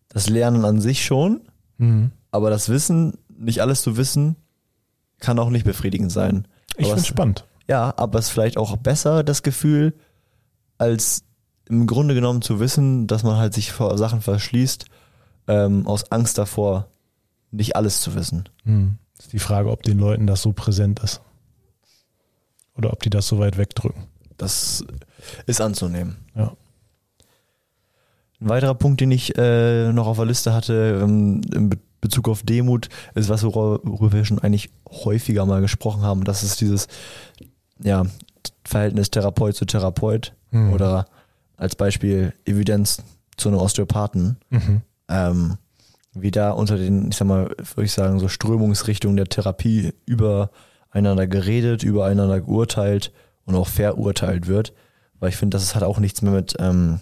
Das 0.08 0.28
Lernen 0.28 0.64
an 0.64 0.80
sich 0.80 1.04
schon, 1.04 1.42
Mhm. 1.78 2.10
aber 2.30 2.50
das 2.50 2.68
Wissen, 2.68 3.18
nicht 3.28 3.60
alles 3.60 3.82
zu 3.82 3.96
wissen, 3.96 4.36
kann 5.18 5.38
auch 5.38 5.50
nicht 5.50 5.64
befriedigend 5.64 6.10
sein. 6.10 6.48
Ich 6.76 6.86
finde 6.88 7.04
spannend. 7.04 7.46
Ja, 7.68 7.92
aber 7.96 8.18
es 8.18 8.26
ist 8.26 8.30
vielleicht 8.32 8.56
auch 8.56 8.76
besser, 8.78 9.22
das 9.22 9.42
Gefühl, 9.42 9.94
als 10.78 11.24
im 11.68 11.86
Grunde 11.86 12.14
genommen 12.14 12.42
zu 12.42 12.58
wissen, 12.58 13.06
dass 13.06 13.22
man 13.22 13.36
halt 13.36 13.54
sich 13.54 13.70
vor 13.70 13.96
Sachen 13.98 14.22
verschließt, 14.22 14.86
ähm, 15.46 15.86
aus 15.86 16.10
Angst 16.10 16.38
davor, 16.38 16.88
nicht 17.50 17.76
alles 17.76 18.00
zu 18.00 18.14
wissen. 18.14 18.48
Mhm. 18.64 18.98
Ist 19.18 19.32
die 19.32 19.38
Frage, 19.38 19.70
ob 19.70 19.82
den 19.82 19.98
Leuten 19.98 20.26
das 20.26 20.42
so 20.42 20.52
präsent 20.52 21.00
ist. 21.00 21.20
Oder 22.76 22.92
ob 22.92 23.02
die 23.02 23.10
das 23.10 23.26
so 23.26 23.38
weit 23.38 23.58
wegdrücken. 23.58 24.04
Das 24.38 24.84
ist 25.46 25.60
anzunehmen. 25.60 26.16
Ja. 26.34 26.56
Ein 28.40 28.48
weiterer 28.48 28.74
Punkt, 28.74 29.00
den 29.02 29.10
ich 29.10 29.36
äh, 29.36 29.92
noch 29.92 30.06
auf 30.06 30.16
der 30.16 30.24
Liste 30.26 30.54
hatte, 30.54 31.00
ähm, 31.02 31.42
in 31.54 31.68
Be 31.70 31.78
Bezug 32.02 32.30
auf 32.30 32.42
Demut, 32.42 32.88
ist 33.14 33.28
was, 33.28 33.44
wor- 33.44 33.80
worüber 33.84 34.12
wir 34.14 34.24
schon 34.24 34.38
eigentlich 34.38 34.70
häufiger 34.88 35.44
mal 35.44 35.60
gesprochen 35.60 36.00
haben. 36.00 36.24
Das 36.24 36.42
ist 36.42 36.62
dieses 36.62 36.88
ja, 37.78 38.06
Verhältnis 38.64 39.10
Therapeut 39.10 39.54
zu 39.54 39.66
Therapeut 39.66 40.32
Mhm. 40.50 40.72
oder 40.72 41.04
als 41.58 41.76
Beispiel 41.76 42.32
Evidenz 42.46 43.02
zu 43.36 43.50
einem 43.50 43.58
Osteopathen. 43.58 44.38
Mhm. 44.48 44.80
ähm, 45.10 45.58
wie 46.14 46.30
da 46.30 46.50
unter 46.50 46.76
den, 46.76 47.10
ich 47.10 47.16
sag 47.16 47.28
mal, 47.28 47.44
würde 47.48 47.84
ich 47.84 47.92
sagen, 47.92 48.18
so 48.18 48.28
Strömungsrichtungen 48.28 49.16
der 49.16 49.26
Therapie 49.26 49.92
übereinander 50.06 51.26
geredet, 51.26 51.82
übereinander 51.82 52.40
geurteilt 52.40 53.12
und 53.44 53.54
auch 53.54 53.68
verurteilt 53.68 54.46
wird. 54.46 54.72
Weil 55.18 55.28
ich 55.28 55.36
finde, 55.36 55.56
das 55.56 55.74
hat 55.74 55.82
auch 55.82 55.98
nichts 55.98 56.22
mehr 56.22 56.32
mit 56.32 56.56
ähm, 56.58 57.00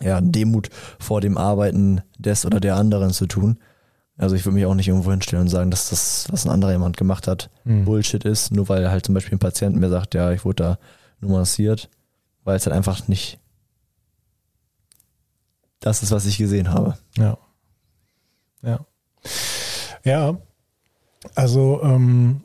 ja, 0.00 0.20
Demut 0.20 0.70
vor 0.98 1.20
dem 1.20 1.38
Arbeiten 1.38 2.00
des 2.18 2.44
oder 2.44 2.58
der 2.60 2.76
anderen 2.76 3.10
zu 3.10 3.26
tun. 3.26 3.58
Also 4.18 4.34
ich 4.34 4.44
würde 4.46 4.54
mich 4.54 4.66
auch 4.66 4.74
nicht 4.74 4.88
irgendwo 4.88 5.10
hinstellen 5.10 5.42
und 5.42 5.48
sagen, 5.50 5.70
dass 5.70 5.90
das, 5.90 6.26
was 6.30 6.46
ein 6.46 6.50
anderer 6.50 6.72
jemand 6.72 6.96
gemacht 6.96 7.28
hat, 7.28 7.50
Mhm. 7.64 7.84
Bullshit 7.84 8.24
ist, 8.24 8.50
nur 8.52 8.68
weil 8.68 8.90
halt 8.90 9.04
zum 9.04 9.14
Beispiel 9.14 9.34
ein 9.36 9.40
Patient 9.40 9.76
mir 9.76 9.90
sagt, 9.90 10.14
ja, 10.14 10.30
ich 10.32 10.44
wurde 10.44 10.62
da 10.62 10.78
nur 11.20 11.38
massiert, 11.38 11.90
weil 12.44 12.56
es 12.56 12.64
halt 12.64 12.74
einfach 12.74 13.08
nicht 13.08 13.38
das 15.80 16.02
ist, 16.02 16.10
was 16.12 16.26
ich 16.26 16.38
gesehen 16.38 16.70
habe. 16.72 16.96
Ja. 17.18 17.36
Ja. 18.66 18.80
Ja. 20.04 20.36
Also, 21.34 21.80
ähm, 21.82 22.42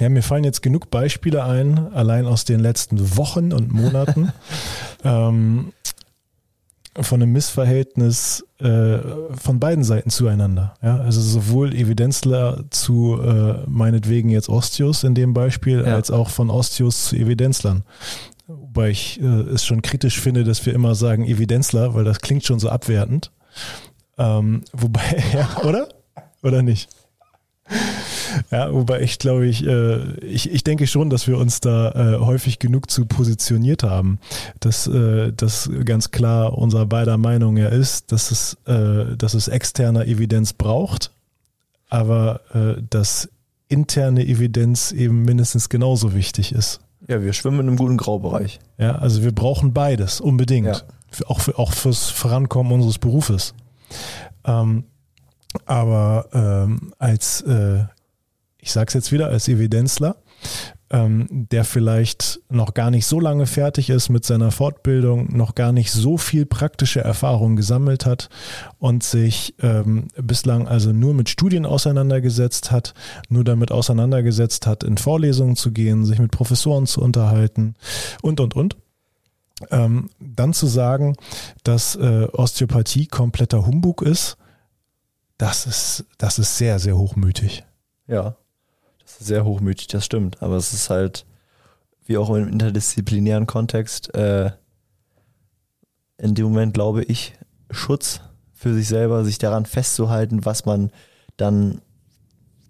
ja, 0.00 0.08
mir 0.08 0.22
fallen 0.22 0.44
jetzt 0.44 0.62
genug 0.62 0.90
Beispiele 0.90 1.44
ein, 1.44 1.92
allein 1.92 2.26
aus 2.26 2.44
den 2.44 2.60
letzten 2.60 3.16
Wochen 3.16 3.52
und 3.52 3.72
Monaten, 3.72 4.32
ähm, 5.04 5.72
von 7.00 7.22
einem 7.22 7.32
Missverhältnis 7.32 8.44
äh, 8.58 8.98
von 9.36 9.60
beiden 9.60 9.84
Seiten 9.84 10.10
zueinander. 10.10 10.74
Ja, 10.82 10.96
also 10.98 11.20
sowohl 11.20 11.72
Evidenzler 11.74 12.64
zu 12.70 13.20
äh, 13.22 13.64
meinetwegen 13.68 14.30
jetzt 14.30 14.48
Osteos 14.48 15.04
in 15.04 15.14
dem 15.14 15.32
Beispiel, 15.32 15.84
Ja. 15.86 15.94
als 15.94 16.10
auch 16.10 16.30
von 16.30 16.50
Osteos 16.50 17.06
zu 17.06 17.16
Evidenzlern. 17.16 17.84
Wobei 18.48 18.90
ich 18.90 19.20
äh, 19.20 19.24
es 19.26 19.64
schon 19.64 19.82
kritisch 19.82 20.18
finde, 20.20 20.42
dass 20.42 20.64
wir 20.66 20.72
immer 20.74 20.94
sagen 20.96 21.24
Evidenzler, 21.24 21.94
weil 21.94 22.04
das 22.04 22.20
klingt 22.20 22.44
schon 22.44 22.58
so 22.58 22.68
abwertend. 22.68 23.30
Ähm, 24.18 24.62
wobei, 24.72 25.24
ja, 25.32 25.62
oder? 25.64 25.88
Oder 26.42 26.62
nicht? 26.62 26.88
Ja, 28.50 28.72
wobei 28.72 29.00
ich 29.00 29.18
glaube 29.18 29.46
ich, 29.46 29.66
äh, 29.66 30.14
ich, 30.20 30.50
ich 30.50 30.64
denke 30.64 30.86
schon, 30.86 31.10
dass 31.10 31.26
wir 31.26 31.38
uns 31.38 31.60
da 31.60 31.90
äh, 31.92 32.18
häufig 32.18 32.58
genug 32.58 32.90
zu 32.90 33.06
positioniert 33.06 33.82
haben, 33.82 34.18
dass 34.60 34.86
äh, 34.86 35.32
das 35.32 35.70
ganz 35.84 36.10
klar 36.10 36.56
unser 36.56 36.86
beider 36.86 37.18
Meinung 37.18 37.56
ja 37.56 37.68
ist, 37.68 38.12
dass 38.12 38.30
es, 38.30 38.56
äh, 38.66 39.16
dass 39.16 39.34
es 39.34 39.48
externe 39.48 40.06
Evidenz 40.06 40.52
braucht, 40.52 41.10
aber 41.88 42.40
äh, 42.54 42.82
dass 42.88 43.28
interne 43.68 44.26
Evidenz 44.26 44.92
eben 44.92 45.22
mindestens 45.22 45.68
genauso 45.68 46.14
wichtig 46.14 46.52
ist. 46.52 46.80
Ja, 47.06 47.22
wir 47.22 47.32
schwimmen 47.32 47.60
in 47.60 47.68
einem 47.68 47.76
guten 47.76 47.96
Graubereich. 47.96 48.60
Ja, 48.78 48.96
also 48.96 49.22
wir 49.22 49.32
brauchen 49.32 49.72
beides 49.72 50.20
unbedingt. 50.20 50.66
Ja. 50.66 50.80
Für, 51.10 51.30
auch, 51.30 51.40
für, 51.40 51.58
auch 51.58 51.72
fürs 51.72 52.10
Vorankommen 52.10 52.72
unseres 52.72 52.98
Berufes. 52.98 53.54
Ähm, 54.44 54.84
aber 55.66 56.28
ähm, 56.32 56.92
als, 56.98 57.40
äh, 57.42 57.84
ich 58.58 58.72
sage 58.72 58.88
es 58.88 58.94
jetzt 58.94 59.12
wieder, 59.12 59.28
als 59.28 59.48
Evidenzler, 59.48 60.16
ähm, 60.90 61.26
der 61.30 61.64
vielleicht 61.64 62.40
noch 62.48 62.74
gar 62.74 62.90
nicht 62.90 63.06
so 63.06 63.20
lange 63.20 63.46
fertig 63.46 63.90
ist 63.90 64.08
mit 64.08 64.24
seiner 64.24 64.50
Fortbildung, 64.50 65.36
noch 65.36 65.54
gar 65.54 65.72
nicht 65.72 65.90
so 65.90 66.16
viel 66.16 66.46
praktische 66.46 67.00
Erfahrung 67.00 67.56
gesammelt 67.56 68.06
hat 68.06 68.28
und 68.78 69.02
sich 69.02 69.54
ähm, 69.60 70.08
bislang 70.16 70.66
also 70.66 70.92
nur 70.92 71.14
mit 71.14 71.28
Studien 71.28 71.66
auseinandergesetzt 71.66 72.70
hat, 72.70 72.94
nur 73.28 73.44
damit 73.44 73.70
auseinandergesetzt 73.70 74.66
hat, 74.66 74.82
in 74.82 74.96
Vorlesungen 74.96 75.56
zu 75.56 75.72
gehen, 75.72 76.04
sich 76.04 76.18
mit 76.18 76.30
Professoren 76.30 76.86
zu 76.86 77.02
unterhalten 77.02 77.74
und, 78.22 78.40
und, 78.40 78.56
und. 78.56 78.76
Ähm, 79.70 80.10
dann 80.20 80.52
zu 80.52 80.66
sagen, 80.66 81.16
dass 81.64 81.96
äh, 81.96 82.28
Osteopathie 82.32 83.06
kompletter 83.06 83.66
Humbug 83.66 84.02
ist, 84.02 84.36
das 85.36 85.66
ist, 85.66 86.04
das 86.18 86.38
ist 86.38 86.58
sehr, 86.58 86.78
sehr 86.78 86.96
hochmütig. 86.96 87.64
Ja, 88.06 88.36
das 89.00 89.20
ist 89.20 89.26
sehr 89.26 89.44
hochmütig, 89.44 89.86
das 89.88 90.04
stimmt. 90.04 90.42
Aber 90.42 90.56
es 90.56 90.72
ist 90.72 90.90
halt, 90.90 91.26
wie 92.06 92.18
auch 92.18 92.30
im 92.30 92.48
interdisziplinären 92.48 93.46
Kontext, 93.46 94.14
äh, 94.14 94.50
in 96.18 96.34
dem 96.34 96.46
Moment, 96.46 96.74
glaube 96.74 97.04
ich, 97.04 97.34
Schutz 97.70 98.20
für 98.52 98.74
sich 98.74 98.88
selber, 98.88 99.24
sich 99.24 99.38
daran 99.38 99.66
festzuhalten, 99.66 100.44
was 100.44 100.64
man 100.64 100.90
dann 101.36 101.80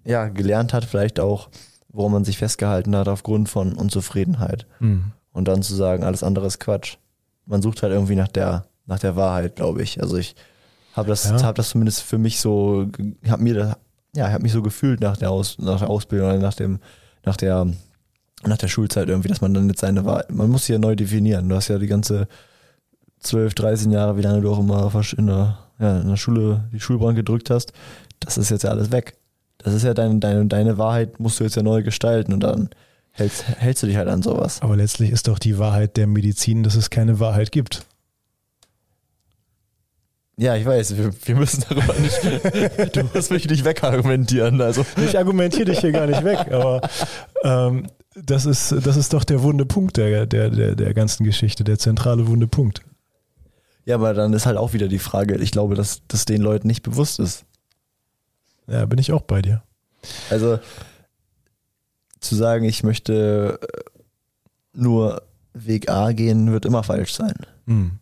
ja 0.04 0.28
gelernt 0.28 0.74
hat, 0.74 0.84
vielleicht 0.84 1.20
auch, 1.20 1.48
worum 1.88 2.12
man 2.12 2.24
sich 2.24 2.38
festgehalten 2.38 2.94
hat 2.94 3.08
aufgrund 3.08 3.48
von 3.48 3.72
Unzufriedenheit. 3.72 4.66
Mhm. 4.80 5.12
Und 5.32 5.48
dann 5.48 5.62
zu 5.62 5.74
sagen, 5.74 6.04
alles 6.04 6.22
andere 6.22 6.46
ist 6.46 6.58
Quatsch. 6.58 6.96
Man 7.46 7.62
sucht 7.62 7.82
halt 7.82 7.92
irgendwie 7.92 8.16
nach 8.16 8.28
der, 8.28 8.64
nach 8.86 8.98
der 8.98 9.16
Wahrheit, 9.16 9.56
glaube 9.56 9.82
ich. 9.82 10.00
Also 10.02 10.16
ich 10.16 10.34
habe 10.94 11.08
das, 11.08 11.24
ja. 11.24 11.42
hab 11.42 11.54
das 11.54 11.70
zumindest 11.70 12.02
für 12.02 12.18
mich 12.18 12.40
so, 12.40 12.88
habe 13.28 13.42
mir 13.42 13.54
das, 13.54 13.76
ja, 14.16 14.30
habe 14.30 14.42
mich 14.42 14.52
so 14.52 14.62
gefühlt 14.62 15.00
nach 15.00 15.16
der, 15.16 15.30
Aus, 15.30 15.58
nach 15.58 15.78
der 15.78 15.90
Ausbildung 15.90 16.28
oder 16.28 16.38
nach 16.38 16.54
dem, 16.54 16.80
nach 17.24 17.36
der, 17.36 17.66
nach 18.44 18.58
der 18.58 18.68
Schulzeit 18.68 19.08
irgendwie, 19.08 19.28
dass 19.28 19.40
man 19.40 19.54
dann 19.54 19.68
jetzt 19.68 19.80
seine 19.80 20.04
Wahl, 20.04 20.24
man 20.30 20.50
muss 20.50 20.66
sie 20.66 20.72
ja 20.72 20.78
neu 20.78 20.96
definieren. 20.96 21.48
Du 21.48 21.54
hast 21.54 21.68
ja 21.68 21.78
die 21.78 21.86
ganze 21.86 22.28
12, 23.20 23.54
13 23.54 23.90
Jahre, 23.90 24.16
wie 24.16 24.22
lange 24.22 24.40
du 24.40 24.50
auch 24.50 24.58
immer 24.58 24.90
in 25.16 25.26
der, 25.26 25.58
ja, 25.78 26.00
in 26.00 26.08
der 26.08 26.16
Schule 26.16 26.68
die 26.72 26.80
Schulbank 26.80 27.16
gedrückt 27.16 27.50
hast, 27.50 27.72
das 28.20 28.38
ist 28.38 28.50
jetzt 28.50 28.64
ja 28.64 28.70
alles 28.70 28.92
weg. 28.92 29.16
Das 29.58 29.74
ist 29.74 29.82
ja 29.82 29.94
deine, 29.94 30.18
deine, 30.20 30.46
deine 30.46 30.78
Wahrheit, 30.78 31.18
musst 31.18 31.40
du 31.40 31.44
jetzt 31.44 31.56
ja 31.56 31.62
neu 31.62 31.82
gestalten 31.82 32.32
und 32.32 32.40
dann 32.40 32.70
hältst, 33.18 33.44
hältst 33.46 33.82
du 33.82 33.86
dich 33.86 33.96
halt 33.96 34.08
an 34.08 34.22
sowas. 34.22 34.62
Aber 34.62 34.76
letztlich 34.76 35.10
ist 35.10 35.28
doch 35.28 35.38
die 35.38 35.58
Wahrheit 35.58 35.96
der 35.96 36.06
Medizin, 36.06 36.62
dass 36.62 36.74
es 36.74 36.90
keine 36.90 37.20
Wahrheit 37.20 37.52
gibt. 37.52 37.84
Ja, 40.36 40.54
ich 40.54 40.64
weiß, 40.64 40.96
wir, 40.96 41.12
wir 41.24 41.34
müssen 41.34 41.64
darüber 41.68 41.94
nicht. 41.94 42.94
du 42.96 43.02
musst 43.12 43.30
mich 43.32 43.48
nicht 43.48 43.64
wegargumentieren. 43.64 44.60
Also. 44.60 44.86
Ich 45.04 45.18
argumentiere 45.18 45.64
dich 45.64 45.80
hier 45.80 45.90
gar 45.90 46.06
nicht 46.06 46.22
weg, 46.22 46.52
aber 46.52 46.80
ähm, 47.42 47.88
das, 48.14 48.46
ist, 48.46 48.72
das 48.84 48.96
ist 48.96 49.12
doch 49.12 49.24
der 49.24 49.42
wunde 49.42 49.66
Punkt 49.66 49.96
der, 49.96 50.26
der, 50.26 50.50
der, 50.50 50.76
der 50.76 50.94
ganzen 50.94 51.24
Geschichte, 51.24 51.64
der 51.64 51.78
zentrale 51.78 52.28
wunde 52.28 52.46
Punkt. 52.46 52.82
Ja, 53.84 53.96
aber 53.96 54.14
dann 54.14 54.32
ist 54.32 54.46
halt 54.46 54.58
auch 54.58 54.74
wieder 54.74 54.86
die 54.86 55.00
Frage, 55.00 55.36
ich 55.38 55.50
glaube, 55.50 55.74
dass 55.74 56.02
das 56.06 56.24
den 56.24 56.40
Leuten 56.40 56.68
nicht 56.68 56.82
bewusst 56.82 57.18
ist. 57.18 57.44
Ja, 58.68 58.86
bin 58.86 58.98
ich 59.00 59.12
auch 59.12 59.22
bei 59.22 59.42
dir. 59.42 59.62
Also 60.30 60.60
zu 62.20 62.34
sagen, 62.34 62.64
ich 62.64 62.82
möchte 62.82 63.58
nur 64.72 65.22
Weg 65.54 65.90
A 65.90 66.12
gehen, 66.12 66.52
wird 66.52 66.64
immer 66.64 66.82
falsch 66.82 67.12
sein. 67.12 67.34
Mhm. 67.66 67.98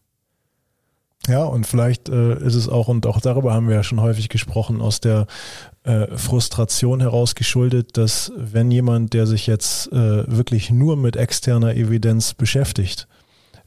Ja, 1.28 1.42
und 1.42 1.66
vielleicht 1.66 2.08
äh, 2.08 2.38
ist 2.38 2.54
es 2.54 2.68
auch, 2.68 2.88
und 2.88 3.04
auch 3.06 3.20
darüber 3.20 3.52
haben 3.52 3.68
wir 3.68 3.74
ja 3.74 3.82
schon 3.82 4.00
häufig 4.00 4.28
gesprochen, 4.28 4.80
aus 4.80 5.00
der 5.00 5.26
äh, 5.82 6.06
Frustration 6.16 7.00
heraus 7.00 7.34
geschuldet, 7.34 7.96
dass 7.96 8.32
wenn 8.36 8.70
jemand, 8.70 9.12
der 9.12 9.26
sich 9.26 9.46
jetzt 9.46 9.90
äh, 9.92 10.30
wirklich 10.30 10.70
nur 10.70 10.96
mit 10.96 11.16
externer 11.16 11.74
Evidenz 11.74 12.34
beschäftigt, 12.34 13.08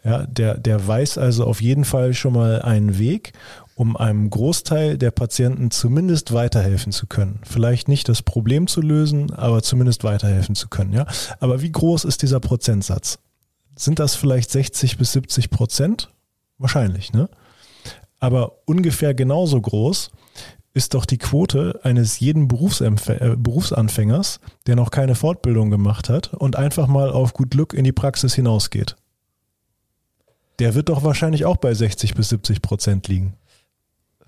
ja, 0.06 0.26
der, 0.26 0.58
der 0.58 0.88
weiß 0.88 1.18
also 1.18 1.46
auf 1.46 1.62
jeden 1.62 1.84
Fall 1.84 2.14
schon 2.14 2.34
mal 2.34 2.62
einen 2.62 2.98
Weg, 2.98 3.34
um 3.80 3.96
einem 3.96 4.30
Großteil 4.30 4.98
der 4.98 5.12
Patienten 5.12 5.72
zumindest 5.72 6.34
weiterhelfen 6.34 6.92
zu 6.92 7.08
können. 7.08 7.40
Vielleicht 7.44 7.88
nicht 7.88 8.10
das 8.10 8.22
Problem 8.22 8.68
zu 8.68 8.82
lösen, 8.82 9.32
aber 9.32 9.64
zumindest 9.64 10.04
weiterhelfen 10.04 10.54
zu 10.54 10.68
können. 10.68 10.92
Ja? 10.92 11.08
Aber 11.40 11.62
wie 11.62 11.72
groß 11.72 12.04
ist 12.04 12.22
dieser 12.22 12.42
Prozentsatz? 12.42 13.20
Sind 13.78 14.00
das 14.00 14.16
vielleicht 14.16 14.52
60 14.52 14.98
bis 14.98 15.14
70 15.14 15.50
Prozent? 15.50 16.10
Wahrscheinlich, 16.58 17.14
ne? 17.14 17.30
Aber 18.20 18.58
ungefähr 18.66 19.14
genauso 19.14 19.62
groß 19.62 20.12
ist 20.74 20.94
doch 20.94 21.06
die 21.06 21.18
Quote 21.18 21.80
eines 21.84 22.20
jeden 22.20 22.50
äh, 22.50 23.36
Berufsanfängers, 23.38 24.42
der 24.68 24.76
noch 24.76 24.92
keine 24.92 25.16
Fortbildung 25.16 25.70
gemacht 25.70 26.10
hat 26.10 26.34
und 26.34 26.58
einfach 26.58 26.88
mal 26.88 27.12
auf 27.12 27.32
gut 27.32 27.52
Glück 27.52 27.74
in 27.74 27.86
die 27.86 27.94
Praxis 27.94 28.34
hinausgeht. 28.34 28.98
Der 30.60 30.76
wird 30.76 30.90
doch 30.90 31.06
wahrscheinlich 31.06 31.46
auch 31.46 31.56
bei 31.56 31.74
60 31.74 32.14
bis 32.14 32.28
70 32.28 32.62
Prozent 32.62 33.08
liegen. 33.08 33.39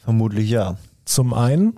Vermutlich 0.04 0.50
ja. 0.50 0.78
Zum 1.06 1.34
einen, 1.34 1.78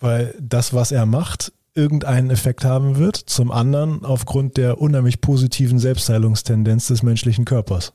weil 0.00 0.34
das, 0.40 0.74
was 0.74 0.92
er 0.92 1.06
macht, 1.06 1.52
irgendeinen 1.74 2.30
Effekt 2.30 2.64
haben 2.64 2.96
wird. 2.96 3.16
Zum 3.16 3.50
anderen 3.50 4.04
aufgrund 4.04 4.56
der 4.56 4.80
unheimlich 4.80 5.20
positiven 5.20 5.78
Selbstheilungstendenz 5.78 6.88
des 6.88 7.02
menschlichen 7.02 7.44
Körpers. 7.44 7.92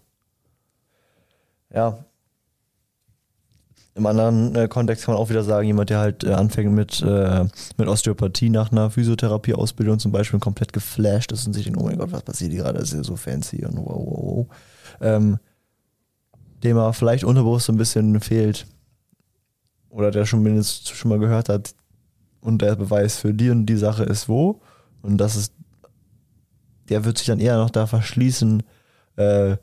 Ja, 1.74 2.06
im 3.98 4.06
anderen 4.06 4.56
äh, 4.56 4.68
Kontext 4.68 5.06
kann 5.06 5.16
man 5.16 5.22
auch 5.22 5.30
wieder 5.30 5.44
sagen, 5.44 5.66
jemand, 5.66 5.90
der 5.90 5.98
halt 5.98 6.24
äh, 6.24 6.32
anfängt 6.32 6.72
mit, 6.72 7.02
äh, 7.02 7.46
mit 7.78 7.88
Osteopathie 7.88 8.52
nach 8.52 8.72
einer 8.72 8.92
Physiotherapieausbildung 8.92 9.98
zum 9.98 10.12
Beispiel 10.12 10.40
komplett 10.40 10.72
geflasht 10.72 11.32
ist 11.32 11.48
und 11.48 11.54
sich 11.54 11.64
denkt, 11.64 11.80
oh 11.80 11.86
mein 11.86 11.98
Gott, 11.98 12.12
was 12.12 12.22
passiert 12.22 12.52
hier 12.52 12.62
gerade, 12.62 12.78
das 12.78 12.90
ist 12.90 12.96
ja 12.96 13.04
so 13.04 13.16
fancy 13.16 13.66
und 13.66 13.76
wow, 13.78 13.88
wow, 13.88 14.20
wow. 14.22 14.48
Ähm, 15.02 15.40
dem 16.64 16.78
er 16.78 16.94
vielleicht 16.94 17.24
unterbewusst 17.24 17.66
so 17.66 17.74
ein 17.74 17.78
bisschen 17.78 18.20
fehlt 18.20 18.68
oder 19.98 20.12
der 20.12 20.26
schon 20.26 20.44
mindestens 20.44 20.96
schon 20.96 21.10
mal 21.10 21.18
gehört 21.18 21.50
hat 21.50 21.74
und 22.40 22.62
der 22.62 22.76
Beweis 22.76 23.18
für 23.18 23.34
die 23.34 23.50
und 23.50 23.66
die 23.66 23.78
Sache 23.78 24.04
ist 24.04 24.30
wo 24.30 24.62
und 25.02 25.18
das 25.18 25.36
ist, 25.36 25.54
der 26.90 27.04
wird 27.04 27.18
sich 27.18 27.26
dann 27.28 27.40
eher 27.40 27.58
noch 27.58 27.72
da 27.72 27.88
verschließen, 27.88 28.62
äh, 29.16 29.58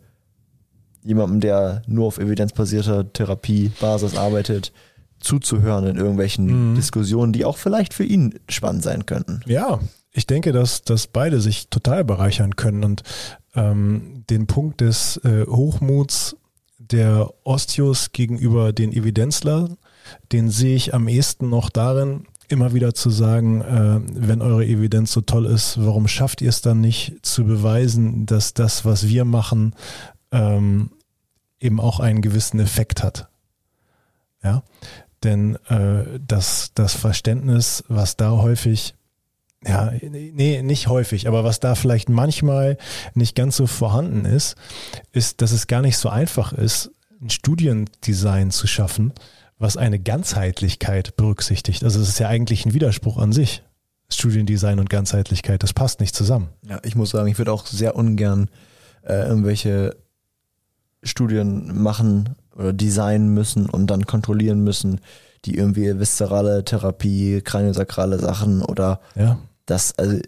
jemandem, 1.05 1.41
der 1.41 1.83
nur 1.87 2.07
auf 2.07 2.19
evidenzbasierter 2.19 3.13
Therapiebasis 3.13 4.17
arbeitet, 4.17 4.73
zuzuhören 5.21 5.87
in 5.87 5.97
irgendwelchen 5.97 6.73
mhm. 6.73 6.75
Diskussionen, 6.75 7.33
die 7.33 7.45
auch 7.45 7.57
vielleicht 7.57 7.95
für 7.95 8.05
ihn 8.05 8.41
spannend 8.49 8.83
sein 8.83 9.07
könnten. 9.07 9.41
Ja, 9.47 9.79
ich 10.11 10.27
denke, 10.27 10.53
dass, 10.53 10.83
dass 10.83 11.07
beide 11.07 11.41
sich 11.41 11.69
total 11.69 12.05
bereichern 12.05 12.57
können 12.57 12.85
und 12.85 13.03
ähm, 13.55 14.25
den 14.29 14.47
Punkt 14.47 14.81
des 14.81 15.19
äh, 15.19 15.47
Hochmuts 15.47 16.37
der 16.79 17.33
Osteos 17.45 18.13
gegenüber 18.13 18.73
den 18.73 18.93
Evidenzlern, 18.93 19.77
den 20.33 20.51
sehe 20.51 20.77
ich 20.77 20.95
am 20.95 21.09
ehesten 21.09 21.49
noch 21.49 21.71
darin, 21.71 22.27
immer 22.49 22.75
wieder 22.75 22.95
zu 22.95 23.11
sagen, 23.11 23.63
äh, 23.63 24.01
wenn 24.15 24.43
eure 24.43 24.65
Evidenz 24.65 25.13
so 25.13 25.21
toll 25.21 25.47
ist, 25.47 25.85
warum 25.85 26.09
schafft 26.09 26.43
ihr 26.43 26.49
es 26.49 26.61
dann 26.61 26.81
nicht 26.81 27.15
zu 27.23 27.45
beweisen, 27.45 28.27
dass 28.27 28.55
das, 28.55 28.85
was 28.85 29.09
wir 29.09 29.25
machen, 29.25 29.75
ähm, 30.31 30.91
eben 31.61 31.81
auch 31.81 32.01
einen 32.01 32.21
gewissen 32.21 32.61
Effekt 32.61 33.03
hat. 33.03 33.29
Ja, 34.43 34.63
denn 35.23 35.57
äh, 35.69 36.21
das, 36.27 36.73
das 36.75 36.95
Verständnis, 36.95 37.83
was 37.89 38.17
da 38.17 38.33
häufig, 38.33 38.95
ja, 39.67 39.91
nee, 40.03 40.61
nicht 40.63 40.89
häufig, 40.89 41.27
aber 41.27 41.43
was 41.45 41.61
da 41.61 41.75
vielleicht 41.75 42.11
manchmal 42.11 42.77
nicht 43.15 43.35
ganz 43.35 43.57
so 43.57 43.67
vorhanden 43.67 44.27
ist, 44.27 44.57
ist, 45.13 45.41
dass 45.41 45.53
es 45.53 45.67
gar 45.67 45.81
nicht 45.81 45.97
so 45.97 46.11
einfach 46.11 46.53
ist, 46.53 46.91
ein 47.23 47.31
Studiendesign 47.31 48.51
zu 48.51 48.67
schaffen, 48.67 49.15
was 49.59 49.77
eine 49.77 49.99
Ganzheitlichkeit 49.99 51.17
berücksichtigt. 51.17 51.85
Also 51.85 52.01
es 52.01 52.09
ist 52.09 52.19
ja 52.19 52.29
eigentlich 52.29 52.67
ein 52.67 52.75
Widerspruch 52.75 53.19
an 53.19 53.33
sich. 53.33 53.63
Studiendesign 54.11 54.79
und 54.79 54.91
Ganzheitlichkeit, 54.91 55.63
das 55.63 55.73
passt 55.73 56.01
nicht 56.01 56.15
zusammen. 56.15 56.49
Ja, 56.69 56.79
ich 56.85 56.95
muss 56.95 57.11
sagen, 57.11 57.29
ich 57.29 57.39
würde 57.39 57.53
auch 57.53 57.67
sehr 57.67 57.97
ungern 57.97 58.51
äh, 59.03 59.27
irgendwelche 59.27 59.97
Studien 61.03 61.83
machen 61.83 62.37
oder 62.55 62.73
designen 62.73 63.33
müssen 63.33 63.69
und 63.69 63.89
dann 63.89 64.07
kontrollieren 64.07 64.63
müssen, 64.63 65.01
die 65.45 65.57
irgendwie 65.57 65.99
viszerale 65.99 66.65
Therapie, 66.65 67.41
kraniosakrale 67.43 68.19
Sachen 68.19 68.63
oder 68.63 69.01
ja. 69.15 69.39
das, 69.67 69.99
also 69.99 70.19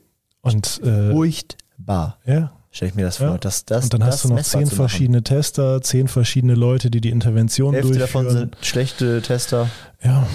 und, 0.42 0.80
äh, 0.82 1.12
furchtbar. 1.12 2.18
Ja. 2.24 2.52
Stell 2.76 2.88
ich 2.88 2.94
mir 2.94 3.06
das 3.06 3.16
vor. 3.16 3.28
Ja. 3.28 3.38
Das, 3.38 3.64
das, 3.64 3.84
und 3.84 3.94
dann 3.94 4.04
hast 4.04 4.22
du 4.22 4.28
noch 4.28 4.42
zehn 4.42 4.66
verschiedene 4.66 5.22
Tester, 5.22 5.80
zehn 5.80 6.08
verschiedene 6.08 6.54
Leute, 6.54 6.90
die 6.90 7.00
die 7.00 7.08
Intervention 7.08 7.72
Hälfte 7.72 7.96
durchführen. 7.96 8.26
davon 8.26 8.30
sind 8.30 8.56
schlechte 8.60 9.22
Tester. 9.22 9.70
Ja. 10.02 10.26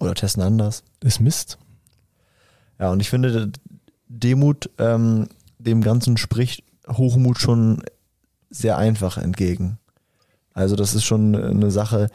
Oder 0.00 0.14
testen 0.14 0.42
anders. 0.42 0.84
Ist 1.04 1.20
Mist. 1.20 1.58
Ja, 2.78 2.90
und 2.90 3.00
ich 3.00 3.10
finde, 3.10 3.52
Demut 4.08 4.70
ähm, 4.78 5.28
dem 5.58 5.82
Ganzen 5.82 6.16
spricht 6.16 6.64
Hochmut 6.88 7.38
schon 7.38 7.82
sehr 8.48 8.78
einfach 8.78 9.18
entgegen. 9.18 9.76
Also 10.54 10.76
das 10.76 10.94
ist 10.94 11.04
schon 11.04 11.36
eine 11.36 11.70
Sache, 11.70 12.08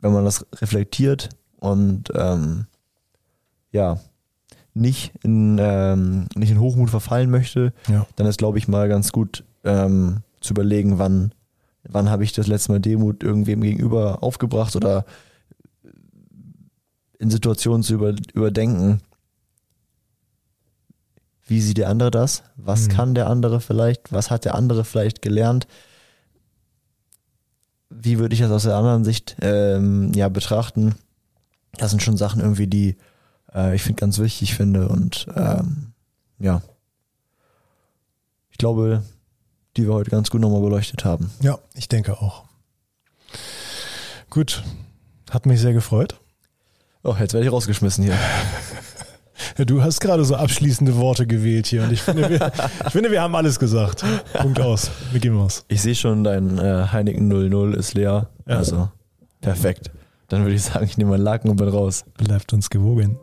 wenn 0.00 0.12
man 0.12 0.24
das 0.24 0.44
reflektiert 0.54 1.28
und 1.60 2.10
ähm, 2.16 2.66
ja, 3.70 4.00
nicht 4.74 5.12
in, 5.22 5.56
ähm, 5.60 6.26
nicht 6.34 6.50
in 6.50 6.60
Hochmut 6.60 6.90
verfallen 6.90 7.30
möchte, 7.30 7.72
Ja. 7.88 8.06
dann 8.16 8.26
ist, 8.26 8.38
glaube 8.38 8.58
ich, 8.58 8.66
mal 8.68 8.88
ganz 8.88 9.12
gut 9.12 9.44
ähm, 9.64 10.18
zu 10.40 10.52
überlegen, 10.52 10.98
wann, 10.98 11.32
wann 11.84 12.10
habe 12.10 12.24
ich 12.24 12.32
das 12.32 12.46
letzte 12.48 12.72
Mal 12.72 12.80
Demut 12.80 13.22
irgendwem 13.22 13.60
gegenüber 13.60 14.22
aufgebracht 14.22 14.74
oder 14.76 15.04
in 17.18 17.30
Situationen 17.30 17.82
zu 17.82 17.94
über, 17.94 18.14
überdenken, 18.34 19.00
wie 21.46 21.60
sieht 21.60 21.76
der 21.78 21.88
andere 21.90 22.10
das? 22.10 22.42
Was 22.56 22.88
Mhm. 22.88 22.92
kann 22.92 23.14
der 23.14 23.28
andere 23.28 23.60
vielleicht? 23.60 24.12
Was 24.12 24.30
hat 24.30 24.44
der 24.44 24.54
andere 24.54 24.84
vielleicht 24.84 25.22
gelernt? 25.22 25.66
Wie 27.90 28.18
würde 28.18 28.34
ich 28.34 28.40
das 28.40 28.50
aus 28.50 28.64
der 28.64 28.74
anderen 28.76 29.04
Sicht 29.04 29.36
ähm, 29.40 30.12
ja, 30.14 30.28
betrachten? 30.28 30.96
Das 31.76 31.90
sind 31.90 32.02
schon 32.02 32.16
Sachen 32.16 32.40
irgendwie, 32.40 32.66
die 32.66 32.96
äh, 33.54 33.74
ich 33.74 33.82
finde 33.82 34.00
ganz 34.00 34.18
wichtig 34.18 34.54
finde 34.54 34.88
und 34.88 35.26
ähm, 35.34 35.92
ja, 36.38 36.62
ich 38.50 38.58
glaube, 38.58 39.02
die 39.76 39.86
wir 39.86 39.94
heute 39.94 40.10
ganz 40.10 40.30
gut 40.30 40.40
nochmal 40.40 40.60
beleuchtet 40.60 41.04
haben. 41.04 41.30
Ja, 41.40 41.58
ich 41.74 41.88
denke 41.88 42.20
auch. 42.20 42.44
Gut. 44.30 44.62
Hat 45.30 45.46
mich 45.46 45.60
sehr 45.60 45.72
gefreut. 45.72 46.20
Oh, 47.02 47.16
jetzt 47.18 47.34
werde 47.34 47.46
ich 47.46 47.52
rausgeschmissen 47.52 48.04
hier. 48.04 48.16
Du 49.66 49.82
hast 49.82 50.00
gerade 50.00 50.24
so 50.24 50.36
abschließende 50.36 50.96
Worte 50.96 51.26
gewählt 51.26 51.66
hier 51.66 51.82
und 51.82 51.92
ich 51.92 52.02
finde, 52.02 52.30
wir, 52.30 52.52
ich 52.86 52.92
finde, 52.92 53.10
wir 53.10 53.20
haben 53.20 53.34
alles 53.34 53.58
gesagt. 53.58 54.04
Punkt 54.32 54.60
aus. 54.60 54.90
Wir 55.10 55.20
gehen 55.20 55.36
raus. 55.36 55.64
Ich 55.68 55.82
sehe 55.82 55.94
schon, 55.94 56.22
dein 56.24 56.58
äh, 56.58 56.86
Heineken 56.92 57.28
00 57.28 57.74
ist 57.74 57.94
leer. 57.94 58.30
Ja. 58.46 58.56
Also, 58.56 58.90
perfekt. 59.40 59.90
Dann 60.28 60.42
würde 60.42 60.54
ich 60.54 60.62
sagen, 60.62 60.84
ich 60.84 60.96
nehme 60.98 61.10
meinen 61.10 61.22
Laken 61.22 61.50
und 61.50 61.56
bin 61.56 61.68
raus. 61.68 62.04
Bleibt 62.16 62.52
uns 62.52 62.70
gewogen. 62.70 63.18